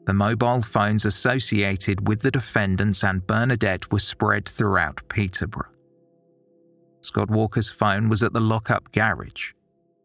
the 0.06 0.12
mobile 0.12 0.62
phones 0.62 1.04
associated 1.04 2.08
with 2.08 2.20
the 2.20 2.30
defendants 2.30 3.04
and 3.04 3.26
Bernadette 3.26 3.90
were 3.92 4.00
spread 4.00 4.48
throughout 4.48 5.00
Peterborough. 5.08 5.70
Scott 7.02 7.30
Walker's 7.30 7.70
phone 7.70 8.08
was 8.08 8.24
at 8.24 8.32
the 8.32 8.40
lockup 8.40 8.90
garage. 8.92 9.52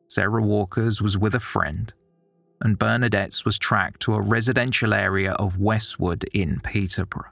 Sarah 0.08 0.42
Walker's 0.42 1.02
was 1.02 1.18
with 1.18 1.34
a 1.34 1.40
friend, 1.40 1.94
and 2.62 2.78
Bernadette's 2.78 3.44
was 3.44 3.58
tracked 3.58 4.02
to 4.02 4.14
a 4.14 4.22
residential 4.22 4.94
area 4.94 5.32
of 5.34 5.58
Westwood 5.58 6.26
in 6.34 6.60
Peterborough. 6.60 7.32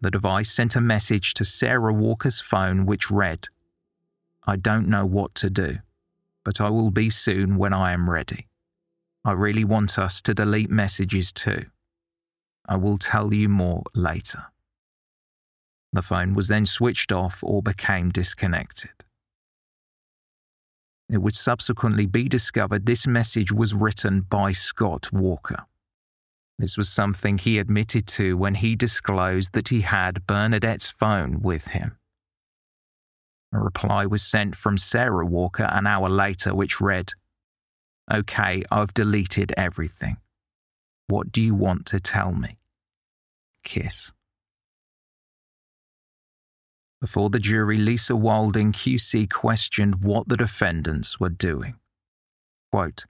The 0.00 0.10
device 0.10 0.50
sent 0.50 0.76
a 0.76 0.80
message 0.80 1.34
to 1.34 1.44
Sarah 1.44 1.92
Walker's 1.92 2.40
phone 2.40 2.86
which 2.86 3.10
read, 3.10 3.48
I 4.46 4.56
don't 4.56 4.88
know 4.88 5.04
what 5.04 5.34
to 5.36 5.50
do, 5.50 5.78
but 6.44 6.60
I 6.60 6.70
will 6.70 6.90
be 6.90 7.10
soon 7.10 7.56
when 7.58 7.72
I 7.72 7.92
am 7.92 8.08
ready. 8.08 8.46
I 9.24 9.32
really 9.32 9.64
want 9.64 9.98
us 9.98 10.22
to 10.22 10.34
delete 10.34 10.70
messages 10.70 11.32
too. 11.32 11.66
I 12.68 12.76
will 12.76 12.98
tell 12.98 13.34
you 13.34 13.48
more 13.48 13.82
later. 13.94 14.44
The 15.92 16.02
phone 16.02 16.34
was 16.34 16.48
then 16.48 16.64
switched 16.64 17.12
off 17.12 17.42
or 17.42 17.62
became 17.62 18.10
disconnected. 18.10 19.04
It 21.10 21.18
would 21.18 21.34
subsequently 21.34 22.06
be 22.06 22.28
discovered 22.28 22.86
this 22.86 23.06
message 23.06 23.50
was 23.50 23.74
written 23.74 24.20
by 24.20 24.52
Scott 24.52 25.12
Walker. 25.12 25.64
This 26.58 26.76
was 26.76 26.88
something 26.88 27.38
he 27.38 27.58
admitted 27.58 28.06
to 28.08 28.36
when 28.36 28.56
he 28.56 28.74
disclosed 28.74 29.52
that 29.52 29.68
he 29.68 29.82
had 29.82 30.26
Bernadette's 30.26 30.86
phone 30.86 31.40
with 31.40 31.68
him. 31.68 31.98
A 33.52 33.58
reply 33.58 34.06
was 34.06 34.22
sent 34.22 34.56
from 34.56 34.76
Sarah 34.76 35.24
Walker 35.24 35.64
an 35.64 35.86
hour 35.86 36.08
later, 36.08 36.54
which 36.54 36.80
read, 36.80 37.12
Okay, 38.12 38.64
I've 38.70 38.92
deleted 38.92 39.54
everything. 39.56 40.16
What 41.06 41.30
do 41.30 41.40
you 41.40 41.54
want 41.54 41.86
to 41.86 42.00
tell 42.00 42.32
me? 42.32 42.58
Kiss. 43.62 44.12
Before 47.00 47.30
the 47.30 47.38
jury, 47.38 47.78
Lisa 47.78 48.16
Wilding 48.16 48.72
QC 48.72 49.30
questioned 49.30 50.02
what 50.02 50.28
the 50.28 50.36
defendants 50.36 51.20
were 51.20 51.28
doing. 51.28 51.76
Quote, 52.72 53.04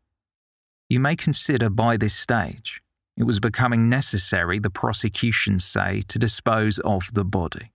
You 0.91 1.01
may 1.01 1.17
consider 1.17 1.71
by 1.71 1.97
this 1.97 2.15
stage 2.15 2.83
it 3.19 3.25
was 3.25 3.41
becoming 3.41 3.89
necessary, 3.89 4.61
the 4.61 4.71
prosecution 4.71 5.59
say, 5.59 6.03
to 6.07 6.21
dispose 6.21 6.79
of 6.79 7.13
the 7.15 7.25
body. 7.25 7.73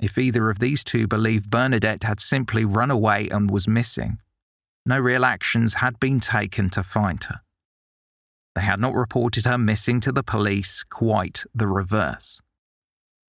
If 0.00 0.18
either 0.18 0.50
of 0.50 0.58
these 0.58 0.82
two 0.82 1.06
believed 1.06 1.48
Bernadette 1.48 2.02
had 2.02 2.18
simply 2.18 2.64
run 2.64 2.90
away 2.90 3.28
and 3.30 3.48
was 3.48 3.68
missing, 3.68 4.18
no 4.84 4.98
real 4.98 5.24
actions 5.24 5.74
had 5.74 6.00
been 6.00 6.18
taken 6.18 6.70
to 6.70 6.82
find 6.82 7.22
her. 7.24 7.40
They 8.56 8.62
had 8.62 8.80
not 8.80 8.94
reported 8.94 9.44
her 9.44 9.58
missing 9.58 10.00
to 10.00 10.12
the 10.12 10.24
police, 10.24 10.82
quite 10.82 11.44
the 11.54 11.68
reverse. 11.68 12.40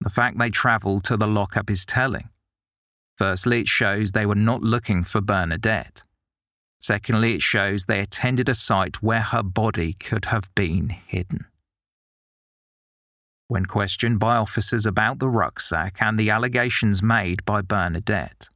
The 0.00 0.10
fact 0.10 0.38
they 0.38 0.50
travelled 0.50 1.04
to 1.04 1.16
the 1.16 1.26
lockup 1.26 1.70
is 1.70 1.86
telling. 1.86 2.30
Firstly, 3.16 3.60
it 3.60 3.68
shows 3.68 4.12
they 4.12 4.26
were 4.26 4.34
not 4.34 4.62
looking 4.62 5.04
for 5.04 5.20
Bernadette. 5.20 6.02
Secondly, 6.78 7.34
it 7.34 7.42
shows 7.42 7.84
they 7.84 8.00
attended 8.00 8.48
a 8.48 8.54
site 8.54 9.02
where 9.02 9.20
her 9.20 9.42
body 9.42 9.94
could 9.94 10.26
have 10.26 10.52
been 10.54 10.90
hidden. 10.90 11.46
When 13.48 13.64
questioned 13.64 14.20
by 14.20 14.36
officers 14.36 14.86
about 14.86 15.18
the 15.18 15.28
rucksack 15.28 15.96
and 16.00 16.18
the 16.18 16.30
allegations 16.30 17.02
made 17.02 17.44
by 17.44 17.62
Bernadette, 17.62 18.48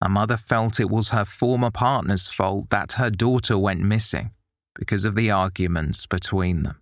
her 0.00 0.08
mother 0.08 0.36
felt 0.36 0.78
it 0.78 0.88
was 0.88 1.08
her 1.08 1.24
former 1.24 1.70
partner's 1.70 2.28
fault 2.28 2.70
that 2.70 2.92
her 2.92 3.10
daughter 3.10 3.58
went 3.58 3.80
missing 3.80 4.30
because 4.76 5.04
of 5.04 5.16
the 5.16 5.30
arguments 5.30 6.06
between 6.06 6.62
them. 6.62 6.80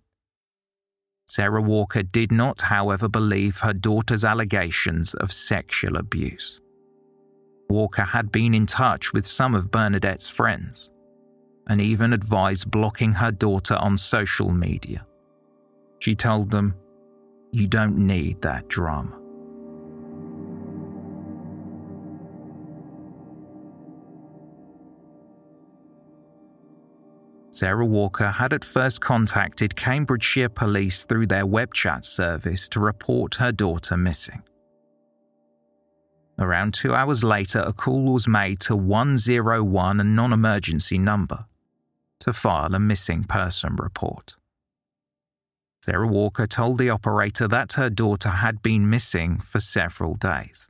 Sarah 1.27 1.61
Walker 1.61 2.03
did 2.03 2.31
not, 2.31 2.61
however, 2.61 3.09
believe 3.09 3.57
her 3.57 3.73
daughter's 3.73 4.23
allegations 4.23 5.13
of 5.15 5.33
sexual 5.33 5.97
abuse. 5.97 6.59
Walker 7.69 8.03
had 8.03 8.31
been 8.31 8.53
in 8.53 8.65
touch 8.65 9.13
with 9.13 9.27
some 9.27 9.53
of 9.53 9.71
Bernadette's 9.71 10.27
friends 10.27 10.89
and 11.67 11.81
even 11.81 12.13
advised 12.13 12.71
blocking 12.71 13.13
her 13.13 13.31
daughter 13.31 13.75
on 13.75 13.97
social 13.97 14.51
media. 14.51 15.05
She 15.99 16.15
told 16.15 16.51
them, 16.51 16.75
You 17.51 17.67
don't 17.67 17.97
need 17.97 18.41
that 18.41 18.67
drama. 18.69 19.19
Sarah 27.51 27.87
Walker 27.87 28.29
had 28.29 28.53
at 28.53 28.63
first 28.63 29.01
contacted 29.01 29.75
Cambridgeshire 29.75 30.49
Police 30.49 31.05
through 31.05 31.25
their 31.25 31.45
web 31.45 31.73
chat 31.73 32.05
service 32.05 32.69
to 32.69 32.79
report 32.79 33.35
her 33.35 33.51
daughter 33.51 33.97
missing. 33.97 34.43
Around 36.39 36.73
two 36.73 36.93
hours 36.93 37.23
later, 37.23 37.59
a 37.59 37.73
call 37.73 38.13
was 38.13 38.27
made 38.27 38.59
to 38.61 38.75
101, 38.75 39.99
a 39.99 40.03
non 40.03 40.33
emergency 40.33 40.97
number, 40.97 41.45
to 42.19 42.31
file 42.31 42.75
a 42.75 42.79
missing 42.79 43.23
person 43.23 43.75
report. 43.75 44.35
Sarah 45.83 46.07
Walker 46.07 46.45
told 46.45 46.77
the 46.77 46.89
operator 46.89 47.47
that 47.47 47.73
her 47.73 47.89
daughter 47.89 48.29
had 48.29 48.61
been 48.61 48.89
missing 48.89 49.39
for 49.39 49.59
several 49.59 50.15
days. 50.15 50.67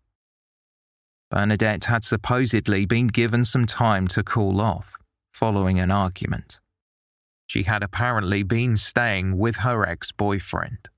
Bernadette 1.29 1.85
had 1.85 2.05
supposedly 2.05 2.85
been 2.85 3.07
given 3.07 3.43
some 3.43 3.65
time 3.65 4.07
to 4.07 4.23
cool 4.23 4.61
off 4.61 4.93
following 5.33 5.77
an 5.77 5.91
argument. 5.91 6.59
She 7.45 7.63
had 7.63 7.83
apparently 7.83 8.41
been 8.43 8.75
staying 8.75 9.37
with 9.37 9.57
her 9.57 9.87
ex 9.87 10.11
boyfriend. 10.11 10.89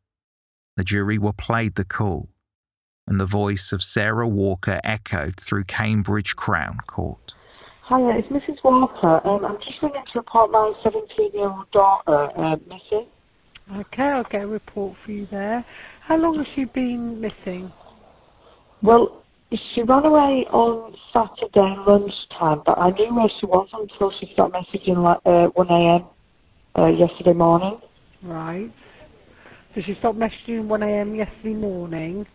The 0.77 0.83
jury 0.83 1.17
were 1.17 1.33
played 1.33 1.75
the 1.75 1.83
call, 1.83 2.29
and 3.09 3.19
the 3.19 3.25
voice 3.25 3.71
of 3.71 3.81
Sarah 3.81 4.27
Walker 4.27 4.79
echoed 4.83 5.37
through 5.37 5.63
Cambridge 5.63 6.35
Crown 6.35 6.77
Court. 6.85 7.33
Hiya, 7.89 8.19
it's 8.19 8.27
Mrs. 8.27 8.63
Walker. 8.63 9.27
Um, 9.27 9.43
I'm 9.43 9.57
just 9.57 9.81
ringing 9.81 10.03
to 10.13 10.19
report 10.19 10.51
my 10.51 10.71
17 10.83 11.31
year 11.33 11.49
old 11.49 11.69
daughter 11.71 12.29
uh, 12.37 12.55
missing. 12.67 13.07
Okay, 13.75 14.03
I'll 14.03 14.23
get 14.23 14.43
a 14.43 14.47
report 14.47 14.95
for 15.03 15.11
you 15.11 15.27
there. 15.31 15.65
How 16.01 16.17
long 16.17 16.37
has 16.37 16.45
she 16.55 16.65
been 16.65 17.19
missing? 17.19 17.71
Well, 18.83 19.23
she 19.73 19.81
ran 19.81 20.05
away 20.05 20.45
on 20.51 20.95
Saturday 21.11 21.75
lunchtime, 21.87 22.61
but 22.63 22.77
I 22.77 22.91
knew 22.91 23.13
where 23.15 23.29
she 23.39 23.47
was 23.47 23.67
until 23.73 24.13
she 24.19 24.29
started 24.33 24.53
messaging 24.53 25.03
like 25.03 25.17
uh, 25.25 25.49
1am 25.57 26.07
uh, 26.77 26.85
yesterday 26.85 27.33
morning. 27.33 27.81
Right. 28.21 28.71
So 29.73 29.81
she 29.81 29.95
stopped 29.95 30.19
messaging 30.19 30.67
1am 30.67 31.17
yesterday 31.17 31.55
morning. 31.55 32.27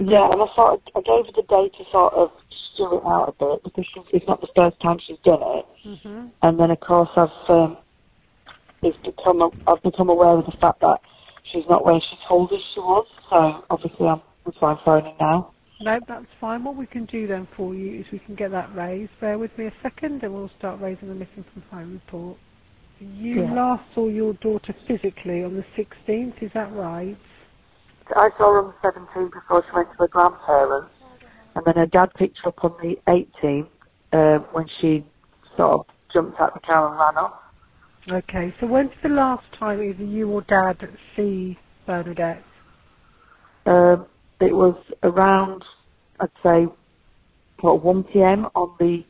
Yeah, 0.00 0.28
and 0.30 0.42
I 0.42 0.46
thought 0.54 0.82
I 0.94 1.00
gave 1.00 1.26
her 1.26 1.32
the 1.34 1.42
day 1.48 1.68
to 1.76 1.90
sort 1.90 2.14
of 2.14 2.30
stew 2.72 2.98
it 2.98 3.02
out 3.04 3.34
a 3.34 3.44
bit 3.44 3.64
because 3.64 3.84
she's, 3.92 4.04
it's 4.12 4.26
not 4.28 4.40
the 4.40 4.48
first 4.54 4.78
time 4.80 4.98
she's 5.04 5.18
done 5.24 5.40
it. 5.42 5.66
Mm-hmm. 5.86 6.26
And 6.42 6.60
then 6.60 6.70
of 6.70 6.80
course 6.80 7.08
I've 7.16 7.50
um, 7.50 7.78
it's 8.82 8.96
become 9.04 9.42
a, 9.42 9.50
I've 9.66 9.82
become 9.82 10.08
aware 10.08 10.38
of 10.38 10.46
the 10.46 10.56
fact 10.60 10.80
that 10.82 11.00
she's 11.50 11.64
not 11.68 11.84
where 11.84 12.00
she 12.00 12.16
told 12.28 12.52
us 12.52 12.60
she 12.74 12.80
was. 12.80 13.06
So 13.30 13.64
obviously 13.70 14.06
I'm 14.06 14.22
that's 14.44 14.56
why 14.60 14.72
I'm 14.72 14.78
phoning 14.84 15.14
now. 15.20 15.52
No, 15.80 15.98
that's 16.08 16.26
fine. 16.40 16.64
What 16.64 16.76
we 16.76 16.86
can 16.86 17.04
do 17.06 17.26
then 17.26 17.46
for 17.56 17.74
you 17.74 18.00
is 18.00 18.06
we 18.12 18.18
can 18.20 18.34
get 18.34 18.50
that 18.50 18.74
raised. 18.74 19.12
Bear 19.20 19.38
with 19.38 19.56
me 19.58 19.66
a 19.66 19.72
second 19.82 20.22
and 20.22 20.32
we'll 20.32 20.50
start 20.58 20.80
raising 20.80 21.08
the 21.08 21.14
missing 21.14 21.44
from 21.52 21.62
home 21.70 22.00
report. 22.04 22.38
You 23.00 23.42
Yeah. 23.42 23.52
last 23.52 23.84
saw 23.94 24.08
your 24.08 24.32
daughter 24.34 24.74
physically 24.86 25.44
on 25.44 25.54
the 25.54 25.64
16th, 25.76 26.42
is 26.42 26.50
that 26.54 26.72
right? 26.72 27.16
I 28.16 28.30
saw 28.38 28.52
her 28.52 28.62
on 28.62 28.74
the 28.82 28.88
17th 28.88 29.32
before 29.32 29.64
she 29.68 29.74
went 29.74 29.88
to 29.92 29.96
her 29.98 30.08
grandparents, 30.08 30.92
and 31.54 31.64
then 31.64 31.74
her 31.74 31.86
dad 31.86 32.10
picked 32.14 32.38
her 32.42 32.48
up 32.48 32.64
on 32.64 32.74
the 32.82 32.96
18th 33.08 33.68
uh, 34.12 34.44
when 34.52 34.66
she 34.80 35.04
sort 35.56 35.80
of 35.80 35.86
jumped 36.12 36.40
out 36.40 36.54
the 36.54 36.60
car 36.60 36.88
and 36.88 36.98
ran 36.98 37.24
off. 37.24 37.40
Okay, 38.10 38.54
so 38.58 38.66
when's 38.66 38.90
the 39.02 39.08
last 39.10 39.44
time 39.58 39.82
either 39.82 40.04
you 40.04 40.30
or 40.30 40.40
Dad 40.42 40.78
see 41.14 41.58
Bernadette? 41.86 42.42
Um, 43.66 44.06
it 44.40 44.54
was 44.54 44.76
around, 45.02 45.62
I'd 46.20 46.28
say, 46.42 46.66
what 47.60 47.84
1 47.84 48.04
p.m. 48.04 48.46
on 48.54 48.74
the 48.78 49.04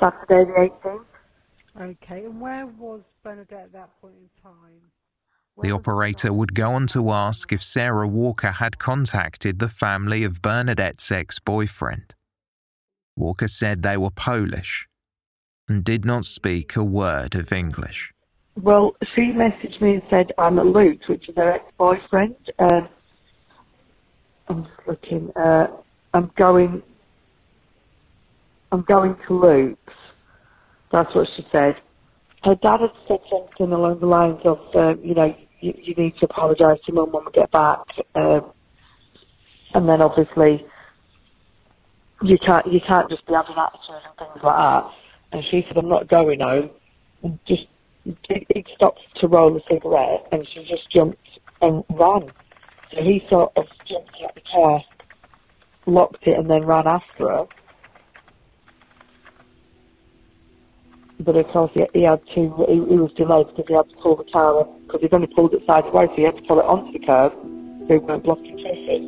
Saturday 0.00 0.50
the 0.50 0.70
18th. 0.84 1.04
Okay, 1.80 2.24
and 2.24 2.40
where 2.40 2.66
was 2.66 3.00
Bernadette 3.22 3.64
at 3.66 3.72
that 3.72 3.90
point 4.00 4.14
in 4.14 4.28
time? 4.42 4.80
The 5.60 5.70
operator 5.70 6.32
would 6.32 6.54
go 6.54 6.72
on 6.72 6.86
to 6.88 7.10
ask 7.10 7.52
if 7.52 7.62
Sarah 7.62 8.08
Walker 8.08 8.52
had 8.52 8.78
contacted 8.78 9.58
the 9.58 9.68
family 9.68 10.24
of 10.24 10.40
Bernadette's 10.40 11.10
ex 11.12 11.38
boyfriend. 11.38 12.14
Walker 13.16 13.48
said 13.48 13.82
they 13.82 13.96
were 13.96 14.10
Polish 14.10 14.86
and 15.68 15.84
did 15.84 16.04
not 16.04 16.24
speak 16.24 16.74
a 16.74 16.82
word 16.82 17.34
of 17.34 17.52
English. 17.52 18.12
Well, 18.60 18.96
she 19.14 19.32
messaged 19.32 19.80
me 19.80 19.94
and 19.94 20.02
said 20.10 20.32
I'm 20.38 20.58
at 20.58 20.66
Luke's, 20.66 21.08
which 21.08 21.28
is 21.28 21.36
her 21.36 21.52
ex-boyfriend. 21.52 22.36
Um, 22.58 22.88
I'm 24.48 24.64
just 24.64 24.86
looking. 24.86 25.30
Uh, 25.36 25.68
I'm 26.12 26.30
going. 26.36 26.82
I'm 28.70 28.82
going 28.82 29.16
to 29.26 29.40
Luke's. 29.40 29.94
That's 30.90 31.14
what 31.14 31.28
she 31.36 31.46
said. 31.50 31.76
Her 32.44 32.54
dad 32.56 32.80
had 32.80 32.90
said 33.06 33.20
something 33.30 33.72
along 33.72 34.00
the 34.00 34.06
lines 34.06 34.40
of, 34.44 34.58
um, 34.74 35.00
you 35.02 35.14
know, 35.14 35.34
you, 35.60 35.74
you 35.76 35.94
need 35.94 36.16
to 36.18 36.24
apologise 36.26 36.78
to 36.86 36.92
mum 36.92 37.12
when 37.12 37.24
we 37.24 37.32
get 37.32 37.50
back. 37.50 37.78
Um, 38.14 38.52
and 39.74 39.88
then 39.88 40.02
obviously 40.02 40.66
you 42.22 42.38
can't 42.38 42.66
you 42.70 42.80
can't 42.86 43.08
just 43.10 43.26
be 43.26 43.32
having 43.32 43.56
attitude 43.56 44.02
and 44.06 44.16
things 44.18 44.42
like 44.42 44.56
that. 44.56 44.90
And 45.32 45.44
she 45.50 45.64
said, 45.66 45.78
I'm 45.78 45.88
not 45.88 46.08
going 46.08 46.40
home. 46.40 46.70
And 47.22 47.38
just 47.46 47.66
he, 48.28 48.64
stopped 48.74 49.00
to 49.16 49.28
roll 49.28 49.56
a 49.56 49.60
cigarette, 49.70 50.26
and 50.32 50.46
she 50.52 50.64
just 50.64 50.90
jumped 50.90 51.18
and 51.60 51.84
ran. 51.90 52.30
So 52.92 53.02
he 53.02 53.24
sort 53.30 53.52
of 53.56 53.64
jumped 53.86 54.16
out 54.24 54.34
the 54.34 54.40
car, 54.52 54.82
locked 55.86 56.26
it, 56.26 56.38
and 56.38 56.50
then 56.50 56.64
ran 56.64 56.86
after 56.86 57.28
her. 57.28 57.44
But 61.24 61.36
of 61.36 61.46
course, 61.48 61.70
he, 61.74 61.86
he 61.92 62.02
had 62.04 62.20
to. 62.34 62.64
He, 62.68 62.74
he 62.74 62.98
was 62.98 63.12
delayed 63.16 63.46
because 63.48 63.66
he 63.68 63.74
had 63.74 63.88
to 63.88 63.96
pull 63.96 64.16
the 64.16 64.24
car 64.24 64.60
up 64.60 64.80
because 64.86 65.00
he'd 65.02 65.14
only 65.14 65.28
pulled 65.28 65.54
it 65.54 65.62
sideways, 65.66 66.08
so 66.10 66.16
he 66.16 66.22
had 66.22 66.36
to 66.36 66.42
pull 66.42 66.58
it 66.58 66.64
onto 66.64 66.92
the 66.98 67.06
curb 67.06 67.32
so 67.32 67.94
he 67.94 67.98
weren't 67.98 68.24
blocking 68.24 68.58
traffic. 68.58 69.02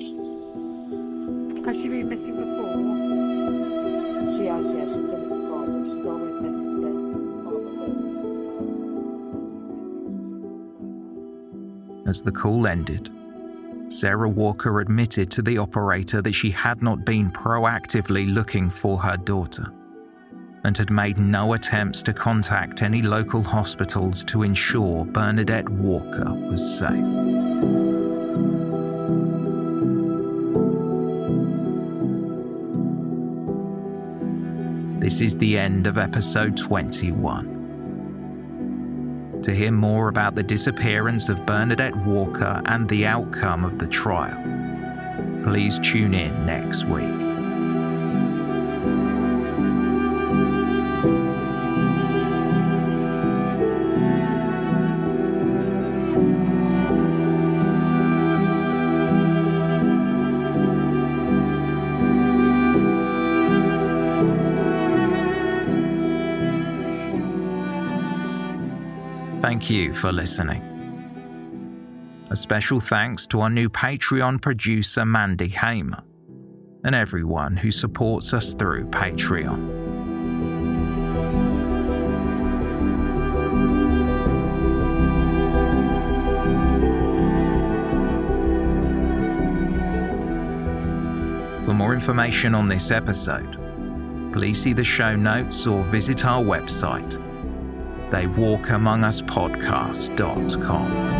Has 1.67 1.75
she 1.77 1.89
been 1.89 2.09
missing 2.09 2.37
before? 2.39 2.75
She 4.39 4.47
has, 4.47 4.65
yes, 4.75 4.87
she's 4.95 5.07
done 5.11 5.23
it 5.23 5.29
before, 5.29 5.67
but 5.67 5.83
she's 5.91 6.07
always 6.07 6.37
missing 6.43 6.71
As 12.09 12.23
the 12.23 12.33
call 12.33 12.67
ended, 12.67 13.11
Sarah 13.89 14.29
Walker 14.29 14.81
admitted 14.81 15.31
to 15.33 15.43
the 15.43 15.59
operator 15.59 16.23
that 16.23 16.35
she 16.35 16.51
had 16.51 16.81
not 16.83 17.05
been 17.05 17.31
proactively 17.33 18.33
looking 18.33 18.71
for 18.71 18.99
her 18.99 19.17
daughter 19.17 19.73
and 20.65 20.77
had 20.77 20.91
made 20.91 21.19
no 21.19 21.53
attempts 21.53 22.03
to 22.03 22.12
contact 22.12 22.83
any 22.83 23.03
local 23.03 23.43
hospitals 23.43 24.25
to 24.25 24.43
ensure 24.43 25.05
Bernadette 25.05 25.69
Walker 25.69 26.33
was 26.33 26.61
safe. 26.79 27.05
This 35.01 35.21
is 35.21 35.37
the 35.37 35.59
end 35.59 35.87
of 35.87 35.99
episode 35.99 36.57
21. 36.57 37.61
To 39.43 39.55
hear 39.55 39.71
more 39.71 40.09
about 40.09 40.35
the 40.35 40.43
disappearance 40.43 41.29
of 41.29 41.45
Bernadette 41.45 41.95
Walker 42.07 42.62
and 42.65 42.89
the 42.89 43.05
outcome 43.05 43.67
of 43.67 43.79
the 43.79 43.87
trial, 43.87 44.43
please 45.45 45.79
tune 45.81 46.15
in 46.15 46.47
next 46.47 46.85
week. 46.85 47.34
Thank 69.45 69.68
you 69.68 69.92
for 69.92 70.11
listening. 70.11 70.62
A 72.30 72.34
special 72.34 72.80
thanks 72.80 73.26
to 73.26 73.42
our 73.42 73.51
new 73.51 73.68
Patreon 73.68 74.40
producer, 74.40 75.05
Mandy 75.05 75.49
Hamer, 75.49 76.03
and 76.82 76.95
everyone 76.95 77.59
who 77.59 77.70
supports 77.70 78.32
us 78.32 78.55
through 78.55 78.86
Patreon. 78.86 79.59
For 91.66 91.74
more 91.74 91.92
information 91.92 92.55
on 92.55 92.66
this 92.66 92.90
episode, 92.90 93.59
please 94.32 94.59
see 94.62 94.72
the 94.72 94.82
show 94.82 95.14
notes 95.14 95.66
or 95.66 95.82
visit 95.82 96.24
our 96.24 96.42
website, 96.42 97.20
theywalkamonguspodcast.com. 98.15 101.14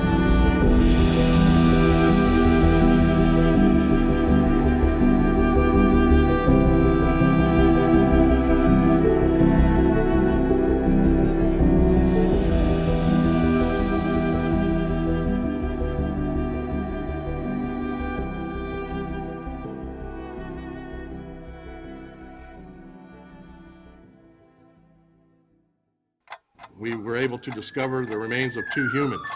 to 27.45 27.51
discover 27.51 28.07
the 28.07 28.17
remains 28.17 28.57
of 28.57 28.65
two 28.75 28.89
humans. 28.89 29.29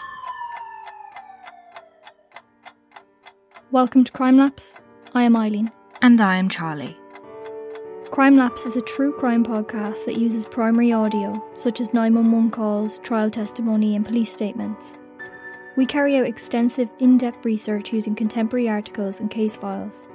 Welcome 3.71 4.03
to 4.03 4.11
Crime 4.11 4.37
Lapse. 4.37 4.79
I 5.13 5.23
am 5.23 5.35
Eileen. 5.35 5.71
And 6.01 6.19
I 6.19 6.37
am 6.37 6.49
Charlie. 6.49 6.97
Crime 8.09 8.35
Lapse 8.35 8.65
is 8.65 8.75
a 8.75 8.81
true 8.81 9.13
crime 9.13 9.45
podcast 9.45 10.05
that 10.05 10.17
uses 10.17 10.43
primary 10.43 10.91
audio, 10.91 11.39
such 11.53 11.79
as 11.79 11.93
911 11.93 12.49
calls, 12.49 12.97
trial 12.97 13.29
testimony, 13.29 13.95
and 13.95 14.03
police 14.03 14.31
statements. 14.31 14.97
We 15.77 15.85
carry 15.85 16.17
out 16.17 16.25
extensive, 16.25 16.89
in 16.97 17.19
depth 17.19 17.45
research 17.45 17.93
using 17.93 18.15
contemporary 18.15 18.67
articles 18.67 19.19
and 19.19 19.29
case 19.29 19.55
files. 19.55 20.07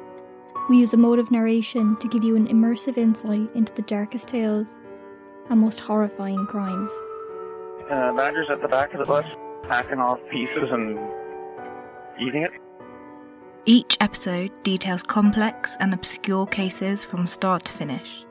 We 0.68 0.78
use 0.78 0.94
emotive 0.94 1.30
narration 1.30 1.96
to 1.98 2.08
give 2.08 2.24
you 2.24 2.34
an 2.34 2.48
immersive 2.48 2.98
insight 2.98 3.54
into 3.54 3.72
the 3.72 3.82
darkest 3.82 4.26
tales 4.28 4.80
and 5.48 5.60
most 5.60 5.78
horrifying 5.78 6.44
crimes. 6.46 6.92
Uh, 7.90 8.12
Badger's 8.14 8.48
at 8.50 8.62
the 8.62 8.68
back 8.68 8.94
of 8.94 9.00
the 9.00 9.06
bus, 9.06 9.26
packing 9.62 9.98
off 9.98 10.18
pieces 10.30 10.70
and 10.70 10.98
eating 12.18 12.42
it. 12.42 12.52
Each 13.66 13.96
episode 14.00 14.50
details 14.62 15.02
complex 15.02 15.76
and 15.80 15.92
obscure 15.92 16.46
cases 16.46 17.04
from 17.04 17.26
start 17.26 17.64
to 17.66 17.72
finish, 17.72 18.24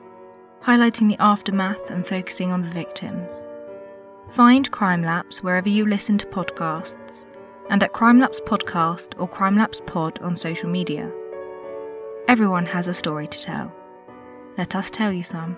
highlighting 0.64 1.10
the 1.10 1.18
aftermath 1.20 1.89
and 1.89 2.06
focusing 2.06 2.51
on 2.51 2.64
the 2.64 2.70
victims. 2.70 3.45
Find 4.32 4.70
Crime 4.72 5.04
Lapse 5.04 5.43
wherever 5.43 5.70
you 5.70 5.86
listen 5.86 6.18
to 6.18 6.26
podcasts 6.28 7.26
and 7.70 7.84
at 7.84 7.93
Crime 7.93 8.20
Lapse 8.20 8.41
Podcast 8.41 9.20
or 9.20 9.28
Crime 9.28 9.58
Lapse 9.58 9.82
Pod 9.86 10.20
on 10.22 10.36
social 10.36 10.70
media. 10.70 11.12
Everyone 12.28 12.66
has 12.66 12.88
a 12.88 12.93
story 12.93 13.28
to 13.28 13.41
tell. 13.41 13.74
Let 14.58 14.76
us 14.76 14.89
tell 14.89 15.12
you 15.12 15.24
some. 15.24 15.58